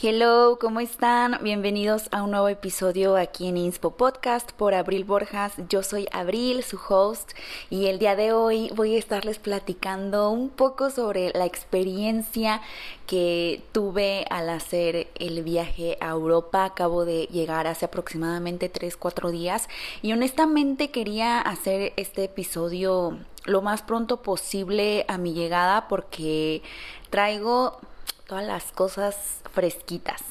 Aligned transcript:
Hello, 0.00 0.58
¿cómo 0.60 0.78
están? 0.78 1.40
Bienvenidos 1.42 2.04
a 2.12 2.22
un 2.22 2.30
nuevo 2.30 2.48
episodio 2.48 3.16
aquí 3.16 3.48
en 3.48 3.56
Inspo 3.56 3.90
Podcast 3.90 4.52
por 4.52 4.72
Abril 4.72 5.02
Borjas. 5.02 5.54
Yo 5.68 5.82
soy 5.82 6.06
Abril, 6.12 6.62
su 6.62 6.78
host, 6.88 7.32
y 7.68 7.86
el 7.86 7.98
día 7.98 8.14
de 8.14 8.32
hoy 8.32 8.70
voy 8.76 8.94
a 8.94 8.98
estarles 8.98 9.40
platicando 9.40 10.30
un 10.30 10.50
poco 10.50 10.90
sobre 10.90 11.32
la 11.32 11.46
experiencia 11.46 12.60
que 13.08 13.60
tuve 13.72 14.24
al 14.30 14.50
hacer 14.50 15.08
el 15.16 15.42
viaje 15.42 15.98
a 16.00 16.10
Europa. 16.10 16.64
Acabo 16.64 17.04
de 17.04 17.24
llegar 17.32 17.66
hace 17.66 17.86
aproximadamente 17.86 18.72
3-4 18.72 19.32
días 19.32 19.68
y 20.00 20.12
honestamente 20.12 20.92
quería 20.92 21.40
hacer 21.40 21.92
este 21.96 22.22
episodio 22.22 23.18
lo 23.46 23.62
más 23.62 23.82
pronto 23.82 24.22
posible 24.22 25.04
a 25.08 25.18
mi 25.18 25.32
llegada 25.32 25.88
porque 25.88 26.62
traigo 27.10 27.80
todas 28.26 28.46
las 28.46 28.72
cosas 28.72 29.16
fresquitas. 29.52 30.22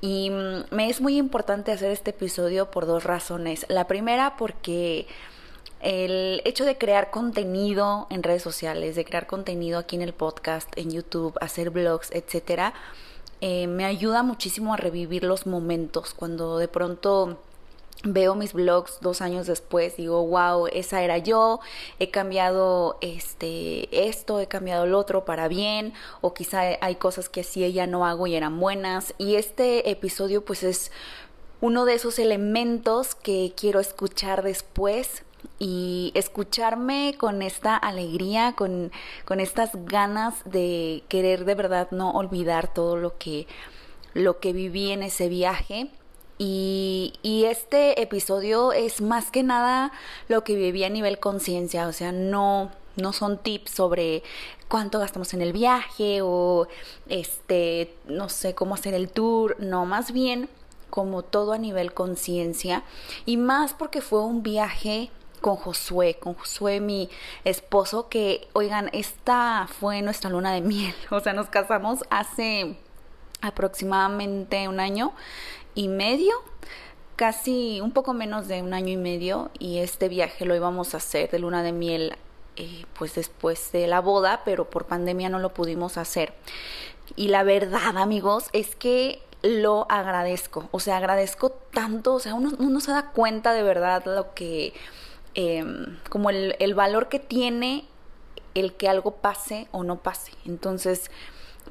Y 0.00 0.30
mm, 0.30 0.74
me 0.74 0.90
es 0.90 1.00
muy 1.00 1.16
importante 1.16 1.72
hacer 1.72 1.90
este 1.90 2.10
episodio 2.10 2.70
por 2.70 2.86
dos 2.86 3.04
razones. 3.04 3.66
La 3.68 3.86
primera 3.86 4.36
porque 4.36 5.06
el 5.80 6.42
hecho 6.44 6.64
de 6.64 6.78
crear 6.78 7.10
contenido 7.10 8.06
en 8.10 8.22
redes 8.22 8.42
sociales, 8.42 8.96
de 8.96 9.04
crear 9.04 9.26
contenido 9.26 9.78
aquí 9.78 9.96
en 9.96 10.02
el 10.02 10.12
podcast, 10.12 10.68
en 10.76 10.90
YouTube, 10.90 11.36
hacer 11.40 11.70
blogs, 11.70 12.10
etcétera, 12.12 12.74
eh, 13.40 13.66
me 13.66 13.84
ayuda 13.84 14.22
muchísimo 14.22 14.72
a 14.72 14.76
revivir 14.76 15.22
los 15.22 15.46
momentos 15.46 16.14
cuando 16.14 16.58
de 16.58 16.68
pronto 16.68 17.38
veo 18.04 18.34
mis 18.34 18.52
blogs 18.52 18.98
dos 19.00 19.20
años 19.20 19.46
después, 19.46 19.96
digo, 19.96 20.24
wow, 20.26 20.66
esa 20.72 21.02
era 21.02 21.18
yo, 21.18 21.60
he 21.98 22.10
cambiado 22.10 22.98
este, 23.00 24.08
esto, 24.08 24.40
he 24.40 24.46
cambiado 24.46 24.86
lo 24.86 24.98
otro 24.98 25.24
para 25.24 25.48
bien, 25.48 25.94
o 26.20 26.34
quizá 26.34 26.62
hay 26.80 26.96
cosas 26.96 27.28
que 27.28 27.40
así 27.40 27.64
ella 27.64 27.86
no 27.86 28.06
hago 28.06 28.26
y 28.26 28.34
eran 28.34 28.58
buenas. 28.60 29.14
Y 29.18 29.36
este 29.36 29.90
episodio 29.90 30.44
pues 30.44 30.62
es 30.62 30.92
uno 31.60 31.84
de 31.84 31.94
esos 31.94 32.18
elementos 32.18 33.14
que 33.14 33.52
quiero 33.56 33.80
escuchar 33.80 34.42
después 34.42 35.24
y 35.58 36.12
escucharme 36.14 37.14
con 37.18 37.40
esta 37.40 37.76
alegría, 37.76 38.54
con, 38.56 38.92
con 39.24 39.40
estas 39.40 39.70
ganas 39.86 40.34
de 40.44 41.02
querer 41.08 41.44
de 41.44 41.54
verdad 41.54 41.88
no 41.92 42.10
olvidar 42.12 42.72
todo 42.72 42.96
lo 42.96 43.16
que, 43.16 43.46
lo 44.12 44.38
que 44.38 44.52
viví 44.52 44.90
en 44.92 45.02
ese 45.02 45.28
viaje 45.28 45.90
y, 46.38 47.12
este 47.46 48.02
episodio 48.02 48.72
es 48.72 49.00
más 49.00 49.30
que 49.30 49.42
nada 49.42 49.92
lo 50.28 50.44
que 50.44 50.56
viví 50.56 50.84
a 50.84 50.90
nivel 50.90 51.18
conciencia, 51.18 51.86
o 51.86 51.92
sea, 51.92 52.12
no, 52.12 52.70
no 52.96 53.12
son 53.12 53.38
tips 53.38 53.70
sobre 53.70 54.22
cuánto 54.68 54.98
gastamos 54.98 55.32
en 55.32 55.42
el 55.42 55.52
viaje 55.52 56.20
o 56.22 56.66
este, 57.08 57.94
no 58.06 58.28
sé 58.28 58.54
cómo 58.54 58.74
hacer 58.74 58.94
el 58.94 59.08
tour, 59.08 59.56
no, 59.60 59.86
más 59.86 60.12
bien 60.12 60.48
como 60.90 61.22
todo 61.22 61.52
a 61.52 61.58
nivel 61.58 61.92
conciencia. 61.94 62.82
Y 63.26 63.36
más 63.36 63.72
porque 63.74 64.00
fue 64.00 64.20
un 64.20 64.42
viaje 64.42 65.10
con 65.40 65.56
Josué, 65.56 66.16
con 66.18 66.34
Josué 66.34 66.80
mi 66.80 67.08
esposo 67.44 68.08
que, 68.08 68.48
oigan, 68.52 68.90
esta 68.92 69.68
fue 69.80 70.02
nuestra 70.02 70.30
luna 70.30 70.52
de 70.52 70.60
miel, 70.60 70.94
o 71.10 71.20
sea, 71.20 71.32
nos 71.32 71.48
casamos 71.48 72.00
hace 72.10 72.76
aproximadamente 73.42 74.66
un 74.68 74.80
año 74.80 75.12
y 75.76 75.86
medio, 75.86 76.34
casi 77.14 77.80
un 77.80 77.92
poco 77.92 78.14
menos 78.14 78.48
de 78.48 78.62
un 78.62 78.74
año 78.74 78.88
y 78.88 78.96
medio, 78.96 79.50
y 79.60 79.78
este 79.78 80.08
viaje 80.08 80.44
lo 80.44 80.56
íbamos 80.56 80.94
a 80.94 80.96
hacer 80.96 81.30
de 81.30 81.38
luna 81.38 81.62
de 81.62 81.70
miel 81.70 82.16
eh, 82.56 82.86
pues 82.98 83.14
después 83.14 83.70
de 83.70 83.86
la 83.86 84.00
boda, 84.00 84.40
pero 84.44 84.68
por 84.68 84.86
pandemia 84.86 85.28
no 85.28 85.38
lo 85.38 85.52
pudimos 85.54 85.98
hacer. 85.98 86.32
Y 87.14 87.28
la 87.28 87.44
verdad, 87.44 87.98
amigos, 87.98 88.48
es 88.52 88.74
que 88.74 89.22
lo 89.42 89.86
agradezco, 89.90 90.68
o 90.72 90.80
sea, 90.80 90.96
agradezco 90.96 91.50
tanto, 91.50 92.14
o 92.14 92.18
sea, 92.18 92.34
uno, 92.34 92.80
se 92.80 92.90
da 92.90 93.10
cuenta 93.12 93.52
de 93.52 93.62
verdad 93.62 94.02
lo 94.06 94.34
que, 94.34 94.72
em, 95.34 95.98
como 96.08 96.30
el, 96.30 96.56
el 96.58 96.74
valor 96.74 97.08
que 97.08 97.20
tiene 97.20 97.86
el 98.54 98.72
que 98.74 98.88
algo 98.88 99.16
pase 99.16 99.68
o 99.70 99.84
no 99.84 99.98
pase. 99.98 100.32
Entonces, 100.46 101.10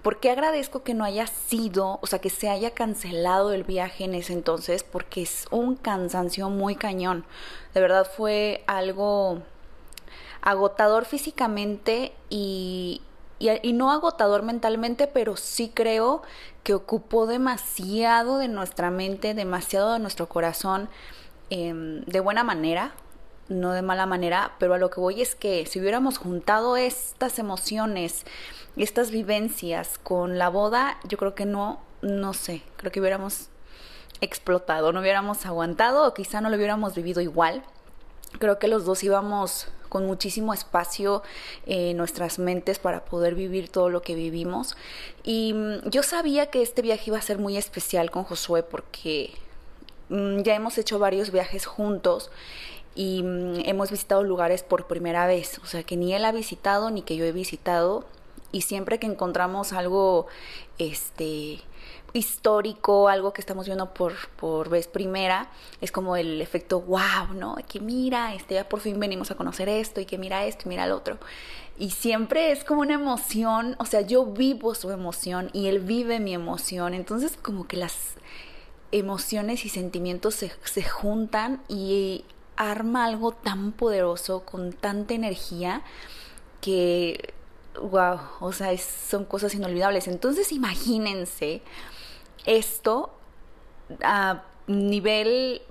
¿Por 0.01 0.19
qué 0.19 0.31
agradezco 0.31 0.83
que 0.83 0.94
no 0.94 1.03
haya 1.03 1.28
sido, 1.28 2.00
o 2.01 2.07
sea, 2.07 2.19
que 2.19 2.29
se 2.29 2.50
haya 2.50 2.72
cancelado 2.72 3.53
el 3.53 3.63
viaje 3.63 4.03
en 4.03 4.13
ese 4.16 4.33
entonces? 4.33 4.83
Porque 4.83 5.22
es 5.23 5.47
un 5.51 5.75
cansancio 5.75 6.50
muy 6.50 6.75
cañón. 6.75 7.25
De 7.73 7.81
verdad 7.81 8.07
fue 8.16 8.63
algo 8.67 9.41
agotador 10.41 11.06
físicamente 11.06 12.13
y, 12.29 13.01
y, 13.39 13.73
no 13.73 13.91
agotador 13.91 14.44
mentalmente, 14.44 15.07
pero 15.07 15.38
sí 15.38 15.72
creo 15.73 16.22
que 16.63 16.73
ocupó 16.73 17.25
demasiado 17.25 18.38
de 18.38 18.47
nuestra 18.47 18.91
mente, 18.91 19.33
demasiado 19.33 19.94
de 19.94 20.00
nuestro 20.00 20.29
corazón, 20.29 20.88
em, 21.50 22.03
de 22.06 22.19
buena 22.19 22.44
manera, 22.44 22.94
no 23.47 23.73
de 23.73 23.81
mala 23.81 24.06
manera, 24.06 24.53
pero 24.59 24.73
a 24.73 24.78
lo 24.78 24.89
que 24.89 25.00
voy 25.00 25.22
es 25.22 25.35
que 25.35 25.66
si 25.66 25.79
hubiéramos 25.79 26.17
juntado 26.17 26.78
estas 26.78 27.39
emociones, 27.39 28.25
estas 28.75 29.11
vivencias 29.11 29.97
con 30.00 30.38
la 30.38 30.50
boda, 30.50 30.97
yo 31.07 31.17
creo 31.17 31.35
que 31.35 31.45
no, 31.45 31.79
no 32.01 32.33
sé, 32.33 32.63
creo 32.78 32.91
que 32.91 33.00
hubiéramos 33.00 33.50
explotado, 34.22 34.91
no 34.91 35.01
hubiéramos 35.01 35.45
aguantado 35.45 36.07
o 36.07 36.13
quizá 36.13 36.41
no 36.41 36.50
lo 36.50 36.56
hubiéramos 36.56 36.95
vivido 36.95 37.22
igual. 37.22 37.63
Creo 38.39 38.59
que 38.59 38.67
los 38.67 38.85
dos 38.85 39.03
íbamos 39.03 39.67
con 39.89 40.06
muchísimo 40.06 40.53
espacio 40.53 41.23
en 41.66 41.95
nuestras 41.95 42.39
mentes 42.39 42.79
para 42.79 43.06
poder 43.06 43.35
vivir 43.35 43.69
todo 43.69 43.89
lo 43.89 44.01
que 44.01 44.16
vivimos. 44.16 44.75
Y 45.23 45.53
mm, 45.53 45.89
yo 45.89 46.03
sabía 46.03 46.47
que 46.47 46.62
este 46.62 46.81
viaje 46.81 47.03
iba 47.07 47.17
a 47.17 47.22
ser 47.22 47.38
muy 47.39 47.56
especial 47.56 48.12
con 48.12 48.23
Josué 48.23 48.63
porque 48.63 49.33
mm, 50.09 50.41
ya 50.41 50.56
hemos 50.56 50.77
hecho 50.77 51.00
varios 51.00 51.31
viajes 51.31 51.66
juntos 51.66 52.29
y 52.95 53.22
mm, 53.23 53.61
hemos 53.66 53.91
visitado 53.91 54.23
lugares 54.23 54.63
por 54.63 54.88
primera 54.88 55.28
vez, 55.28 55.59
o 55.59 55.67
sea 55.67 55.83
que 55.83 55.97
ni 55.97 56.13
él 56.13 56.25
ha 56.25 56.31
visitado 56.31 56.89
ni 56.89 57.01
que 57.01 57.17
yo 57.17 57.25
he 57.25 57.31
visitado 57.31 58.06
y 58.51 58.61
siempre 58.61 59.00
que 59.00 59.07
encontramos 59.07 59.73
algo 59.73 60.28
este 60.78 61.61
histórico, 62.13 63.09
algo 63.09 63.33
que 63.33 63.41
estamos 63.41 63.66
viendo 63.66 63.94
por, 63.94 64.13
por 64.38 64.69
vez 64.69 64.88
primera, 64.88 65.50
es 65.81 65.91
como 65.91 66.16
el 66.16 66.41
efecto 66.41 66.79
wow, 66.79 67.33
¿no? 67.33 67.57
Que 67.67 67.81
mira, 67.81 68.33
este, 68.33 68.56
ya 68.56 68.69
por 68.69 68.79
fin 68.79 68.97
venimos 69.00 69.31
a 69.31 69.35
conocer 69.35 69.67
esto 69.67 70.00
y 70.00 70.06
que 70.06 70.17
mira 70.17 70.45
esto 70.45 70.63
y 70.66 70.69
mira 70.69 70.85
el 70.85 70.94
otro. 70.94 71.17
Y 71.77 71.89
siempre 71.89 72.51
es 72.51 72.63
como 72.63 72.81
una 72.81 72.94
emoción, 72.94 73.75
o 73.79 73.85
sea, 73.85 74.00
yo 74.00 74.25
vivo 74.25 74.73
su 74.75 74.91
emoción 74.91 75.50
y 75.51 75.67
él 75.67 75.81
vive 75.81 76.22
mi 76.22 76.33
emoción, 76.33 76.94
entonces 76.94 77.38
como 77.41 77.67
que 77.67 77.75
las 77.75 78.16
emociones 78.94 79.66
y 79.66 79.69
sentimientos 79.69 80.35
se, 80.35 80.53
se 80.63 80.83
juntan 80.83 81.62
y 81.67 82.23
arma 82.58 83.06
algo 83.06 83.32
tan 83.32 83.72
poderoso, 83.72 84.42
con 84.46 84.74
tanta 84.74 85.14
energía, 85.14 85.82
que, 86.62 87.34
wow, 87.82 88.20
o 88.40 88.52
sea, 88.52 88.76
son 88.78 89.26
cosas 89.26 89.54
inolvidables. 89.54 90.08
Entonces 90.08 90.52
imagínense 90.52 91.62
esto 92.46 93.12
a 94.04 94.44
nivel 94.68 95.62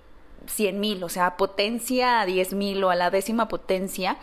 100 0.47 0.81
mil, 0.81 1.03
o 1.03 1.09
sea, 1.09 1.37
potencia 1.37 2.21
a 2.21 2.27
10 2.27 2.55
mil 2.55 2.85
o 2.85 2.91
a 2.91 2.95
la 2.95 3.11
décima 3.11 3.49
potencia, 3.49 4.17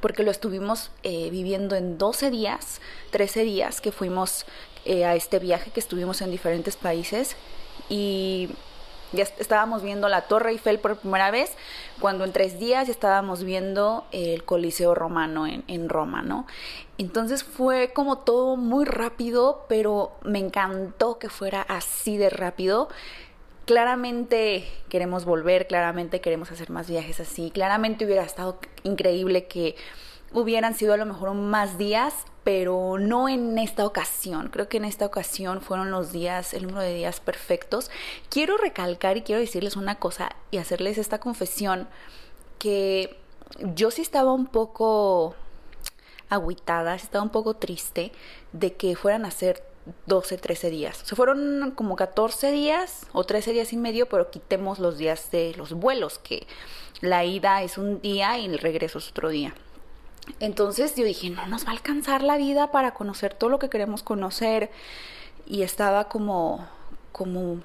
porque 0.00 0.22
lo 0.22 0.30
estuvimos 0.30 0.90
eh, 1.02 1.30
viviendo 1.30 1.76
en 1.76 1.98
12 1.98 2.30
días, 2.30 2.80
13 3.10 3.44
días 3.44 3.80
que 3.80 3.92
fuimos 3.92 4.46
eh, 4.84 5.04
a 5.04 5.14
este 5.14 5.38
viaje, 5.38 5.70
que 5.70 5.80
estuvimos 5.80 6.22
en 6.22 6.30
diferentes 6.30 6.76
países 6.76 7.36
y 7.88 8.50
ya 9.12 9.24
estábamos 9.38 9.82
viendo 9.82 10.08
la 10.08 10.22
Torre 10.22 10.50
Eiffel 10.50 10.78
por 10.78 10.96
primera 10.96 11.30
vez, 11.30 11.52
cuando 12.00 12.24
en 12.24 12.32
tres 12.32 12.58
días 12.58 12.86
ya 12.86 12.92
estábamos 12.92 13.44
viendo 13.44 14.06
el 14.12 14.44
Coliseo 14.44 14.94
Romano 14.94 15.46
en, 15.46 15.64
en 15.68 15.88
Roma, 15.88 16.22
¿no? 16.22 16.46
Entonces 16.98 17.44
fue 17.44 17.92
como 17.92 18.18
todo 18.18 18.56
muy 18.56 18.84
rápido, 18.84 19.64
pero 19.68 20.12
me 20.22 20.38
encantó 20.38 21.18
que 21.18 21.28
fuera 21.28 21.62
así 21.62 22.16
de 22.16 22.30
rápido. 22.30 22.88
Claramente 23.64 24.64
queremos 24.88 25.24
volver, 25.24 25.66
claramente 25.66 26.20
queremos 26.20 26.50
hacer 26.50 26.70
más 26.70 26.88
viajes 26.88 27.20
así, 27.20 27.50
claramente 27.50 28.04
hubiera 28.04 28.24
estado 28.24 28.58
increíble 28.82 29.46
que 29.46 29.76
hubieran 30.32 30.74
sido 30.74 30.94
a 30.94 30.96
lo 30.96 31.06
mejor 31.06 31.34
más 31.34 31.78
días, 31.78 32.14
pero 32.44 32.98
no 32.98 33.28
en 33.28 33.58
esta 33.58 33.86
ocasión. 33.86 34.48
Creo 34.48 34.68
que 34.68 34.78
en 34.78 34.84
esta 34.84 35.06
ocasión 35.06 35.60
fueron 35.60 35.90
los 35.90 36.12
días, 36.12 36.54
el 36.54 36.66
número 36.66 36.82
de 36.82 36.94
días 36.94 37.20
perfectos. 37.20 37.90
Quiero 38.28 38.56
recalcar 38.56 39.16
y 39.16 39.22
quiero 39.22 39.40
decirles 39.40 39.76
una 39.76 39.96
cosa 39.96 40.34
y 40.50 40.58
hacerles 40.58 40.98
esta 40.98 41.18
confesión 41.18 41.88
que 42.58 43.18
yo 43.74 43.90
sí 43.90 44.02
estaba 44.02 44.32
un 44.32 44.46
poco 44.46 45.34
agüitada, 46.28 46.94
estaba 46.94 47.22
un 47.22 47.30
poco 47.30 47.54
triste 47.54 48.12
de 48.52 48.74
que 48.74 48.96
fueran 48.96 49.24
a 49.24 49.30
ser 49.30 49.62
12, 50.06 50.38
13 50.38 50.70
días. 50.70 50.96
Se 51.04 51.16
fueron 51.16 51.72
como 51.74 51.96
14 51.96 52.52
días 52.52 53.06
o 53.12 53.24
13 53.24 53.52
días 53.52 53.72
y 53.72 53.76
medio, 53.76 54.08
pero 54.08 54.30
quitemos 54.30 54.78
los 54.78 54.96
días 54.96 55.30
de 55.30 55.54
los 55.56 55.74
vuelos, 55.74 56.18
que 56.18 56.46
la 57.00 57.24
ida 57.24 57.62
es 57.62 57.78
un 57.78 58.00
día 58.00 58.38
y 58.38 58.46
el 58.46 58.58
regreso 58.58 58.98
es 58.98 59.10
otro 59.10 59.28
día. 59.28 59.54
Entonces 60.40 60.94
yo 60.96 61.04
dije, 61.04 61.30
no 61.30 61.46
nos 61.46 61.64
va 61.64 61.70
a 61.70 61.72
alcanzar 61.72 62.22
la 62.22 62.36
vida 62.36 62.70
para 62.70 62.94
conocer 62.94 63.34
todo 63.34 63.50
lo 63.50 63.58
que 63.58 63.68
queremos 63.68 64.02
conocer. 64.02 64.70
y 65.46 65.62
estaba 65.62 66.08
como, 66.08 66.66
como, 67.10 67.62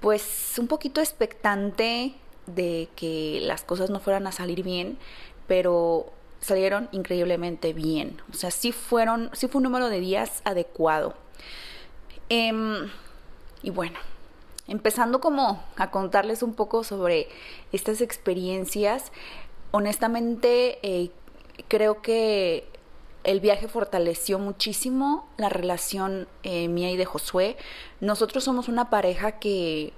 pues 0.00 0.54
un 0.58 0.66
poquito 0.66 1.00
expectante 1.00 2.14
de 2.46 2.88
que 2.96 3.40
las 3.42 3.62
cosas 3.62 3.90
no 3.90 4.00
fueran 4.00 4.26
a 4.26 4.32
salir 4.32 4.62
bien, 4.62 4.98
pero 5.46 6.12
salieron 6.40 6.88
increíblemente 6.92 7.72
bien. 7.72 8.20
O 8.32 8.34
sea, 8.34 8.50
sí 8.50 8.72
fueron, 8.72 9.30
sí 9.32 9.48
fue 9.48 9.58
un 9.58 9.64
número 9.64 9.88
de 9.88 10.00
días 10.00 10.42
adecuado. 10.44 11.14
Em, 12.28 12.90
y 13.62 13.70
bueno, 13.70 13.98
empezando 14.66 15.20
como 15.20 15.62
a 15.76 15.90
contarles 15.90 16.42
un 16.42 16.54
poco 16.54 16.84
sobre 16.84 17.28
estas 17.72 18.00
experiencias, 18.00 19.12
honestamente 19.70 20.78
eh, 20.82 21.10
creo 21.68 22.02
que 22.02 22.66
el 23.24 23.40
viaje 23.40 23.68
fortaleció 23.68 24.38
muchísimo 24.38 25.28
la 25.36 25.48
relación 25.48 26.28
eh, 26.42 26.68
mía 26.68 26.90
y 26.90 26.96
de 26.96 27.04
Josué. 27.04 27.56
Nosotros 28.00 28.44
somos 28.44 28.68
una 28.68 28.90
pareja 28.90 29.32
que 29.32 29.92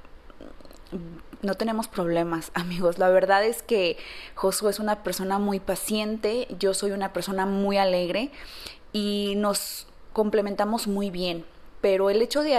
no 1.43 1.55
tenemos 1.55 1.89
problemas, 1.89 2.51
amigos. 2.55 2.99
La 2.99 3.09
verdad 3.09 3.45
es 3.45 3.63
que 3.63 3.97
Josué 4.35 4.71
es 4.71 4.79
una 4.79 5.03
persona 5.03 5.39
muy 5.39 5.61
paciente, 5.61 6.49
yo 6.59 6.75
soy 6.75 6.93
una 6.93 7.13
persona 7.13 7.47
muy 7.47 7.79
alegre 7.79 8.31
y 8.93 9.35
nos 9.37 9.87
complementamos 10.13 10.87
muy 10.87 11.11
bien. 11.11 11.45
Pero 11.81 12.11
el 12.11 12.21
hecho 12.21 12.43
de, 12.43 12.57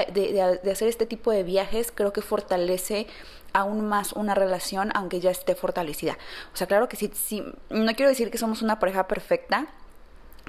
hacer 0.71 0.87
este 0.87 1.05
tipo 1.05 1.31
de 1.31 1.43
viajes 1.43 1.91
creo 1.93 2.11
que 2.11 2.21
fortalece 2.21 3.05
aún 3.53 3.87
más 3.87 4.13
una 4.13 4.35
relación, 4.35 4.91
aunque 4.95 5.19
ya 5.19 5.31
esté 5.31 5.55
fortalecida. 5.55 6.17
O 6.53 6.57
sea, 6.57 6.67
claro 6.67 6.87
que 6.89 6.97
sí, 6.97 7.11
sí, 7.13 7.43
no 7.69 7.93
quiero 7.95 8.09
decir 8.09 8.31
que 8.31 8.37
somos 8.37 8.61
una 8.61 8.79
pareja 8.79 9.07
perfecta, 9.07 9.67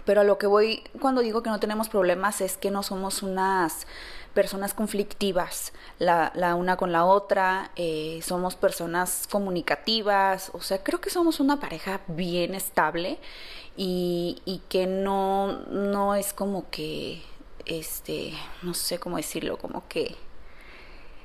pero 0.04 0.22
a 0.22 0.24
lo 0.24 0.38
que 0.38 0.46
voy 0.46 0.82
cuando 1.00 1.20
digo 1.20 1.42
que 1.42 1.50
no 1.50 1.60
tenemos 1.60 1.88
problemas 1.88 2.40
es 2.40 2.56
que 2.56 2.70
no 2.70 2.82
somos 2.82 3.22
unas 3.22 3.86
personas 4.34 4.74
conflictivas 4.74 5.72
la, 5.98 6.32
la 6.34 6.54
una 6.54 6.76
con 6.76 6.90
la 6.90 7.04
otra, 7.04 7.70
eh, 7.76 8.20
somos 8.22 8.56
personas 8.56 9.28
comunicativas, 9.30 10.50
o 10.54 10.60
sea, 10.60 10.82
creo 10.82 11.00
que 11.00 11.10
somos 11.10 11.38
una 11.38 11.60
pareja 11.60 12.00
bien 12.08 12.54
estable 12.54 13.18
y, 13.76 14.42
y 14.44 14.62
que 14.68 14.86
no, 14.86 15.60
no 15.66 16.14
es 16.14 16.32
como 16.32 16.68
que, 16.70 17.22
este, 17.66 18.32
no 18.62 18.74
sé 18.74 18.98
cómo 18.98 19.16
decirlo, 19.16 19.58
como 19.58 19.86
que 19.88 20.16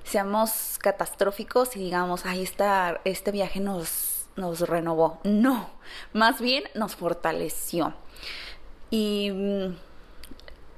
seamos 0.07 0.77
catastróficos 0.79 1.75
y 1.75 1.79
digamos, 1.79 2.25
ahí 2.25 2.41
está, 2.41 3.01
este 3.03 3.31
viaje 3.31 3.59
nos, 3.59 4.27
nos 4.35 4.61
renovó. 4.61 5.19
No, 5.23 5.69
más 6.13 6.39
bien 6.41 6.63
nos 6.75 6.95
fortaleció. 6.95 7.93
Y 8.89 9.31
mm, 9.31 9.75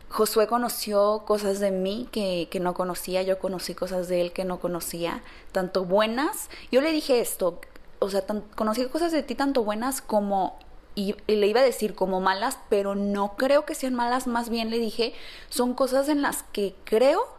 Josué 0.09 0.47
conoció 0.47 1.23
cosas 1.25 1.59
de 1.59 1.71
mí 1.71 2.07
que, 2.11 2.47
que, 2.49 2.59
no 2.59 2.73
conocía, 2.73 3.21
yo 3.21 3.37
conocí 3.37 3.75
cosas 3.75 4.07
de 4.07 4.21
él 4.21 4.33
que 4.33 4.45
no 4.45 4.59
conocía, 4.59 5.21
tanto 5.51 5.85
buenas. 5.85 6.49
Yo 6.71 6.81
le 6.81 6.91
dije 6.91 7.19
esto, 7.19 7.61
o 7.99 8.09
sea, 8.09 8.23
conocí 8.55 8.85
cosas 8.85 9.11
de 9.11 9.23
ti 9.23 9.35
tanto 9.35 9.63
buenas 9.63 10.01
como, 10.01 10.57
y, 10.95 11.15
le 11.27 11.47
iba 11.47 11.59
a 11.61 11.63
decir 11.63 11.93
como 11.93 12.19
malas, 12.21 12.57
pero 12.69 12.95
no 12.95 13.35
creo 13.35 13.65
que 13.65 13.75
sean 13.75 13.93
malas, 13.93 14.25
más 14.25 14.49
bien 14.49 14.71
le 14.71 14.79
dije, 14.79 15.13
son 15.49 15.73
cosas 15.75 16.09
en 16.09 16.21
las 16.21 16.43
que 16.43 16.75
creo 16.85 17.38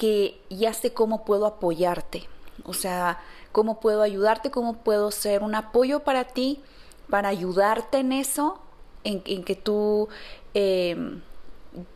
que 0.00 0.40
ya 0.48 0.72
sé 0.72 0.94
cómo 0.94 1.26
puedo 1.26 1.44
apoyarte, 1.44 2.26
o 2.64 2.72
sea, 2.72 3.20
cómo 3.52 3.80
puedo 3.80 4.00
ayudarte, 4.00 4.50
cómo 4.50 4.78
puedo 4.78 5.10
ser 5.10 5.42
un 5.42 5.54
apoyo 5.54 6.00
para 6.00 6.24
ti, 6.24 6.62
para 7.10 7.28
ayudarte 7.28 7.98
en 7.98 8.12
eso, 8.12 8.58
en, 9.04 9.44
que 9.44 9.54
tú... 9.54 10.08
Eh, 10.54 11.20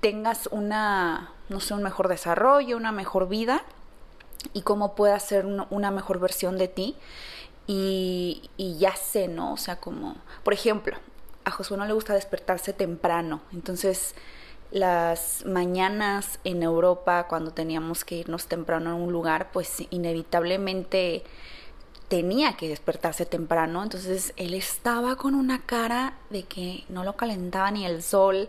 tengas 0.00 0.48
una, 0.52 1.32
no 1.48 1.58
sé, 1.60 1.74
un 1.74 1.82
mejor 1.82 2.08
desarrollo, 2.08 2.76
una 2.76 2.92
mejor 2.92 3.28
vida 3.28 3.64
y 4.52 4.62
cómo 4.62 4.94
puedas 4.94 5.24
ser 5.24 5.46
una, 5.46 5.90
mejor 5.90 6.20
versión 6.20 6.58
de 6.58 6.68
ti. 6.68 6.96
Y, 7.66 8.50
y, 8.56 8.78
ya 8.78 8.94
sé, 8.94 9.26
¿no? 9.26 9.54
O 9.54 9.56
sea, 9.56 9.80
como, 9.80 10.16
por 10.42 10.52
ejemplo, 10.52 10.96
a 11.44 11.50
Josué 11.50 11.76
no 11.76 11.86
le 11.86 11.94
gusta 11.94 12.12
despertarse 12.12 12.72
temprano, 12.72 13.40
entonces 13.52 14.14
las 14.74 15.46
mañanas 15.46 16.40
en 16.42 16.64
Europa, 16.64 17.28
cuando 17.28 17.52
teníamos 17.52 18.04
que 18.04 18.16
irnos 18.16 18.48
temprano 18.48 18.90
a 18.90 18.94
un 18.94 19.12
lugar, 19.12 19.52
pues 19.52 19.84
inevitablemente 19.90 21.22
tenía 22.08 22.56
que 22.56 22.68
despertarse 22.68 23.24
temprano, 23.24 23.84
entonces 23.84 24.34
él 24.36 24.52
estaba 24.52 25.14
con 25.14 25.36
una 25.36 25.62
cara 25.62 26.14
de 26.30 26.42
que 26.42 26.84
no 26.88 27.04
lo 27.04 27.14
calentaba 27.14 27.70
ni 27.70 27.86
el 27.86 28.02
sol, 28.02 28.48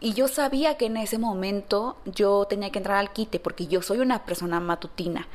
y 0.00 0.14
yo 0.14 0.26
sabía 0.26 0.76
que 0.76 0.86
en 0.86 0.96
ese 0.96 1.16
momento 1.16 1.96
yo 2.06 2.44
tenía 2.46 2.70
que 2.70 2.78
entrar 2.80 2.96
al 2.96 3.12
quite 3.12 3.38
porque 3.38 3.68
yo 3.68 3.82
soy 3.82 4.00
una 4.00 4.24
persona 4.24 4.58
matutina. 4.58 5.28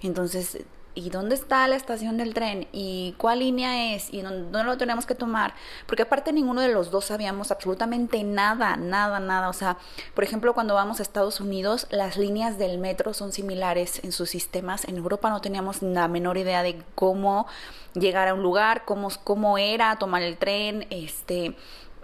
Entonces, 0.00 0.64
¿y 0.94 1.10
dónde 1.10 1.34
está 1.34 1.66
la 1.68 1.76
estación 1.76 2.16
del 2.16 2.34
tren? 2.34 2.68
¿Y 2.72 3.14
cuál 3.18 3.40
línea 3.40 3.94
es? 3.94 4.12
¿Y 4.12 4.22
dónde, 4.22 4.64
lo 4.64 4.76
tenemos 4.76 5.06
que 5.06 5.14
tomar? 5.14 5.54
Porque 5.86 6.02
aparte 6.02 6.32
ninguno 6.32 6.60
de 6.60 6.68
los 6.68 6.90
dos 6.90 7.06
sabíamos 7.06 7.50
absolutamente 7.50 8.22
nada, 8.24 8.76
nada, 8.76 9.20
nada. 9.20 9.48
O 9.48 9.52
sea, 9.52 9.76
por 10.14 10.24
ejemplo, 10.24 10.54
cuando 10.54 10.74
vamos 10.74 11.00
a 11.00 11.02
Estados 11.02 11.40
Unidos, 11.40 11.86
las 11.90 12.16
líneas 12.16 12.58
del 12.58 12.78
metro 12.78 13.14
son 13.14 13.32
similares 13.32 14.02
en 14.04 14.12
sus 14.12 14.30
sistemas. 14.30 14.84
En 14.84 14.96
Europa 14.96 15.30
no 15.30 15.40
teníamos 15.40 15.82
la 15.82 16.08
menor 16.08 16.38
idea 16.38 16.62
de 16.62 16.82
cómo 16.94 17.46
llegar 17.94 18.28
a 18.28 18.34
un 18.34 18.42
lugar, 18.42 18.84
cómo, 18.84 19.08
cómo 19.24 19.58
era 19.58 19.96
tomar 19.96 20.22
el 20.22 20.36
tren, 20.36 20.86
este 20.90 21.56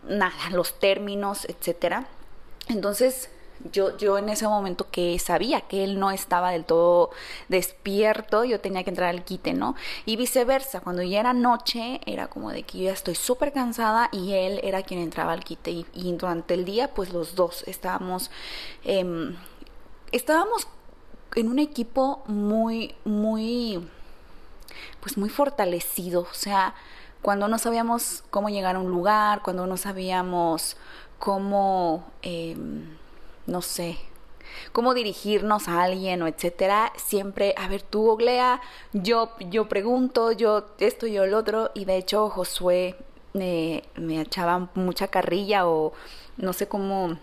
nada, 0.09 0.35
los 0.53 0.79
términos, 0.79 1.45
etcétera. 1.49 2.07
Entonces, 2.69 3.31
yo, 3.73 3.97
yo 3.97 4.19
en 4.19 4.29
ese 4.29 4.47
momento 4.47 4.87
que 4.91 5.19
sabía 5.19 5.63
que 5.63 5.85
él 5.85 5.99
no 5.99 6.11
estaba 6.11 6.51
del 6.51 6.65
todo 6.65 7.11
despierto, 7.49 8.45
yo 8.45 8.61
tenía 8.61 8.85
que 8.85 8.91
entrar 8.91 9.11
al 9.11 9.25
quite, 9.25 9.53
¿no? 9.53 9.75
Y 10.07 10.17
viceversa, 10.17 10.81
cuando 10.81 11.03
ya 11.03 11.21
era 11.21 11.33
noche, 11.33 12.01
era 12.07 12.29
como 12.29 12.51
de 12.51 12.63
que 12.63 12.79
yo 12.79 12.85
ya 12.85 12.93
estoy 12.93 13.15
súper 13.15 13.53
cansada 13.53 14.09
y 14.13 14.33
él 14.33 14.61
era 14.63 14.83
quien 14.83 15.01
entraba 15.01 15.33
al 15.33 15.45
quite. 15.45 15.71
Y, 15.71 15.87
durante 16.13 16.55
el 16.55 16.65
día, 16.65 16.93
pues 16.95 17.13
los 17.13 17.35
dos 17.35 17.65
estábamos, 17.67 18.31
em, 18.85 19.37
estábamos 20.13 20.67
en 21.37 21.49
un 21.49 21.59
equipo 21.59 22.23
muy, 22.27 22.95
muy, 23.05 23.89
pues 25.01 25.17
muy 25.17 25.29
fortalecido, 25.29 26.23
o 26.23 26.35
sea, 26.35 26.75
cuando 27.23 27.49
no 27.49 27.59
sabíamos 27.59 28.25
cómo 28.31 28.49
llegar 28.49 28.77
a 28.77 28.79
un 28.81 28.91
lugar, 28.91 29.43
cuando 29.43 29.67
no 29.67 29.77
sabíamos 29.77 30.77
cómo, 31.19 32.05
em, 32.23 32.97
no 33.51 33.63
sé, 33.63 33.99
cómo 34.73 34.95
dirigirnos 34.95 35.69
a 35.69 35.83
alguien 35.83 36.23
o 36.23 36.29
etcétera, 36.29 36.93
siempre, 36.97 37.55
a 37.59 37.69
ver, 37.69 37.83
tú 37.83 38.03
googlea, 38.03 38.61
yo, 38.93 39.33
yo 39.51 39.69
pregunto, 39.69 40.33
yo 40.33 40.67
esto, 40.79 41.07
yo 41.07 41.25
el 41.25 41.35
otro, 41.35 41.71
y 41.75 41.85
de 41.85 41.97
hecho 41.97 42.31
Josué 42.31 42.97
me, 43.33 43.83
me 43.97 44.21
echaba 44.21 44.71
mucha 44.75 45.09
carrilla 45.09 45.67
o 45.67 45.93
no 46.37 46.53
sé 46.53 46.69
cómo 46.69 47.19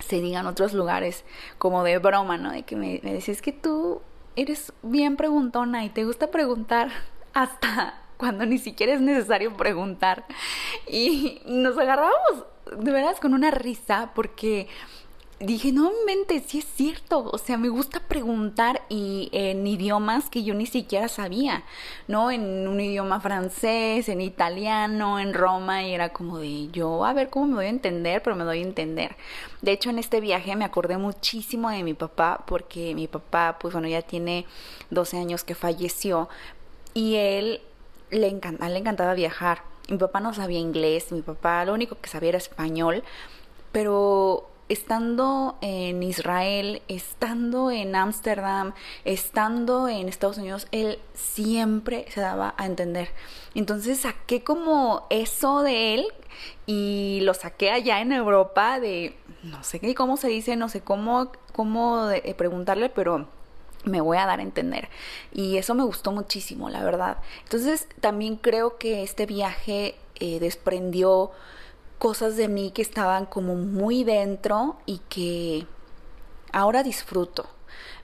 se 0.00 0.20
diga 0.20 0.40
en 0.40 0.46
otros 0.46 0.72
lugares, 0.72 1.24
como 1.58 1.82
de 1.82 1.98
broma, 1.98 2.38
¿no? 2.38 2.52
De 2.52 2.62
que 2.62 2.76
me, 2.76 3.00
me 3.02 3.12
decía, 3.12 3.32
es 3.34 3.42
que 3.42 3.52
tú 3.52 4.00
eres 4.36 4.72
bien 4.82 5.16
preguntona 5.16 5.84
y 5.84 5.90
te 5.90 6.04
gusta 6.04 6.30
preguntar 6.30 6.90
hasta 7.34 8.02
cuando 8.16 8.46
ni 8.46 8.58
siquiera 8.58 8.94
es 8.94 9.00
necesario 9.00 9.56
preguntar. 9.56 10.26
Y 10.86 11.42
nos 11.46 11.76
agarramos 11.76 12.46
de 12.78 12.92
veras 12.92 13.20
con 13.20 13.34
una 13.34 13.50
risa 13.50 14.12
porque 14.14 14.68
dije, 15.38 15.70
no 15.70 15.92
mente, 16.06 16.42
sí 16.46 16.58
es 16.58 16.64
cierto, 16.64 17.24
o 17.30 17.36
sea, 17.36 17.58
me 17.58 17.68
gusta 17.68 18.00
preguntar 18.00 18.82
y 18.88 19.28
en 19.32 19.66
idiomas 19.66 20.30
que 20.30 20.42
yo 20.42 20.54
ni 20.54 20.64
siquiera 20.64 21.08
sabía, 21.08 21.64
¿no? 22.08 22.30
En 22.30 22.66
un 22.66 22.80
idioma 22.80 23.20
francés, 23.20 24.08
en 24.08 24.22
italiano, 24.22 25.18
en 25.20 25.34
Roma, 25.34 25.84
y 25.84 25.92
era 25.92 26.08
como 26.08 26.38
de 26.38 26.68
yo, 26.68 27.04
a 27.04 27.12
ver 27.12 27.28
cómo 27.28 27.48
me 27.48 27.54
voy 27.56 27.66
a 27.66 27.70
entender, 27.70 28.22
pero 28.22 28.34
me 28.34 28.44
doy 28.44 28.60
a 28.60 28.62
entender. 28.62 29.16
De 29.60 29.72
hecho, 29.72 29.90
en 29.90 29.98
este 29.98 30.20
viaje 30.20 30.56
me 30.56 30.64
acordé 30.64 30.96
muchísimo 30.96 31.68
de 31.68 31.82
mi 31.82 31.92
papá, 31.92 32.44
porque 32.46 32.94
mi 32.94 33.06
papá, 33.06 33.58
pues 33.60 33.74
bueno, 33.74 33.88
ya 33.88 34.00
tiene 34.00 34.46
12 34.90 35.18
años 35.18 35.44
que 35.44 35.54
falleció, 35.54 36.30
y 36.94 37.16
él 37.16 37.60
le, 38.10 38.30
le 38.30 38.78
encantaba 38.78 39.12
viajar. 39.12 39.62
Mi 39.88 39.98
papá 39.98 40.20
no 40.20 40.32
sabía 40.32 40.58
inglés, 40.58 41.12
mi 41.12 41.20
papá 41.20 41.64
lo 41.66 41.74
único 41.74 42.00
que 42.00 42.08
sabía 42.08 42.30
era 42.30 42.38
español, 42.38 43.04
pero 43.70 44.48
estando 44.68 45.56
en 45.60 46.02
Israel, 46.02 46.82
estando 46.88 47.70
en 47.70 47.94
Ámsterdam, 47.94 48.74
estando 49.04 49.88
en 49.88 50.08
Estados 50.08 50.38
Unidos, 50.38 50.66
él 50.72 50.98
siempre 51.14 52.06
se 52.10 52.20
daba 52.20 52.54
a 52.56 52.66
entender. 52.66 53.10
Entonces 53.54 54.00
saqué 54.00 54.42
como 54.42 55.06
eso 55.10 55.62
de 55.62 55.94
él 55.94 56.06
y 56.66 57.20
lo 57.22 57.34
saqué 57.34 57.70
allá 57.70 58.00
en 58.00 58.12
Europa 58.12 58.80
de, 58.80 59.16
no 59.42 59.62
sé 59.62 59.94
cómo 59.94 60.16
se 60.16 60.28
dice, 60.28 60.56
no 60.56 60.68
sé 60.68 60.80
cómo, 60.80 61.30
cómo 61.52 62.06
de, 62.06 62.20
preguntarle, 62.36 62.88
pero 62.88 63.28
me 63.84 64.00
voy 64.00 64.18
a 64.18 64.26
dar 64.26 64.40
a 64.40 64.42
entender. 64.42 64.88
Y 65.32 65.58
eso 65.58 65.74
me 65.74 65.84
gustó 65.84 66.10
muchísimo, 66.10 66.68
la 66.70 66.82
verdad. 66.82 67.18
Entonces 67.44 67.88
también 68.00 68.36
creo 68.36 68.78
que 68.78 69.04
este 69.04 69.26
viaje 69.26 69.94
eh, 70.16 70.40
desprendió 70.40 71.30
cosas 71.98 72.36
de 72.36 72.48
mí 72.48 72.70
que 72.70 72.82
estaban 72.82 73.26
como 73.26 73.54
muy 73.54 74.04
dentro 74.04 74.76
y 74.86 75.00
que 75.08 75.66
ahora 76.52 76.82
disfruto. 76.82 77.46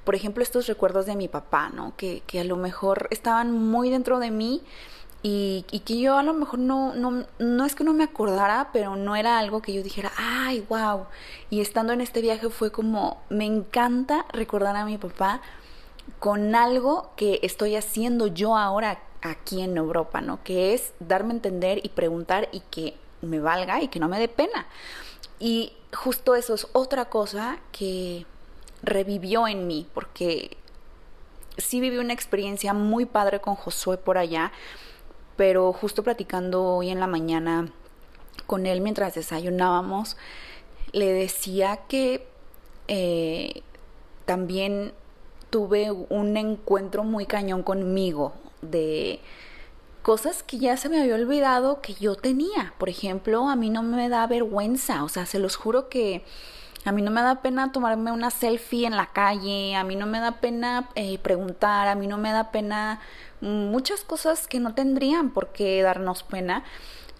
Por 0.04 0.14
ejemplo, 0.14 0.42
estos 0.42 0.66
recuerdos 0.66 1.06
de 1.06 1.16
mi 1.16 1.28
papá, 1.28 1.70
¿no? 1.70 1.94
Que, 1.96 2.22
que 2.26 2.40
a 2.40 2.44
lo 2.44 2.56
mejor 2.56 3.08
estaban 3.10 3.52
muy 3.52 3.90
dentro 3.90 4.18
de 4.18 4.30
mí 4.30 4.62
y, 5.24 5.82
que 5.84 6.00
yo 6.00 6.18
a 6.18 6.24
lo 6.24 6.34
mejor 6.34 6.58
no, 6.58 6.94
no, 6.94 7.24
no 7.38 7.64
es 7.64 7.76
que 7.76 7.84
no 7.84 7.92
me 7.92 8.02
acordara, 8.02 8.70
pero 8.72 8.96
no 8.96 9.14
era 9.14 9.38
algo 9.38 9.62
que 9.62 9.72
yo 9.72 9.82
dijera, 9.82 10.10
ay, 10.16 10.66
wow. 10.68 11.06
Y 11.48 11.60
estando 11.60 11.92
en 11.92 12.00
este 12.00 12.20
viaje 12.20 12.50
fue 12.50 12.72
como, 12.72 13.22
me 13.28 13.44
encanta 13.44 14.26
recordar 14.32 14.74
a 14.74 14.84
mi 14.84 14.98
papá 14.98 15.40
con 16.18 16.56
algo 16.56 17.12
que 17.16 17.38
estoy 17.42 17.76
haciendo 17.76 18.26
yo 18.26 18.56
ahora 18.56 19.00
aquí 19.22 19.62
en 19.62 19.76
Europa, 19.76 20.20
¿no? 20.20 20.42
Que 20.42 20.74
es 20.74 20.92
darme 20.98 21.30
a 21.30 21.36
entender 21.36 21.80
y 21.84 21.90
preguntar 21.90 22.48
y 22.50 22.60
que 22.70 22.96
me 23.22 23.40
valga 23.40 23.82
y 23.82 23.88
que 23.88 24.00
no 24.00 24.08
me 24.08 24.18
dé 24.18 24.28
pena. 24.28 24.66
Y 25.38 25.72
justo 25.92 26.34
eso 26.34 26.54
es 26.54 26.66
otra 26.72 27.06
cosa 27.06 27.58
que 27.72 28.26
revivió 28.82 29.48
en 29.48 29.66
mí, 29.66 29.86
porque 29.94 30.56
sí 31.56 31.80
viví 31.80 31.98
una 31.98 32.12
experiencia 32.12 32.74
muy 32.74 33.06
padre 33.06 33.40
con 33.40 33.54
Josué 33.54 33.96
por 33.96 34.18
allá, 34.18 34.52
pero 35.36 35.72
justo 35.72 36.02
platicando 36.02 36.62
hoy 36.64 36.90
en 36.90 37.00
la 37.00 37.06
mañana 37.06 37.68
con 38.46 38.66
él 38.66 38.80
mientras 38.80 39.14
desayunábamos, 39.14 40.16
le 40.92 41.12
decía 41.12 41.80
que 41.88 42.26
eh, 42.88 43.62
también 44.24 44.92
tuve 45.50 45.90
un 45.90 46.36
encuentro 46.36 47.04
muy 47.04 47.26
cañón 47.26 47.62
conmigo 47.62 48.32
de 48.62 49.20
cosas 50.02 50.42
que 50.42 50.58
ya 50.58 50.76
se 50.76 50.88
me 50.88 51.00
había 51.00 51.14
olvidado 51.14 51.80
que 51.80 51.94
yo 51.94 52.14
tenía. 52.16 52.74
Por 52.78 52.88
ejemplo, 52.88 53.48
a 53.48 53.56
mí 53.56 53.70
no 53.70 53.82
me 53.82 54.08
da 54.08 54.26
vergüenza, 54.26 55.04
o 55.04 55.08
sea, 55.08 55.26
se 55.26 55.38
los 55.38 55.56
juro 55.56 55.88
que 55.88 56.24
a 56.84 56.92
mí 56.92 57.02
no 57.02 57.10
me 57.10 57.22
da 57.22 57.42
pena 57.42 57.70
tomarme 57.70 58.10
una 58.10 58.30
selfie 58.30 58.86
en 58.86 58.96
la 58.96 59.06
calle, 59.06 59.76
a 59.76 59.84
mí 59.84 59.94
no 59.94 60.06
me 60.06 60.18
da 60.18 60.40
pena 60.40 60.88
eh, 60.96 61.18
preguntar, 61.18 61.88
a 61.88 61.94
mí 61.94 62.06
no 62.06 62.18
me 62.18 62.32
da 62.32 62.50
pena 62.50 63.00
muchas 63.40 64.02
cosas 64.02 64.48
que 64.48 64.60
no 64.60 64.74
tendrían 64.74 65.30
por 65.30 65.48
qué 65.48 65.82
darnos 65.82 66.22
pena 66.22 66.64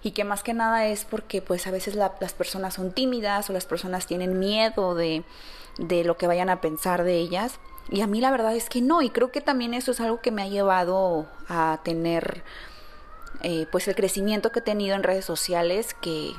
y 0.02 0.12
que 0.12 0.24
más 0.24 0.42
que 0.42 0.52
nada 0.52 0.86
es 0.86 1.04
porque 1.04 1.42
pues 1.42 1.66
a 1.66 1.70
veces 1.70 1.94
las 1.94 2.32
personas 2.32 2.74
son 2.74 2.92
tímidas 2.92 3.48
o 3.48 3.52
las 3.52 3.66
personas 3.66 4.06
tienen 4.06 4.38
miedo 4.38 4.96
de, 4.96 5.22
de 5.78 6.02
lo 6.04 6.16
que 6.16 6.26
vayan 6.26 6.50
a 6.50 6.60
pensar 6.60 7.04
de 7.04 7.18
ellas. 7.18 7.60
Y 7.90 8.00
a 8.00 8.06
mí 8.06 8.20
la 8.20 8.30
verdad 8.30 8.54
es 8.54 8.68
que 8.68 8.80
no, 8.80 9.02
y 9.02 9.10
creo 9.10 9.30
que 9.30 9.40
también 9.40 9.74
eso 9.74 9.92
es 9.92 10.00
algo 10.00 10.20
que 10.20 10.30
me 10.30 10.42
ha 10.42 10.48
llevado 10.48 11.26
a 11.48 11.80
tener 11.84 12.42
eh, 13.42 13.66
pues 13.70 13.88
el 13.88 13.94
crecimiento 13.94 14.52
que 14.52 14.60
he 14.60 14.62
tenido 14.62 14.94
en 14.94 15.02
redes 15.02 15.24
sociales, 15.24 15.94
que 15.94 16.32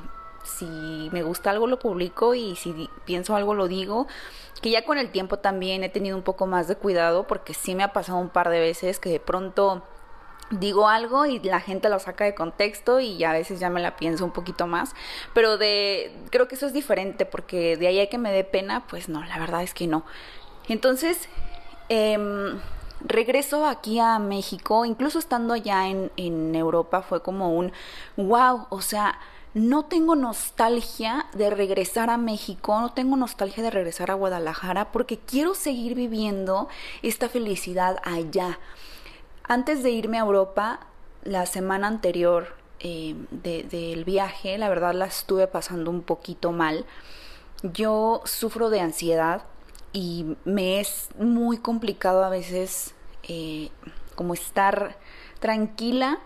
si 0.44 1.10
me 1.12 1.24
gusta 1.24 1.50
algo 1.50 1.68
lo 1.68 1.80
publico 1.80 2.34
y 2.36 2.56
si 2.56 2.90
pienso 3.06 3.36
algo 3.36 3.54
lo 3.54 3.68
digo, 3.68 4.08
que 4.62 4.70
ya 4.70 4.86
con 4.86 4.98
el 4.98 5.12
tiempo 5.12 5.40
también 5.40 5.84
he 5.84 5.90
tenido 5.90 6.16
un 6.16 6.24
poco 6.24 6.48
más 6.48 6.68
de 6.68 6.76
cuidado 6.76 7.28
porque 7.28 7.54
sí 7.54 7.76
me 7.76 7.84
ha 7.84 7.94
pasado 7.94 8.20
un 8.20 8.30
par 8.30 8.50
de 8.50 8.60
veces 8.60 9.00
que 9.00 9.10
de 9.10 9.20
pronto 9.20 9.84
digo 10.50 10.88
algo 10.88 11.26
y 11.26 11.40
la 11.40 11.60
gente 11.60 11.90
lo 11.90 12.00
saca 12.00 12.26
de 12.26 12.36
contexto 12.36 13.00
y 13.00 13.24
a 13.24 13.32
veces 13.32 13.60
ya 13.60 13.70
me 13.70 13.82
la 13.82 13.96
pienso 13.96 14.24
un 14.26 14.32
poquito 14.32 14.68
más, 14.68 14.94
pero 15.34 15.58
de 15.58 16.14
creo 16.30 16.48
que 16.48 16.56
eso 16.56 16.68
es 16.68 16.74
diferente 16.74 17.26
porque 17.26 17.78
de 17.78 17.88
ahí 17.88 18.00
hay 18.00 18.08
que 18.08 18.18
me 18.18 18.32
dé 18.32 18.44
pena, 18.44 18.86
pues 18.88 19.10
no, 19.10 19.24
la 19.24 19.40
verdad 19.40 19.64
es 19.64 19.74
que 19.74 19.88
no. 19.88 20.06
Entonces, 20.68 21.28
eh, 21.90 22.18
regreso 23.06 23.66
aquí 23.66 24.00
a 24.00 24.20
México, 24.20 24.86
incluso 24.86 25.20
estando 25.20 25.54
allá 25.54 25.88
en, 25.88 26.12
en 26.18 26.56
Europa, 26.56 27.02
fue 27.02 27.22
como 27.22 27.54
un 27.56 27.72
wow, 28.18 28.68
o 28.70 28.82
sea, 28.82 29.20
no 29.54 29.86
tengo 29.86 30.16
nostalgia 30.16 31.28
de 31.34 31.50
regresar 31.52 32.10
a 32.10 32.18
México, 32.18 32.80
no 32.80 32.92
tengo 32.94 33.16
nostalgia 33.16 33.62
de 33.62 33.70
regresar 33.70 34.10
a 34.10 34.16
Guadalajara, 34.16 34.92
porque 34.92 35.20
quiero 35.20 35.54
seguir 35.54 35.94
viviendo 35.94 36.68
esta 37.04 37.30
felicidad 37.30 37.98
allá. 38.04 38.60
Antes 39.44 39.84
de 39.84 39.92
irme 39.92 40.18
a 40.18 40.22
Europa, 40.22 40.80
la 41.24 41.46
semana 41.46 41.88
anterior 41.88 42.56
eh, 42.80 43.16
del 43.30 44.04
viaje, 44.06 44.58
la 44.58 44.70
verdad 44.70 44.94
la 44.94 45.06
estuve 45.06 45.48
pasando 45.48 45.92
un 45.92 46.02
poquito 46.02 46.52
mal. 46.52 46.86
Yo 47.62 48.22
sufro 48.26 48.70
de 48.70 48.82
ansiedad 48.82 49.44
y 49.94 50.36
me 50.44 50.80
es 50.80 51.10
muy 51.18 51.58
complicado 51.58 52.24
a 52.24 52.30
veces 52.30 52.94
eh, 53.24 53.70
como 54.16 54.34
estar 54.34 54.98
tranquila 55.40 56.20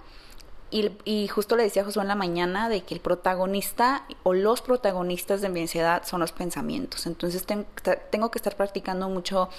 y, 0.70 1.28
justo 1.30 1.56
le 1.56 1.64
decía 1.64 1.84
a 1.84 1.86
Josué 1.86 2.02
en 2.02 2.10
la 2.10 2.16
mañana 2.16 2.68
de 2.68 2.82
que 2.82 2.94
el 2.94 3.00
protagonista 3.00 4.06
o 4.24 4.34
los 4.34 4.62
protagonistas 4.62 5.40
de 5.40 5.48
mi 5.48 5.62
ansiedad 5.62 6.04
son 6.06 6.20
los 6.20 6.34
pensamientos. 6.34 7.06
Entonces 7.08 7.46
tengo 7.46 8.32
que 8.32 8.38
estar 8.38 8.58
practicando 8.58 9.08
mucho 9.08 9.50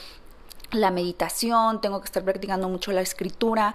la 0.71 0.91
meditación, 0.91 1.81
tengo 1.81 2.01
que 2.01 2.05
estar 2.05 2.25
practicando 2.25 2.69
mucho 2.69 2.93
la 2.93 3.01
escritura. 3.01 3.75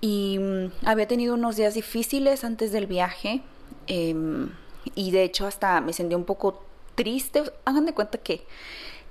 Y 0.00 0.38
mm, 0.40 0.86
había 0.86 1.06
tenido 1.06 1.34
unos 1.34 1.54
días 1.54 1.74
difíciles 1.74 2.42
antes 2.42 2.72
del 2.72 2.88
viaje. 2.88 3.42
Em, 3.86 4.50
y 4.96 5.12
de 5.12 5.22
hecho 5.22 5.46
hasta 5.46 5.80
me 5.80 5.92
sentí 5.92 6.16
un 6.16 6.24
poco 6.24 6.64
triste. 6.96 7.44
Hagan 7.64 7.86
de 7.86 7.94
cuenta 7.94 8.18
que 8.18 8.44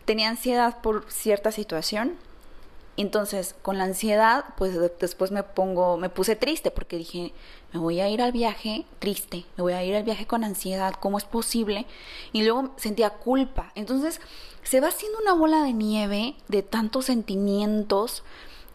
tenía 0.09 0.29
ansiedad 0.29 0.81
por 0.81 1.05
cierta 1.11 1.51
situación 1.51 2.17
entonces, 2.99 3.55
con 3.61 3.77
la 3.77 3.85
ansiedad, 3.85 4.43
pues 4.57 4.77
después 4.99 5.31
me 5.31 5.43
pongo, 5.43 5.95
me 5.95 6.09
puse 6.09 6.35
triste 6.35 6.69
porque 6.69 6.97
dije, 6.97 7.31
me 7.71 7.79
voy 7.79 8.01
a 8.01 8.09
ir 8.09 8.21
al 8.21 8.33
viaje 8.33 8.85
triste, 8.99 9.45
me 9.55 9.61
voy 9.63 9.71
a 9.71 9.81
ir 9.85 9.95
al 9.95 10.03
viaje 10.03 10.27
con 10.27 10.43
ansiedad, 10.43 10.95
¿cómo 10.99 11.17
es 11.17 11.23
posible? 11.23 11.85
Y 12.33 12.43
luego 12.43 12.73
sentía 12.75 13.11
culpa. 13.11 13.71
Entonces, 13.75 14.19
se 14.63 14.81
va 14.81 14.89
haciendo 14.89 15.17
una 15.19 15.33
bola 15.33 15.63
de 15.63 15.71
nieve 15.71 16.35
de 16.49 16.61
tantos 16.61 17.05
sentimientos 17.05 18.23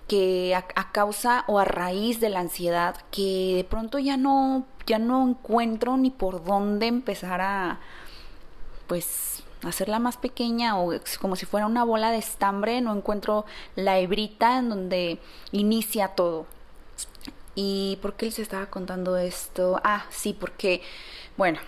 que 0.08 0.54
a, 0.54 0.90
causa 0.90 1.44
o 1.46 1.58
a 1.58 1.66
raíz 1.66 2.18
de 2.18 2.30
la 2.30 2.40
ansiedad 2.40 2.96
que 3.10 3.56
de 3.56 3.64
pronto 3.64 3.98
ya 3.98 4.16
no 4.16 4.64
ya 4.86 4.98
no 4.98 5.28
encuentro 5.28 5.98
ni 5.98 6.10
por 6.10 6.44
dónde 6.44 6.86
empezar 6.86 7.42
a 7.42 7.80
pues 8.86 9.33
hacerla 9.68 9.98
más 9.98 10.16
pequeña 10.16 10.78
o 10.78 10.92
como 11.20 11.36
si 11.36 11.46
fuera 11.46 11.66
una 11.66 11.84
bola 11.84 12.10
de 12.10 12.18
estambre, 12.18 12.80
no 12.80 12.94
encuentro 12.94 13.44
la 13.76 13.98
hebrita 13.98 14.58
en 14.58 14.68
donde 14.68 15.18
inicia 15.52 16.08
todo. 16.08 16.46
¿Y 17.54 17.98
por 18.02 18.14
qué 18.14 18.30
se 18.30 18.42
estaba 18.42 18.66
contando 18.66 19.16
esto? 19.16 19.80
Ah, 19.84 20.06
sí, 20.10 20.36
porque, 20.38 20.82
bueno, 21.36 21.60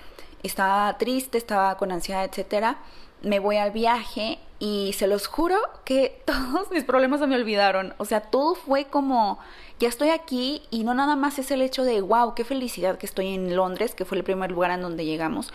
estaba 0.43 0.97
triste, 0.99 1.39
estaba 1.39 1.77
con 1.77 1.93
ansiedad, 1.93 2.25
etcétera. 2.25 2.79
Me 3.23 3.39
voy 3.39 3.57
al 3.57 3.71
viaje 3.71 4.39
y 4.59 4.95
se 4.95 5.07
los 5.07 5.27
juro 5.27 5.57
que 5.85 6.23
todos 6.27 6.71
mis 6.71 6.85
problemas 6.85 7.21
se 7.21 7.27
me 7.27 7.37
olvidaron. 7.37 7.95
O 7.99 8.05
sea, 8.05 8.21
todo 8.21 8.55
fue 8.55 8.87
como, 8.87 9.39
ya 9.79 9.89
estoy 9.89 10.11
aquí 10.11 10.63
y 10.71 10.85
no 10.85 10.95
nada 10.95 11.17
más 11.17 11.39
es 11.39 11.51
el 11.51 11.63
hecho 11.63 11.85
de, 11.85 12.01
wow, 12.01 12.35
qué 12.35 12.45
felicidad 12.45 12.99
que 12.99 13.07
estoy 13.07 13.35
en 13.35 13.55
Londres, 13.55 13.95
que 13.95 14.05
fue 14.05 14.19
el 14.19 14.25
primer 14.25 14.51
lugar 14.51 14.71
en 14.71 14.83
donde 14.83 15.05
llegamos, 15.05 15.53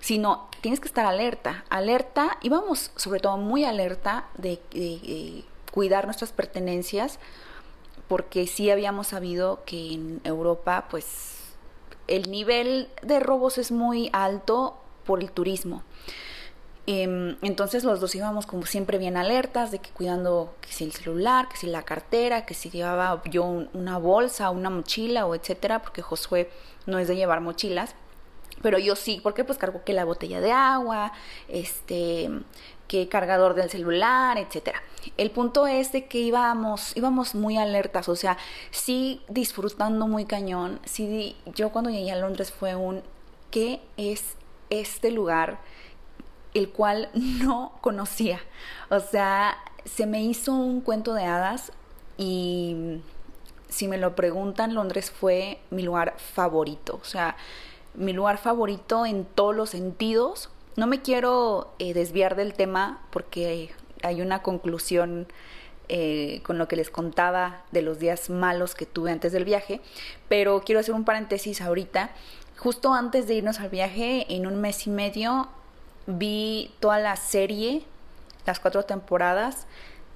sino 0.00 0.48
tienes 0.60 0.80
que 0.80 0.88
estar 0.88 1.06
alerta, 1.06 1.64
alerta 1.68 2.38
y 2.42 2.48
vamos 2.48 2.90
sobre 2.96 3.20
todo 3.20 3.36
muy 3.36 3.64
alerta 3.64 4.26
de, 4.36 5.44
cuidar 5.70 6.06
nuestras 6.06 6.32
pertenencias 6.32 7.20
porque 8.08 8.48
sí 8.48 8.70
habíamos 8.70 9.08
sabido 9.08 9.62
que 9.64 9.92
en 9.92 10.20
Europa 10.24 10.86
pues 10.90 11.36
el 12.08 12.28
nivel 12.28 12.88
de 13.02 13.20
robos 13.20 13.56
es 13.56 13.70
muy 13.70 14.10
alto 14.12 14.76
por 15.04 15.20
el 15.20 15.30
turismo. 15.30 15.84
Em, 16.88 17.36
entonces 17.42 17.84
los 17.84 18.00
dos 18.00 18.12
íbamos 18.16 18.46
como 18.46 18.66
siempre 18.66 18.98
bien 18.98 19.16
alertas 19.16 19.70
de 19.70 19.78
que 19.78 19.90
cuidando 19.90 20.56
que 20.60 20.72
si 20.72 20.82
el 20.82 20.92
celular, 20.92 21.46
que 21.48 21.56
si 21.56 21.68
la 21.68 21.84
cartera, 21.84 22.46
que 22.46 22.54
si 22.54 22.68
llevaba 22.68 23.22
yo 23.30 23.44
una 23.44 23.98
bolsa, 23.98 24.50
una 24.50 24.70
mochila 24.70 25.26
o 25.26 25.36
etcétera, 25.36 25.82
porque 25.82 26.02
Josué 26.02 26.50
no 26.86 26.98
es 26.98 27.06
de 27.06 27.14
llevar 27.14 27.42
mochilas 27.42 27.94
pero 28.62 28.78
yo 28.78 28.96
sí, 28.96 29.20
porque 29.22 29.44
pues 29.44 29.58
cargo 29.58 29.82
que 29.84 29.92
la 29.92 30.04
botella 30.04 30.40
de 30.40 30.52
agua, 30.52 31.12
este, 31.48 32.30
que 32.88 33.08
cargador 33.08 33.54
del 33.54 33.70
celular, 33.70 34.38
etcétera. 34.38 34.82
El 35.16 35.30
punto 35.30 35.66
es 35.66 35.92
de 35.92 36.06
que 36.06 36.18
íbamos, 36.18 36.96
íbamos 36.96 37.34
muy 37.34 37.56
alertas, 37.56 38.08
o 38.08 38.16
sea, 38.16 38.36
sí 38.70 39.22
disfrutando 39.28 40.06
muy 40.06 40.24
cañón. 40.24 40.80
Sí, 40.84 41.36
yo 41.54 41.70
cuando 41.70 41.90
llegué 41.90 42.12
a 42.12 42.16
Londres 42.16 42.52
fue 42.52 42.74
un 42.74 43.02
¿qué 43.50 43.80
es 43.96 44.34
este 44.70 45.10
lugar? 45.10 45.58
el 46.54 46.70
cual 46.70 47.10
no 47.14 47.72
conocía. 47.80 48.40
O 48.90 49.00
sea, 49.00 49.56
se 49.84 50.06
me 50.06 50.22
hizo 50.22 50.52
un 50.52 50.80
cuento 50.80 51.14
de 51.14 51.24
hadas 51.24 51.72
y 52.18 53.00
si 53.68 53.88
me 53.88 53.98
lo 53.98 54.14
preguntan, 54.14 54.74
Londres 54.74 55.10
fue 55.10 55.60
mi 55.70 55.82
lugar 55.82 56.14
favorito. 56.18 56.98
O 57.00 57.04
sea, 57.04 57.36
mi 57.94 58.12
lugar 58.12 58.38
favorito 58.38 59.06
en 59.06 59.24
todos 59.24 59.54
los 59.54 59.70
sentidos. 59.70 60.50
No 60.76 60.86
me 60.86 61.02
quiero 61.02 61.72
eh, 61.78 61.94
desviar 61.94 62.36
del 62.36 62.54
tema 62.54 63.02
porque 63.10 63.70
hay 64.02 64.22
una 64.22 64.42
conclusión 64.42 65.26
eh, 65.92 66.40
con 66.44 66.56
lo 66.56 66.68
que 66.68 66.76
les 66.76 66.88
contaba 66.88 67.64
de 67.72 67.82
los 67.82 67.98
días 67.98 68.30
malos 68.30 68.76
que 68.76 68.86
tuve 68.86 69.10
antes 69.10 69.32
del 69.32 69.44
viaje, 69.44 69.80
pero 70.28 70.62
quiero 70.64 70.78
hacer 70.78 70.94
un 70.94 71.04
paréntesis 71.04 71.60
ahorita. 71.60 72.10
Justo 72.56 72.94
antes 72.94 73.26
de 73.26 73.34
irnos 73.34 73.58
al 73.58 73.70
viaje, 73.70 74.24
en 74.28 74.46
un 74.46 74.60
mes 74.60 74.86
y 74.86 74.90
medio, 74.90 75.48
vi 76.06 76.72
toda 76.78 77.00
la 77.00 77.16
serie 77.16 77.82
las 78.46 78.60
cuatro 78.60 78.84
temporadas 78.84 79.66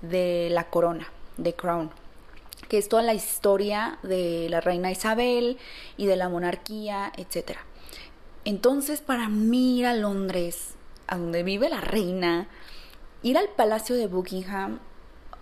de 0.01 0.49
La 0.53 0.65
Corona, 0.71 1.09
de 1.39 1.55
Crown, 1.55 1.91
que 2.69 2.79
es 2.79 2.89
toda 2.89 3.03
la 3.03 3.15
historia 3.15 3.99
de 4.03 4.49
la 4.51 4.61
reina 4.61 4.91
Isabel 4.91 5.59
y 5.97 6.07
de 6.07 6.17
la 6.17 6.29
monarquía, 6.29 7.13
etc. 7.17 7.59
Entonces, 8.45 9.01
para 9.01 9.29
mí 9.29 9.79
ir 9.79 9.87
a 9.87 9.95
Londres, 9.95 10.75
a 11.07 11.17
donde 11.17 11.43
vive 11.43 11.69
la 11.69 11.81
reina, 11.81 12.49
ir 13.23 13.39
al 13.39 13.49
Palacio 13.49 13.97
de 13.97 14.07
Buckingham, 14.07 14.81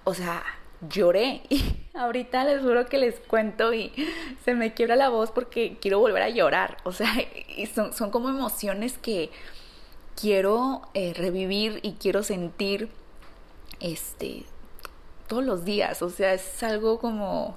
o 0.04 0.14
sea, 0.14 0.42
lloré. 0.88 1.42
Y 1.94 1.98
ahorita 1.98 2.44
les 2.44 2.62
juro 2.62 2.86
que 2.86 2.96
les 2.96 3.20
cuento 3.20 3.74
y 3.74 3.92
se 4.46 4.54
me 4.54 4.72
quiebra 4.72 4.96
la 4.96 5.10
voz 5.10 5.30
porque 5.30 5.76
quiero 5.78 5.98
volver 5.98 6.22
a 6.22 6.30
llorar. 6.30 6.78
O 6.84 6.92
sea, 6.92 7.12
y 7.56 7.66
son, 7.66 7.92
son 7.92 8.10
como 8.10 8.30
emociones 8.30 8.96
que 8.96 9.30
quiero 10.18 10.82
eh, 10.94 11.12
revivir 11.14 11.80
y 11.82 11.92
quiero 11.92 12.22
sentir 12.22 12.88
este 13.80 14.44
todos 15.26 15.44
los 15.44 15.64
días. 15.64 16.02
O 16.02 16.10
sea, 16.10 16.34
es 16.34 16.62
algo 16.62 16.98
como, 16.98 17.56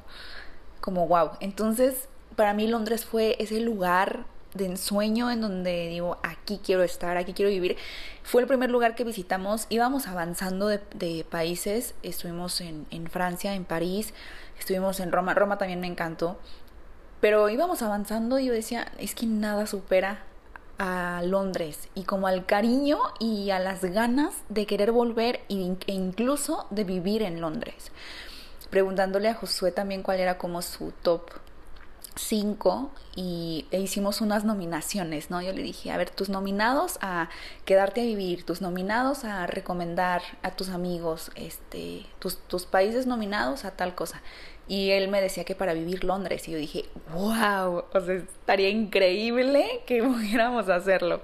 como 0.82 1.08
wow. 1.08 1.32
Entonces, 1.40 2.08
para 2.36 2.54
mí 2.54 2.68
Londres 2.68 3.06
fue 3.06 3.36
ese 3.40 3.60
lugar 3.60 4.26
de 4.54 4.66
ensueño 4.66 5.30
en 5.32 5.42
donde 5.42 5.90
digo, 5.90 6.18
aquí 6.24 6.60
quiero 6.64 6.84
estar, 6.84 7.18
aquí 7.18 7.34
quiero 7.34 7.52
vivir. 7.52 7.78
Fue 8.24 8.42
el 8.42 8.48
primer 8.48 8.72
lugar 8.72 8.96
que 8.96 9.04
visitamos, 9.04 9.68
íbamos 9.70 10.08
avanzando 10.08 10.68
de, 10.68 11.26
países, 11.30 11.94
estuvimos 12.04 12.62
en, 12.62 12.88
en, 12.90 13.08
Francia, 13.08 13.54
en 13.54 13.66
París, 13.66 14.14
estuvimos 14.58 15.00
en 15.02 15.12
Roma, 15.12 15.34
Roma 15.34 15.58
también 15.58 15.82
me 15.82 15.88
encantó, 15.88 16.40
pero 17.20 17.50
íbamos 17.50 17.82
avanzando 17.82 18.40
y 18.40 18.46
yo 18.46 18.54
decía, 18.54 18.92
es 18.98 19.14
que 19.14 19.26
nada 19.26 19.68
supera 19.68 20.24
a 20.78 21.22
Londres 21.24 21.90
y 21.96 22.04
como 22.04 22.28
al 22.28 22.46
cariño 22.46 23.00
y 23.20 23.52
a 23.52 23.60
las 23.60 23.82
ganas 23.84 24.34
de 24.50 24.66
querer 24.66 24.92
volver 24.92 25.42
e 25.50 25.72
incluso 25.88 26.68
de 26.70 26.84
vivir 26.84 27.22
en 27.22 27.42
Londres. 27.42 27.92
Preguntándole 28.70 29.30
a 29.30 29.36
Josué 29.36 29.72
también 29.72 30.04
cuál 30.04 30.20
era 30.20 30.38
como 30.38 30.62
su 30.62 30.92
top 31.02 31.30
5 32.16 32.92
y 33.16 33.68
e 33.72 33.80
hicimos 33.80 34.22
unas 34.22 34.44
nominaciones, 34.44 35.30
¿no? 35.30 35.42
Yo 35.42 35.54
le 35.54 35.62
dije, 35.62 35.92
a 35.92 35.98
ver, 35.98 36.10
tus 36.10 36.30
nominados 36.30 36.98
a 37.02 37.30
quedarte 37.66 38.02
a 38.02 38.06
vivir, 38.06 38.46
tus 38.46 38.62
nominados 38.62 39.26
a 39.26 39.48
recomendar 39.48 40.22
a 40.42 40.52
tus 40.52 40.70
amigos, 40.70 41.32
este, 41.36 42.06
tus, 42.20 42.38
tus 42.48 42.66
países 42.66 43.06
nominados 43.06 43.66
a 43.66 43.72
tal 43.72 43.96
cosa. 43.96 44.22
Y 44.68 44.92
él 44.92 45.10
me 45.10 45.22
decía 45.22 45.44
que 45.44 45.56
para 45.56 45.74
vivir 45.74 46.04
Londres. 46.04 46.48
Y 46.48 46.52
yo 46.52 46.58
dije, 46.58 46.86
wow, 47.14 47.86
o 47.94 48.02
sea, 48.02 48.16
estaría 48.16 48.70
increíble 48.70 49.82
que 49.86 50.02
pudiéramos 50.04 50.70
hacerlo. 50.70 51.22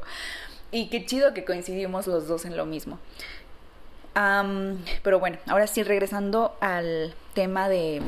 Y 0.72 0.90
qué 0.90 1.06
chido 1.06 1.34
que 1.34 1.44
coincidimos 1.44 2.08
los 2.08 2.28
dos 2.28 2.46
en 2.46 2.56
lo 2.56 2.66
mismo. 2.66 3.00
pero 5.04 5.20
bueno, 5.20 5.38
ahora 5.48 5.68
sí, 5.68 5.84
regresando 5.84 6.56
al 6.62 7.14
tema 7.34 7.68
de, 7.68 8.02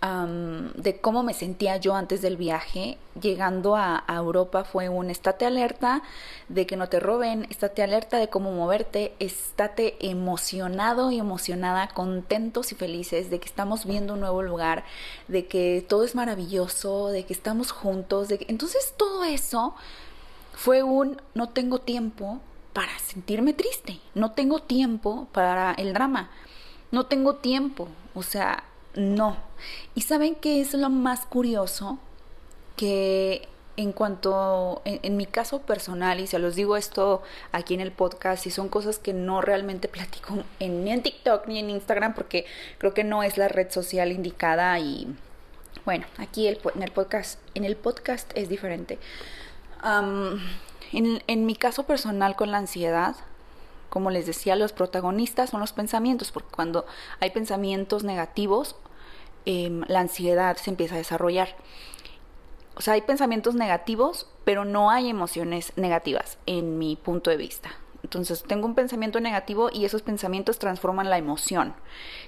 de 0.00 1.00
cómo 1.00 1.24
me 1.24 1.34
sentía 1.34 1.76
yo 1.76 1.94
antes 1.94 2.22
del 2.22 2.36
viaje. 2.36 2.98
Llegando 3.20 3.74
a, 3.74 4.04
Europa 4.08 4.62
fue 4.62 4.88
un 4.88 5.10
estate 5.10 5.44
alerta 5.44 6.02
de 6.48 6.66
que 6.66 6.76
no 6.76 6.88
te 6.88 7.00
roben, 7.00 7.46
estate 7.50 7.82
alerta 7.82 8.18
de 8.18 8.28
cómo 8.28 8.52
moverte, 8.52 9.14
estate 9.18 9.96
emocionado 10.00 11.10
y 11.10 11.18
emocionada, 11.18 11.88
contentos 11.88 12.70
y 12.70 12.76
felices 12.76 13.28
de 13.30 13.40
que 13.40 13.46
estamos 13.46 13.86
viendo 13.86 14.14
un 14.14 14.20
nuevo 14.20 14.42
lugar, 14.42 14.84
de 15.26 15.46
que 15.46 15.84
todo 15.88 16.04
es 16.04 16.14
maravilloso, 16.14 17.08
de 17.08 17.24
que 17.24 17.32
estamos 17.32 17.72
juntos, 17.72 18.28
de 18.28 18.38
que... 18.38 18.46
entonces 18.48 18.94
todo 18.96 19.24
eso 19.24 19.74
fue 20.52 20.84
un 20.84 21.20
no 21.34 21.48
tengo 21.48 21.80
tiempo 21.80 22.40
para 22.72 22.96
sentirme 23.00 23.52
triste, 23.52 23.98
no 24.14 24.30
tengo 24.32 24.60
tiempo 24.60 25.26
para 25.32 25.72
el 25.72 25.92
drama, 25.92 26.30
no 26.92 27.06
tengo 27.06 27.36
tiempo, 27.36 27.88
o 28.14 28.22
sea, 28.22 28.62
no. 28.98 29.36
¿Y 29.94 30.02
saben 30.02 30.34
qué 30.34 30.60
es 30.60 30.74
lo 30.74 30.90
más 30.90 31.24
curioso? 31.24 31.98
Que 32.76 33.48
en 33.76 33.92
cuanto, 33.92 34.82
en, 34.84 35.16
mi 35.16 35.24
caso 35.24 35.62
personal, 35.62 36.18
y 36.18 36.26
se 36.26 36.40
los 36.40 36.56
digo 36.56 36.76
esto 36.76 37.22
aquí 37.52 37.74
en 37.74 37.80
el 37.80 37.92
podcast, 37.92 38.44
y 38.46 38.50
son 38.50 38.68
cosas 38.68 38.98
que 38.98 39.12
no 39.12 39.40
realmente 39.40 39.86
platico 39.88 40.42
en, 40.58 40.84
ni 40.84 40.90
en 40.90 41.02
TikTok 41.02 41.46
ni 41.46 41.60
en 41.60 41.70
Instagram, 41.70 42.14
porque 42.14 42.44
creo 42.78 42.92
que 42.92 43.04
no 43.04 43.22
es 43.22 43.38
la 43.38 43.46
red 43.46 43.70
social 43.70 44.10
indicada 44.10 44.78
y 44.80 45.06
bueno, 45.84 46.06
aquí 46.18 46.48
el, 46.48 46.58
en 46.74 46.82
el 46.82 46.90
podcast, 46.90 47.38
en 47.54 47.64
el 47.64 47.76
podcast 47.76 48.30
es 48.34 48.48
diferente. 48.48 48.98
en, 50.92 51.22
en 51.26 51.46
mi 51.46 51.54
caso 51.54 51.84
personal 51.84 52.34
con 52.34 52.50
la 52.50 52.58
ansiedad, 52.58 53.14
como 53.90 54.10
les 54.10 54.26
decía, 54.26 54.56
los 54.56 54.72
protagonistas 54.72 55.50
son 55.50 55.60
los 55.60 55.72
pensamientos, 55.72 56.32
porque 56.32 56.50
cuando 56.50 56.84
hay 57.20 57.30
pensamientos 57.30 58.02
negativos, 58.02 58.74
em, 59.48 59.82
la 59.88 60.00
ansiedad 60.00 60.58
se 60.58 60.68
empieza 60.68 60.94
a 60.94 60.98
desarrollar. 60.98 61.56
O 62.76 62.82
sea, 62.82 62.94
hay 62.94 63.00
pensamientos 63.00 63.54
negativos, 63.54 64.28
pero 64.44 64.66
no 64.66 64.90
hay 64.90 65.08
emociones 65.08 65.72
negativas, 65.76 66.38
en 66.44 66.78
mi 66.78 66.96
punto 66.96 67.30
de 67.30 67.38
vista. 67.38 67.70
Entonces, 68.02 68.44
tengo 68.46 68.66
un 68.66 68.74
pensamiento 68.74 69.20
negativo 69.20 69.70
y 69.72 69.86
esos 69.86 70.02
pensamientos 70.02 70.58
transforman 70.58 71.08
la 71.08 71.16
emoción, 71.16 71.74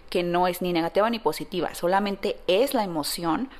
que 0.09 0.23
no 0.23 0.49
es 0.49 0.63
ni 0.63 0.73
negativa 0.73 1.11
ni 1.11 1.19
positiva, 1.19 1.75
solamente 1.75 2.37
es 2.47 2.73
la 2.73 2.85
emoción 2.85 3.51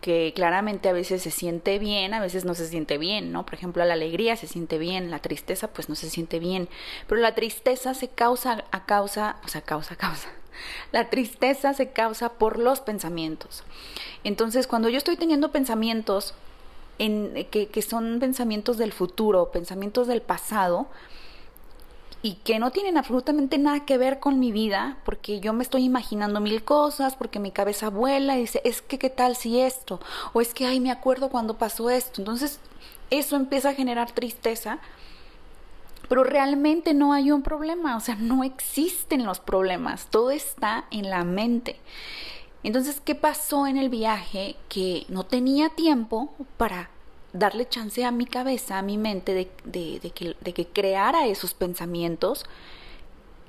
que 0.00 0.32
claramente 0.32 0.88
a 0.88 0.92
veces 0.92 1.22
se 1.22 1.32
siente 1.32 1.80
bien, 1.80 2.14
a 2.14 2.20
veces 2.20 2.44
no 2.44 2.54
se 2.54 2.68
siente 2.68 2.98
bien, 2.98 3.32
¿no? 3.32 3.44
Por 3.44 3.54
ejemplo, 3.54 3.84
la 3.84 3.94
alegría 3.94 4.36
se 4.36 4.46
siente 4.46 4.78
bien, 4.78 5.10
la 5.10 5.18
tristeza 5.18 5.68
pues 5.72 5.88
no 5.88 5.96
se 5.96 6.08
siente 6.08 6.38
bien, 6.38 6.68
pero 7.08 7.20
la 7.20 7.34
tristeza 7.34 7.94
se 7.94 8.08
causa 8.08 8.64
a 8.70 8.86
causa, 8.86 9.40
o 9.44 9.48
sea, 9.48 9.62
causa 9.62 9.94
a 9.94 9.96
causa. 10.06 10.28
La 10.92 11.10
tristeza 11.10 11.74
se 11.74 11.90
causa 11.90 12.34
por 12.34 12.58
los 12.58 12.80
pensamientos. 12.80 13.64
Entonces, 14.24 14.66
cuando 14.66 14.88
yo 14.88 14.98
estoy 14.98 15.16
teniendo 15.16 15.52
pensamientos 15.52 16.34
en, 16.98 17.46
que, 17.50 17.68
que 17.68 17.82
son 17.82 18.18
pensamientos 18.20 18.78
del 18.78 18.92
futuro, 18.92 19.50
pensamientos 19.50 20.06
del 20.06 20.22
pasado, 20.22 20.88
y 22.20 22.34
que 22.34 22.58
no 22.58 22.72
tienen 22.72 22.98
absolutamente 22.98 23.58
nada 23.58 23.84
que 23.84 23.96
ver 23.96 24.18
con 24.18 24.40
mi 24.40 24.50
vida, 24.50 24.98
porque 25.04 25.38
yo 25.40 25.52
me 25.52 25.62
estoy 25.62 25.84
imaginando 25.84 26.40
mil 26.40 26.64
cosas, 26.64 27.14
porque 27.14 27.38
mi 27.38 27.52
cabeza 27.52 27.90
vuela 27.90 28.36
y 28.36 28.40
dice, 28.40 28.60
es 28.64 28.82
que 28.82 28.98
qué 28.98 29.08
tal 29.08 29.36
si 29.36 29.60
esto, 29.60 30.00
o 30.32 30.40
es 30.40 30.52
que, 30.52 30.66
ay, 30.66 30.80
me 30.80 30.90
acuerdo 30.90 31.28
cuando 31.28 31.58
pasó 31.58 31.90
esto. 31.90 32.20
Entonces, 32.20 32.58
eso 33.10 33.36
empieza 33.36 33.70
a 33.70 33.74
generar 33.74 34.10
tristeza, 34.10 34.80
pero 36.08 36.24
realmente 36.24 36.94
no 36.94 37.12
hay 37.12 37.30
un 37.30 37.42
problema, 37.42 37.96
o 37.96 38.00
sea, 38.00 38.16
no 38.16 38.44
existen 38.44 39.24
los 39.24 39.40
problemas, 39.40 40.06
todo 40.06 40.30
está 40.30 40.86
en 40.90 41.10
la 41.10 41.24
mente. 41.24 41.78
Entonces, 42.62 43.00
¿qué 43.04 43.14
pasó 43.14 43.66
en 43.66 43.76
el 43.76 43.88
viaje? 43.88 44.56
Que 44.68 45.06
no 45.08 45.24
tenía 45.24 45.68
tiempo 45.70 46.34
para 46.56 46.90
darle 47.32 47.68
chance 47.68 48.04
a 48.04 48.10
mi 48.10 48.26
cabeza, 48.26 48.78
a 48.78 48.82
mi 48.82 48.98
mente, 48.98 49.34
de, 49.34 50.12
que, 50.12 50.34
que 50.52 50.66
creara 50.66 51.26
esos 51.26 51.54
pensamientos 51.54 52.44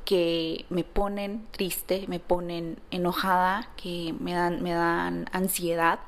que 0.05 0.65
me 0.69 0.83
ponen 0.83 1.47
triste, 1.51 2.05
me 2.07 2.19
ponen 2.19 2.79
enojada, 2.91 3.69
que 3.77 4.13
me 4.19 4.33
dan, 4.33 4.61
me 4.63 4.73
dan 4.73 5.29
ansiedad. 5.31 5.99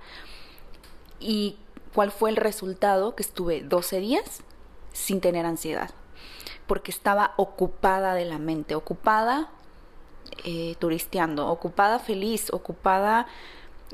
¿Y 1.20 1.58
cuál 1.94 2.12
fue 2.12 2.32
el 2.32 2.36
resultado? 2.36 3.16
Que 3.16 3.24
estuve 3.24 3.62
12 3.62 4.00
días 4.00 4.44
sin 4.92 5.22
tener 5.22 5.46
ansiedad, 5.46 5.92
porque 6.72 6.92
estaba 6.92 7.34
ocupada 7.36 8.14
de 8.14 8.24
la 8.24 8.38
mente, 8.38 8.76
ocupada 8.76 9.50
eh, 10.46 10.78
turisteando, 10.80 11.50
ocupada 11.50 12.00
feliz, 12.00 12.48
ocupada 12.54 13.28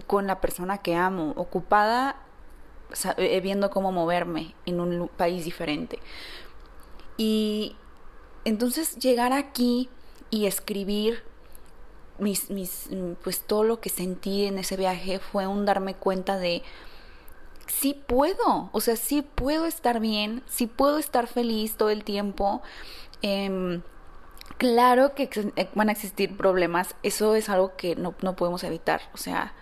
con 0.06 0.28
la 0.28 0.40
persona 0.42 0.78
que 0.78 0.94
amo, 0.94 1.34
ocupada 1.38 2.18
eh, 3.18 3.42
viendo 3.42 3.72
cómo 3.72 3.92
moverme 3.92 4.54
en 4.68 4.80
un 4.80 5.08
país 5.08 5.44
diferente. 5.44 5.98
Y 7.18 7.76
entonces 8.46 9.00
llegar 9.00 9.34
aquí 9.34 9.90
y 10.30 10.46
escribir 10.46 11.24
mis, 12.20 12.52
mis, 12.52 12.90
pues 13.24 13.42
todo 13.42 13.64
lo 13.64 13.80
que 13.82 13.90
sentí 13.90 14.46
en 14.46 14.60
ese 14.60 14.78
viaje 14.78 15.18
fue 15.18 15.48
un 15.48 15.66
darme 15.66 15.96
cuenta 15.96 16.38
de 16.38 16.62
sí 17.68 18.02
puedo, 18.08 18.70
o 18.72 18.82
sea, 18.82 18.96
sí 18.96 19.22
puedo 19.22 19.66
estar 19.66 20.00
bien, 20.00 20.44
sí 20.48 20.68
puedo 20.68 20.98
estar 20.98 21.28
feliz 21.28 21.76
todo 21.76 21.90
el 21.90 22.04
tiempo. 22.04 22.62
Em, 23.22 23.82
claro 24.58 25.14
que 25.16 25.30
van 25.76 25.90
a 25.90 25.92
existir 25.92 26.36
problemas, 26.38 26.96
eso 27.04 27.36
es 27.36 27.50
algo 27.50 27.76
que 27.76 27.96
no, 27.96 28.16
no 28.22 28.36
podemos 28.36 28.64
evitar, 28.64 29.02
o 29.14 29.18
sea, 29.18 29.54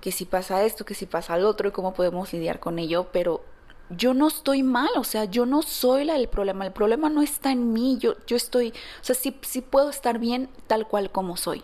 que 0.00 0.12
si 0.12 0.24
pasa 0.24 0.64
esto, 0.64 0.84
que 0.84 0.94
si 0.94 1.06
pasa 1.06 1.36
lo 1.38 1.48
otro 1.48 1.68
y 1.68 1.72
cómo 1.72 1.94
podemos 1.94 2.32
lidiar 2.32 2.60
con 2.60 2.78
ello, 2.78 3.08
pero 3.12 3.42
yo 3.90 4.14
no 4.14 4.28
estoy 4.28 4.62
mal, 4.62 4.90
o 4.96 5.04
sea, 5.04 5.24
yo 5.24 5.46
no 5.46 5.62
soy 5.62 6.04
la 6.04 6.14
del 6.14 6.28
problema, 6.28 6.64
el 6.66 6.72
problema 6.72 7.08
no 7.08 7.22
está 7.22 7.52
en 7.52 7.72
mí, 7.72 7.98
yo, 7.98 8.14
yo 8.26 8.36
estoy, 8.36 8.70
o 8.70 9.04
sea, 9.04 9.14
sí, 9.14 9.36
sí 9.42 9.60
puedo 9.60 9.90
estar 9.90 10.18
bien 10.18 10.48
tal 10.66 10.86
cual 10.88 11.10
como 11.10 11.36
soy. 11.36 11.62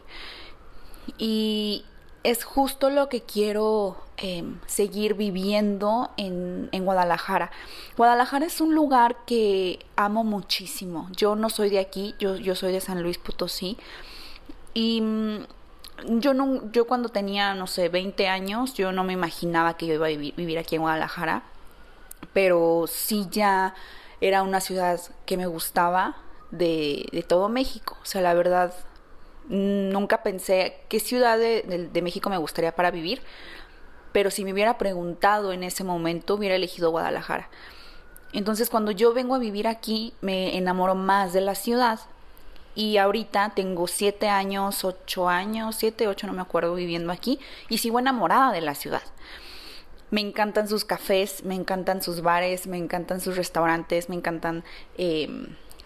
Y 1.16 1.84
es 2.24 2.44
justo 2.44 2.90
lo 2.90 3.08
que 3.08 3.22
quiero 3.22 3.96
em, 4.16 4.58
seguir 4.66 5.14
viviendo 5.14 6.10
en, 6.16 6.68
en, 6.72 6.84
Guadalajara. 6.84 7.50
Guadalajara 7.96 8.46
es 8.46 8.60
un 8.60 8.74
lugar 8.74 9.24
que 9.24 9.78
amo 9.96 10.24
muchísimo. 10.24 11.08
Yo 11.16 11.36
no 11.36 11.50
soy 11.50 11.70
de 11.70 11.78
aquí, 11.78 12.14
yo, 12.18 12.36
yo 12.36 12.54
soy 12.54 12.72
de 12.72 12.80
San 12.80 13.02
Luis 13.02 13.18
Potosí. 13.18 13.76
Y 14.74 15.00
mm, 15.00 15.38
yo, 16.20 16.34
no, 16.34 16.70
yo 16.72 16.86
cuando 16.86 17.08
tenía, 17.08 17.54
no 17.54 17.66
sé, 17.66 17.88
20 17.88 18.28
años, 18.28 18.74
yo 18.74 18.92
no 18.92 19.04
me 19.04 19.12
imaginaba 19.12 19.76
que 19.76 19.86
yo 19.86 19.94
iba 19.94 20.06
a 20.06 20.10
vivir, 20.10 20.34
vivir 20.34 20.58
aquí 20.58 20.74
en 20.74 20.82
Guadalajara. 20.82 21.44
Pero 22.32 22.86
sí 22.88 23.26
ya 23.30 23.74
era 24.20 24.42
una 24.42 24.60
ciudad 24.60 25.00
que 25.24 25.36
me 25.36 25.46
gustaba 25.46 26.16
de, 26.50 27.08
de 27.12 27.22
todo 27.22 27.48
México. 27.48 27.96
O 28.02 28.06
sea, 28.06 28.20
la 28.20 28.34
verdad, 28.34 28.74
nunca 29.48 30.22
pensé 30.22 30.80
qué 30.88 31.00
ciudad 31.00 31.38
de, 31.38 32.00
México 32.02 32.30
me 32.30 32.38
gustaría 32.38 32.74
para 32.74 32.90
vivir, 32.90 33.22
pero 34.12 34.30
si 34.30 34.44
me 34.44 34.52
hubiera 34.52 34.78
preguntado 34.78 35.52
en 35.52 35.62
ese 35.62 35.84
momento, 35.84 36.34
hubiera 36.34 36.54
elegido 36.54 36.90
Guadalajara. 36.90 37.48
Entonces, 38.32 38.68
cuando 38.68 38.90
yo 38.90 39.14
vengo 39.14 39.34
a 39.34 39.38
vivir 39.38 39.66
aquí, 39.66 40.12
me 40.20 40.56
enamoro 40.56 40.94
más 40.94 41.32
de 41.32 41.40
la 41.40 41.54
ciudad. 41.54 42.00
Y 42.74 42.98
ahorita 42.98 43.52
tengo 43.56 43.86
siete 43.86 44.28
años, 44.28 44.84
ocho 44.84 45.28
años, 45.28 45.76
siete, 45.76 46.06
ocho, 46.06 46.26
no 46.26 46.32
me 46.32 46.42
acuerdo, 46.42 46.74
viviendo 46.74 47.12
aquí. 47.12 47.40
Y 47.68 47.78
sigo 47.78 47.98
enamorada 47.98 48.52
de 48.52 48.60
la 48.60 48.74
ciudad. 48.74 49.02
Me 50.10 50.20
encantan 50.20 50.68
sus 50.68 50.84
cafés, 50.84 51.44
me 51.44 51.54
encantan 51.54 52.02
sus 52.02 52.22
bares, 52.22 52.66
me 52.66 52.78
encantan 52.78 53.20
sus 53.20 53.36
restaurantes, 53.36 54.08
me 54.08 54.14
encantan 54.14 54.64
eh, 54.96 55.28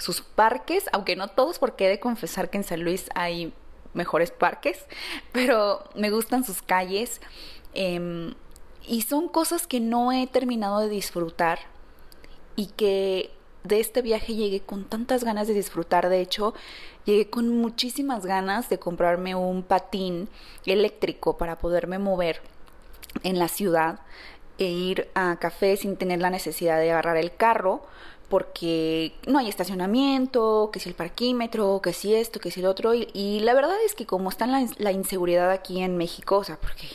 sus 0.03 0.21
parques, 0.21 0.85
aunque 0.93 1.17
no 1.17 1.29
todos, 1.29 1.59
porque 1.59 1.87
he 1.87 1.88
de 1.88 2.01
confesar 2.01 2.51
que 2.51 2.59
en 2.59 2.65
San 2.65 2.83
Luis 2.83 3.09
hay 3.15 3.53
mejores 3.95 4.31
parques, 4.31 4.85
pero 5.33 5.85
me 5.95 6.11
gustan 6.11 6.45
sus 6.45 6.62
calles. 6.62 7.21
Eh, 7.75 8.35
y 8.87 9.03
son 9.03 9.29
cosas 9.29 9.67
que 9.67 9.81
no 9.81 10.12
he 10.12 10.27
terminado 10.27 10.81
de 10.81 10.88
disfrutar 10.88 11.61
y 12.57 12.67
que 12.67 13.31
de 13.65 13.81
este 13.81 14.03
viaje 14.03 14.35
llegué 14.35 14.61
con 14.61 14.85
tantas 14.85 15.25
ganas 15.25 15.47
de 15.47 15.55
disfrutar. 15.55 16.09
De 16.09 16.21
hecho, 16.21 16.55
llegué 17.05 17.31
con 17.31 17.49
muchísimas 17.49 18.27
ganas 18.27 18.69
de 18.69 18.79
comprarme 18.79 19.35
un 19.35 19.62
patín 19.62 20.29
eléctrico 20.67 21.37
para 21.37 21.59
poderme 21.59 21.99
mover 21.99 22.43
en 23.23 23.38
la 23.38 23.49
ciudad 23.49 24.01
e 24.59 24.65
ir 24.65 25.09
a 25.15 25.37
café 25.37 25.77
sin 25.77 25.97
tener 25.97 26.21
la 26.21 26.31
necesidad 26.31 26.79
de 26.79 26.91
agarrar 26.91 27.17
el 27.17 27.35
carro 27.35 27.87
porque 28.33 29.12
no 29.27 29.38
hay 29.38 29.51
estacionamiento, 29.51 30.71
que 30.73 30.81
si 30.81 30.88
el 30.88 30.95
parquímetro, 30.95 31.83
que 31.83 31.92
si 31.92 32.14
esto, 32.14 32.40
que 32.40 32.51
si 32.51 32.61
el 32.61 32.66
otro. 32.66 32.95
Y, 32.95 33.40
la 33.40 33.53
verdad 33.53 33.77
es 33.85 33.95
que 33.95 34.07
como 34.07 34.31
está 34.31 34.47
la, 34.47 34.66
la, 34.79 34.90
inseguridad 34.90 35.51
aquí 35.51 35.83
en 35.83 35.99
México, 35.99 36.38
o 36.38 36.45
sea, 36.45 36.57
porque... 36.57 36.88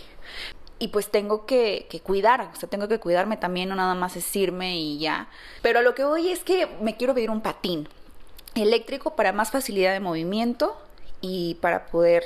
Y 0.80 0.88
pues 0.88 1.12
tengo 1.12 1.46
que, 1.46 1.86
que, 1.92 2.00
cuidar, 2.00 2.50
o 2.52 2.60
sea, 2.60 2.68
tengo 2.68 2.88
que 2.88 3.00
cuidarme 3.00 3.38
también, 3.38 3.70
no 3.70 3.76
nada 3.76 3.94
más 3.94 4.16
es 4.16 4.36
irme 4.36 4.80
y 4.80 4.98
ya. 4.98 5.30
Pero 5.62 5.84
lo 5.84 5.94
que 5.94 6.06
voy 6.06 6.30
es 6.30 6.40
que 6.40 6.66
me 6.82 6.98
quiero 6.98 7.14
pedir 7.14 7.30
un 7.30 7.42
patín 7.42 7.88
eléctrico 8.56 9.16
para 9.16 9.32
más 9.32 9.52
facilidad 9.52 9.94
de 9.94 10.00
movimiento 10.00 10.76
y 11.22 11.56
para 11.56 11.88
poder 11.88 12.24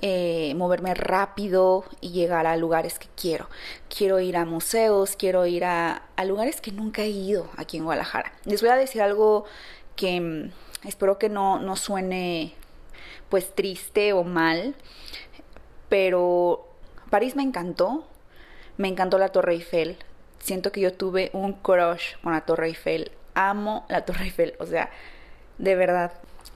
eh, 0.00 0.54
moverme 0.56 0.94
rápido 0.94 1.84
y 2.00 2.10
llegar 2.10 2.46
a 2.46 2.56
lugares 2.56 2.98
que 2.98 3.08
quiero. 3.16 3.48
Quiero 3.88 4.20
ir 4.20 4.36
a 4.36 4.44
museos, 4.44 5.16
quiero 5.16 5.46
ir 5.46 5.64
a, 5.64 6.02
a 6.16 6.24
lugares 6.24 6.60
que 6.60 6.72
nunca 6.72 7.02
he 7.02 7.10
ido 7.10 7.48
aquí 7.56 7.76
en 7.76 7.84
Guadalajara. 7.84 8.32
Les 8.44 8.60
voy 8.60 8.70
a 8.70 8.76
decir 8.76 9.02
algo 9.02 9.44
que 9.96 10.20
mm, 10.20 10.50
espero 10.88 11.18
que 11.18 11.28
no, 11.28 11.58
no 11.58 11.76
suene 11.76 12.54
pues 13.28 13.54
triste 13.54 14.12
o 14.12 14.24
mal, 14.24 14.74
pero 15.88 16.68
París 17.10 17.36
me 17.36 17.42
encantó, 17.42 18.06
me 18.76 18.88
encantó 18.88 19.18
la 19.18 19.28
Torre 19.28 19.54
Eiffel, 19.54 19.96
siento 20.38 20.72
que 20.72 20.80
yo 20.80 20.92
tuve 20.92 21.30
un 21.32 21.54
crush 21.54 22.16
con 22.22 22.32
la 22.32 22.42
Torre 22.42 22.66
Eiffel, 22.66 23.12
amo 23.34 23.86
la 23.88 24.04
Torre 24.04 24.24
Eiffel, 24.24 24.54
o 24.58 24.66
sea, 24.66 24.90
de 25.58 25.74
verdad. 25.76 26.12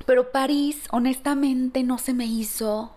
Pero 0.07 0.31
París, 0.31 0.85
honestamente, 0.93 1.83
no 1.83 1.99
se 1.99 2.15
me 2.15 2.27
hizo 2.27 2.93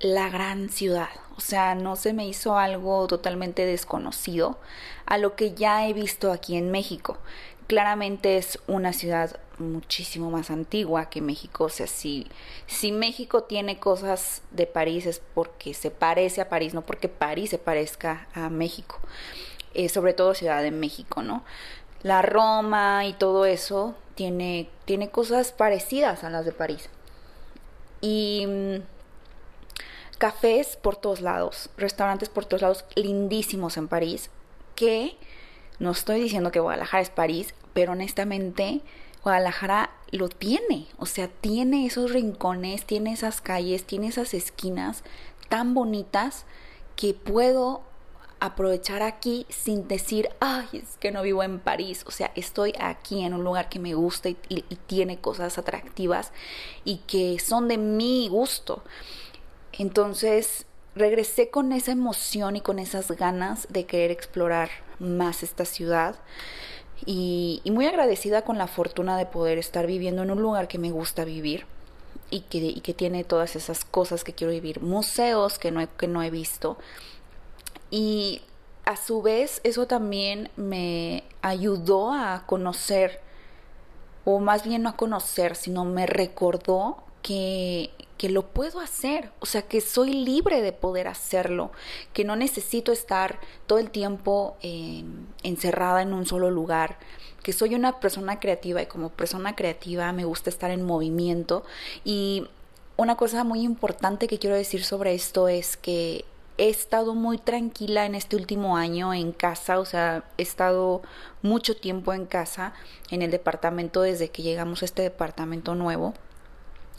la 0.00 0.30
gran 0.30 0.70
ciudad. 0.70 1.10
O 1.36 1.40
sea, 1.40 1.74
no 1.74 1.94
se 1.96 2.12
me 2.14 2.26
hizo 2.26 2.56
algo 2.56 3.06
totalmente 3.06 3.66
desconocido 3.66 4.58
a 5.04 5.18
lo 5.18 5.36
que 5.36 5.52
ya 5.54 5.86
he 5.86 5.92
visto 5.92 6.32
aquí 6.32 6.56
en 6.56 6.70
México. 6.70 7.18
Claramente 7.66 8.38
es 8.38 8.58
una 8.66 8.92
ciudad 8.92 9.38
muchísimo 9.58 10.30
más 10.30 10.50
antigua 10.50 11.10
que 11.10 11.20
México. 11.20 11.64
O 11.64 11.68
sea, 11.68 11.86
si, 11.86 12.28
si 12.66 12.92
México 12.92 13.44
tiene 13.44 13.78
cosas 13.78 14.42
de 14.50 14.66
París 14.66 15.04
es 15.06 15.20
porque 15.34 15.74
se 15.74 15.90
parece 15.90 16.40
a 16.40 16.48
París, 16.48 16.72
no 16.72 16.82
porque 16.82 17.08
París 17.08 17.50
se 17.50 17.58
parezca 17.58 18.26
a 18.32 18.48
México. 18.48 19.00
Eh, 19.74 19.88
sobre 19.88 20.14
todo 20.14 20.34
Ciudad 20.34 20.62
de 20.62 20.70
México, 20.70 21.22
¿no? 21.22 21.44
La 22.02 22.22
Roma 22.22 23.06
y 23.06 23.12
todo 23.14 23.44
eso 23.44 23.96
tiene, 24.14 24.68
tiene 24.84 25.10
cosas 25.10 25.52
parecidas 25.52 26.24
a 26.24 26.30
las 26.30 26.44
de 26.44 26.52
París. 26.52 26.88
Y 28.00 28.46
mm, 28.46 28.82
cafés 30.18 30.76
por 30.76 30.96
todos 30.96 31.20
lados, 31.20 31.70
restaurantes 31.76 32.28
por 32.28 32.44
todos 32.44 32.62
lados, 32.62 32.84
lindísimos 32.96 33.76
en 33.76 33.88
París, 33.88 34.30
que 34.74 35.16
no 35.78 35.90
estoy 35.90 36.20
diciendo 36.20 36.52
que 36.52 36.60
Guadalajara 36.60 37.02
es 37.02 37.10
París, 37.10 37.54
pero 37.72 37.92
honestamente 37.92 38.80
Guadalajara 39.22 39.90
lo 40.10 40.28
tiene, 40.28 40.86
o 40.98 41.06
sea, 41.06 41.28
tiene 41.28 41.86
esos 41.86 42.12
rincones, 42.12 42.84
tiene 42.84 43.12
esas 43.12 43.40
calles, 43.40 43.84
tiene 43.84 44.08
esas 44.08 44.34
esquinas 44.34 45.02
tan 45.48 45.74
bonitas 45.74 46.44
que 46.94 47.14
puedo 47.14 47.82
aprovechar 48.44 49.02
aquí 49.02 49.46
sin 49.48 49.88
decir, 49.88 50.28
ay, 50.38 50.68
es 50.72 50.98
que 50.98 51.10
no 51.10 51.22
vivo 51.22 51.42
en 51.42 51.60
París, 51.60 52.04
o 52.06 52.10
sea, 52.10 52.30
estoy 52.34 52.74
aquí 52.78 53.24
en 53.24 53.32
un 53.32 53.42
lugar 53.42 53.70
que 53.70 53.78
me 53.78 53.94
gusta 53.94 54.28
y, 54.28 54.36
tiene 54.86 55.18
cosas 55.18 55.56
atractivas 55.56 56.30
y 56.84 56.98
que 57.06 57.38
son 57.38 57.68
de 57.68 57.78
mi 57.78 58.28
gusto. 58.28 58.82
Entonces 59.72 60.66
regresé 60.94 61.48
con 61.48 61.72
esa 61.72 61.92
emoción 61.92 62.56
y 62.56 62.60
con 62.60 62.78
esas 62.78 63.10
ganas 63.12 63.66
de 63.70 63.86
querer 63.86 64.10
explorar 64.10 64.68
más 64.98 65.42
esta 65.42 65.64
ciudad 65.64 66.14
y, 67.06 67.62
muy 67.64 67.86
agradecida 67.86 68.42
con 68.42 68.58
la 68.58 68.66
fortuna 68.66 69.16
de 69.16 69.24
poder 69.24 69.56
estar 69.56 69.86
viviendo 69.86 70.22
en 70.22 70.30
un 70.30 70.42
lugar 70.42 70.68
que 70.68 70.78
me 70.78 70.90
gusta 70.90 71.24
vivir 71.24 71.64
y 72.30 72.40
que, 72.40 72.58
y 72.58 72.80
que 72.82 72.92
tiene 72.92 73.24
todas 73.24 73.56
esas 73.56 73.86
cosas 73.86 74.22
que 74.22 74.34
quiero 74.34 74.52
vivir, 74.52 74.82
museos 74.82 75.58
que 75.58 75.70
no, 75.70 75.88
que 75.96 76.08
no 76.08 76.22
he 76.22 76.28
visto. 76.28 76.76
Y 77.94 78.42
a 78.84 78.96
su 78.96 79.22
vez 79.22 79.60
eso 79.62 79.86
también 79.86 80.50
me 80.56 81.22
ayudó 81.42 82.12
a 82.12 82.42
conocer, 82.44 83.20
o 84.24 84.40
más 84.40 84.64
bien 84.64 84.82
no 84.82 84.88
a 84.88 84.96
conocer, 84.96 85.54
sino 85.54 85.84
me 85.84 86.06
recordó 86.06 87.04
que 87.22 87.92
que 88.18 88.28
lo 88.28 88.46
puedo 88.46 88.80
hacer, 88.80 89.30
o 89.40 89.46
sea, 89.46 89.62
que 89.62 89.80
soy 89.80 90.12
libre 90.12 90.62
de 90.62 90.72
poder 90.72 91.08
hacerlo, 91.08 91.72
que 92.12 92.24
no 92.24 92.36
necesito 92.36 92.92
estar 92.92 93.40
todo 93.66 93.78
el 93.78 93.90
tiempo 93.90 94.56
eh, 94.62 95.04
encerrada 95.42 96.02
en 96.02 96.12
un 96.12 96.24
solo 96.24 96.50
lugar, 96.50 96.98
que 97.42 97.52
soy 97.52 97.74
una 97.74 98.00
persona 98.00 98.38
creativa 98.38 98.80
y 98.80 98.86
como 98.86 99.10
persona 99.10 99.56
creativa 99.56 100.12
me 100.12 100.24
gusta 100.24 100.48
estar 100.48 100.70
en 100.70 100.84
movimiento. 100.84 101.64
Y 102.04 102.46
una 102.96 103.16
cosa 103.16 103.42
muy 103.44 103.62
importante 103.62 104.28
que 104.28 104.38
quiero 104.38 104.56
decir 104.56 104.84
sobre 104.84 105.14
esto 105.14 105.48
es 105.48 105.76
que 105.76 106.24
he 106.58 106.68
estado 106.68 107.14
muy 107.14 107.38
tranquila 107.38 108.06
en 108.06 108.14
este 108.14 108.36
último 108.36 108.76
año 108.76 109.12
en 109.12 109.32
casa, 109.32 109.78
o 109.78 109.84
sea, 109.84 110.24
he 110.38 110.42
estado 110.42 111.02
mucho 111.42 111.76
tiempo 111.76 112.12
en 112.12 112.26
casa, 112.26 112.74
en 113.10 113.22
el 113.22 113.30
departamento 113.30 114.02
desde 114.02 114.30
que 114.30 114.42
llegamos 114.42 114.82
a 114.82 114.84
este 114.84 115.02
departamento 115.02 115.74
nuevo 115.74 116.14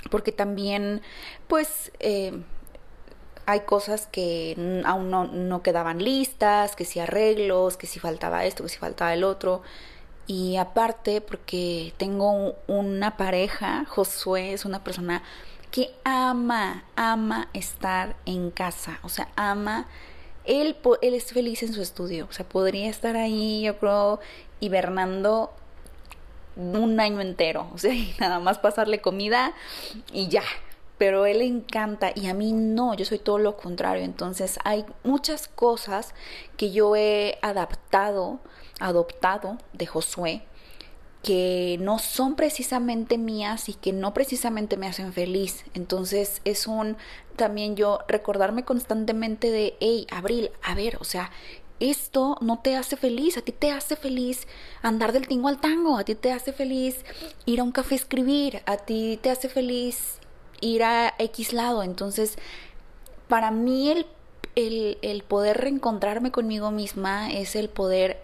porque 0.09 0.31
también 0.31 1.01
pues 1.47 1.91
eh, 1.99 2.41
hay 3.45 3.61
cosas 3.61 4.07
que 4.07 4.81
aún 4.85 5.09
no, 5.11 5.61
quedaban 5.61 6.03
listas, 6.03 6.75
que 6.75 6.85
si 6.85 6.99
arreglos, 6.99 7.77
que 7.77 7.87
si 7.87 7.99
faltaba 7.99 8.45
esto, 8.45 8.63
que 8.63 8.69
si 8.69 8.77
faltaba 8.77 9.13
el 9.13 9.23
otro. 9.23 9.61
Y 10.27 10.57
aparte, 10.57 11.21
porque 11.21 11.93
tengo 11.97 12.55
una 12.67 13.17
pareja, 13.17 13.85
Josué 13.87 14.53
es 14.53 14.65
una 14.65 14.83
persona 14.83 15.21
que 15.75 15.93
ama, 16.05 16.85
ama 16.95 17.49
estar 17.51 18.15
en 18.25 18.49
casa, 18.49 18.97
o 19.03 19.09
sea, 19.09 19.27
ama, 19.35 19.87
él, 20.45 20.77
él 21.01 21.13
es 21.13 21.33
feliz 21.33 21.63
en 21.63 21.73
su 21.73 21.81
estudio, 21.81 22.27
o 22.29 22.31
sea, 22.31 22.47
podría 22.47 22.89
estar 22.89 23.17
ahí, 23.17 23.63
yo 23.63 23.77
creo, 23.77 24.21
hibernando 24.61 25.51
un 26.55 26.97
año 27.01 27.19
entero, 27.19 27.69
o 27.73 27.77
sea, 27.77 27.91
nada 28.21 28.39
más 28.39 28.57
pasarle 28.57 29.01
comida 29.01 29.51
y 30.13 30.29
ya. 30.29 30.43
Pero 30.97 31.25
él 31.25 31.41
encanta 31.41 32.13
y 32.15 32.27
a 32.27 32.33
mí 32.33 32.53
no, 32.53 32.93
yo 32.93 33.03
soy 33.03 33.19
todo 33.19 33.37
lo 33.37 33.57
contrario. 33.57 34.05
Entonces 34.05 34.59
hay 34.63 34.85
muchas 35.03 35.49
cosas 35.49 36.13
que 36.55 36.71
yo 36.71 36.95
he 36.95 37.37
adaptado, 37.41 38.39
adoptado 38.79 39.57
de 39.73 39.87
Josué, 39.87 40.43
que 41.25 41.77
no 41.81 41.97
son 41.97 42.35
precisamente 42.35 43.17
mías 43.17 43.67
y 43.67 43.73
que 43.73 43.91
no 43.93 44.13
precisamente 44.13 44.77
me 44.77 44.85
hacen 44.85 45.11
feliz. 45.11 45.63
Entonces 45.73 46.39
es 46.45 46.67
un 46.67 46.97
también 47.35 47.75
yo 47.75 47.97
recordarme 48.07 48.63
constantemente 48.63 49.49
de, 49.49 49.75
hey, 49.79 50.05
Abril, 50.11 50.51
a 50.61 50.75
ver, 50.75 50.97
o 51.01 51.03
sea, 51.03 51.31
esto 51.79 52.37
no 52.41 52.59
te 52.59 52.75
hace 52.75 52.95
feliz, 52.95 53.37
a 53.37 53.41
ti 53.41 53.53
te 53.53 53.71
hace 53.71 53.95
feliz 53.95 54.47
andar 54.83 55.13
del 55.13 55.27
tingo 55.27 55.47
al 55.47 55.59
tango, 55.59 55.97
a 55.97 56.03
ti 56.03 56.13
te 56.13 56.31
hace 56.31 56.53
feliz 56.53 57.03
ir 57.47 57.59
a 57.59 57.63
un 57.63 57.71
café 57.71 57.95
a 57.95 57.97
escribir, 57.97 58.61
a 58.67 58.77
ti 58.77 59.17
te 59.19 59.31
hace 59.31 59.49
feliz 59.49 60.19
ir 60.61 60.83
a 60.83 61.15
X 61.17 61.53
lado. 61.53 61.81
Entonces, 61.81 62.37
para 63.27 63.49
mí 63.49 63.89
el, 63.89 64.05
el, 64.55 64.99
el 65.01 65.23
poder 65.23 65.57
reencontrarme 65.57 66.31
conmigo 66.31 66.69
misma 66.69 67.31
es 67.31 67.55
el 67.55 67.67
poder 67.67 68.21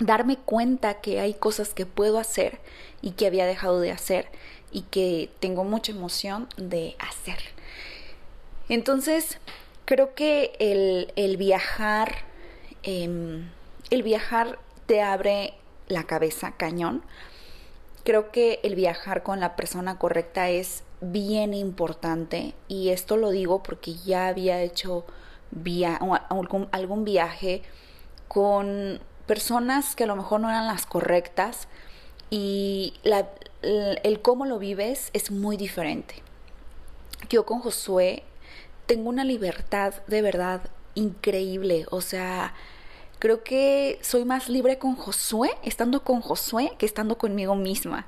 darme 0.00 0.36
cuenta 0.36 1.00
que 1.00 1.20
hay 1.20 1.34
cosas 1.34 1.74
que 1.74 1.86
puedo 1.86 2.18
hacer 2.18 2.58
y 3.00 3.12
que 3.12 3.26
había 3.26 3.46
dejado 3.46 3.80
de 3.80 3.90
hacer 3.90 4.28
y 4.72 4.82
que 4.82 5.30
tengo 5.40 5.64
mucha 5.64 5.92
emoción 5.92 6.48
de 6.56 6.96
hacer. 6.98 7.38
Entonces, 8.68 9.38
creo 9.84 10.14
que 10.14 10.52
el, 10.58 11.12
el 11.16 11.36
viajar, 11.36 12.24
em, 12.82 13.50
el 13.90 14.02
viajar 14.02 14.58
te 14.86 15.02
abre 15.02 15.54
la 15.86 16.04
cabeza 16.04 16.52
cañón. 16.56 17.02
Creo 18.04 18.32
que 18.32 18.60
el 18.62 18.74
viajar 18.74 19.22
con 19.22 19.40
la 19.40 19.56
persona 19.56 19.98
correcta 19.98 20.50
es 20.50 20.82
bien 21.00 21.54
importante 21.54 22.54
y 22.68 22.90
esto 22.90 23.16
lo 23.16 23.30
digo 23.30 23.62
porque 23.62 23.94
ya 23.94 24.28
había 24.28 24.62
hecho 24.62 25.04
via 25.50 25.96
algún, 25.96 26.68
algún 26.72 27.04
viaje 27.04 27.62
con 28.28 29.00
personas 29.26 29.94
que 29.96 30.04
a 30.04 30.06
lo 30.06 30.16
mejor 30.16 30.40
no 30.40 30.48
eran 30.48 30.66
las 30.66 30.86
correctas 30.86 31.68
y 32.30 32.94
el 33.02 34.20
cómo 34.20 34.46
lo 34.46 34.58
vives 34.58 35.10
es 35.12 35.30
muy 35.30 35.56
diferente. 35.56 36.22
Yo 37.30 37.46
con 37.46 37.60
Josué 37.60 38.22
tengo 38.86 39.08
una 39.08 39.24
libertad 39.24 39.94
de 40.06 40.22
verdad 40.22 40.62
increíble, 40.94 41.86
o 41.90 42.00
sea, 42.00 42.54
creo 43.18 43.42
que 43.42 43.98
soy 44.02 44.24
más 44.24 44.48
libre 44.48 44.78
con 44.78 44.96
Josué, 44.96 45.56
estando 45.62 46.04
con 46.04 46.20
Josué, 46.20 46.72
que 46.78 46.86
estando 46.86 47.16
conmigo 47.16 47.54
misma. 47.54 48.06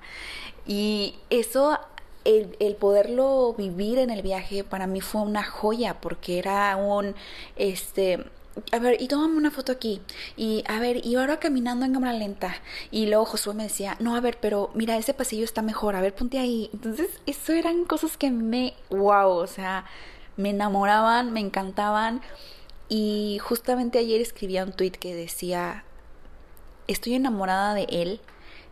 Y 0.66 1.14
eso, 1.30 1.78
el, 2.24 2.56
el, 2.60 2.76
poderlo 2.76 3.54
vivir 3.56 3.98
en 3.98 4.10
el 4.10 4.22
viaje, 4.22 4.64
para 4.64 4.86
mí 4.86 5.00
fue 5.00 5.22
una 5.22 5.44
joya, 5.44 6.00
porque 6.00 6.38
era 6.38 6.76
un, 6.76 7.14
este, 7.56 8.24
a 8.72 8.78
ver, 8.78 9.00
y 9.00 9.08
tómame 9.08 9.36
una 9.36 9.50
foto 9.50 9.72
aquí. 9.72 10.00
Y 10.36 10.64
a 10.66 10.80
ver, 10.80 11.04
y 11.04 11.16
ahora 11.16 11.38
caminando 11.38 11.84
en 11.84 11.92
cámara 11.92 12.12
lenta. 12.12 12.54
Y 12.90 13.06
luego 13.06 13.24
Josué 13.24 13.54
me 13.54 13.64
decía, 13.64 13.96
no, 14.00 14.16
a 14.16 14.20
ver, 14.20 14.38
pero 14.40 14.70
mira, 14.74 14.96
ese 14.96 15.14
pasillo 15.14 15.44
está 15.44 15.62
mejor, 15.62 15.96
a 15.96 16.00
ver, 16.00 16.14
ponte 16.14 16.38
ahí. 16.38 16.70
Entonces, 16.72 17.10
eso 17.26 17.52
eran 17.52 17.84
cosas 17.84 18.16
que 18.16 18.30
me, 18.30 18.74
wow, 18.90 19.30
o 19.30 19.46
sea, 19.46 19.84
me 20.36 20.50
enamoraban, 20.50 21.32
me 21.32 21.40
encantaban. 21.40 22.22
Y 22.88 23.38
justamente 23.42 23.98
ayer 23.98 24.20
escribía 24.20 24.64
un 24.64 24.72
tweet 24.72 24.92
que 24.92 25.14
decía, 25.14 25.84
estoy 26.86 27.14
enamorada 27.14 27.74
de 27.74 27.86
él, 27.90 28.20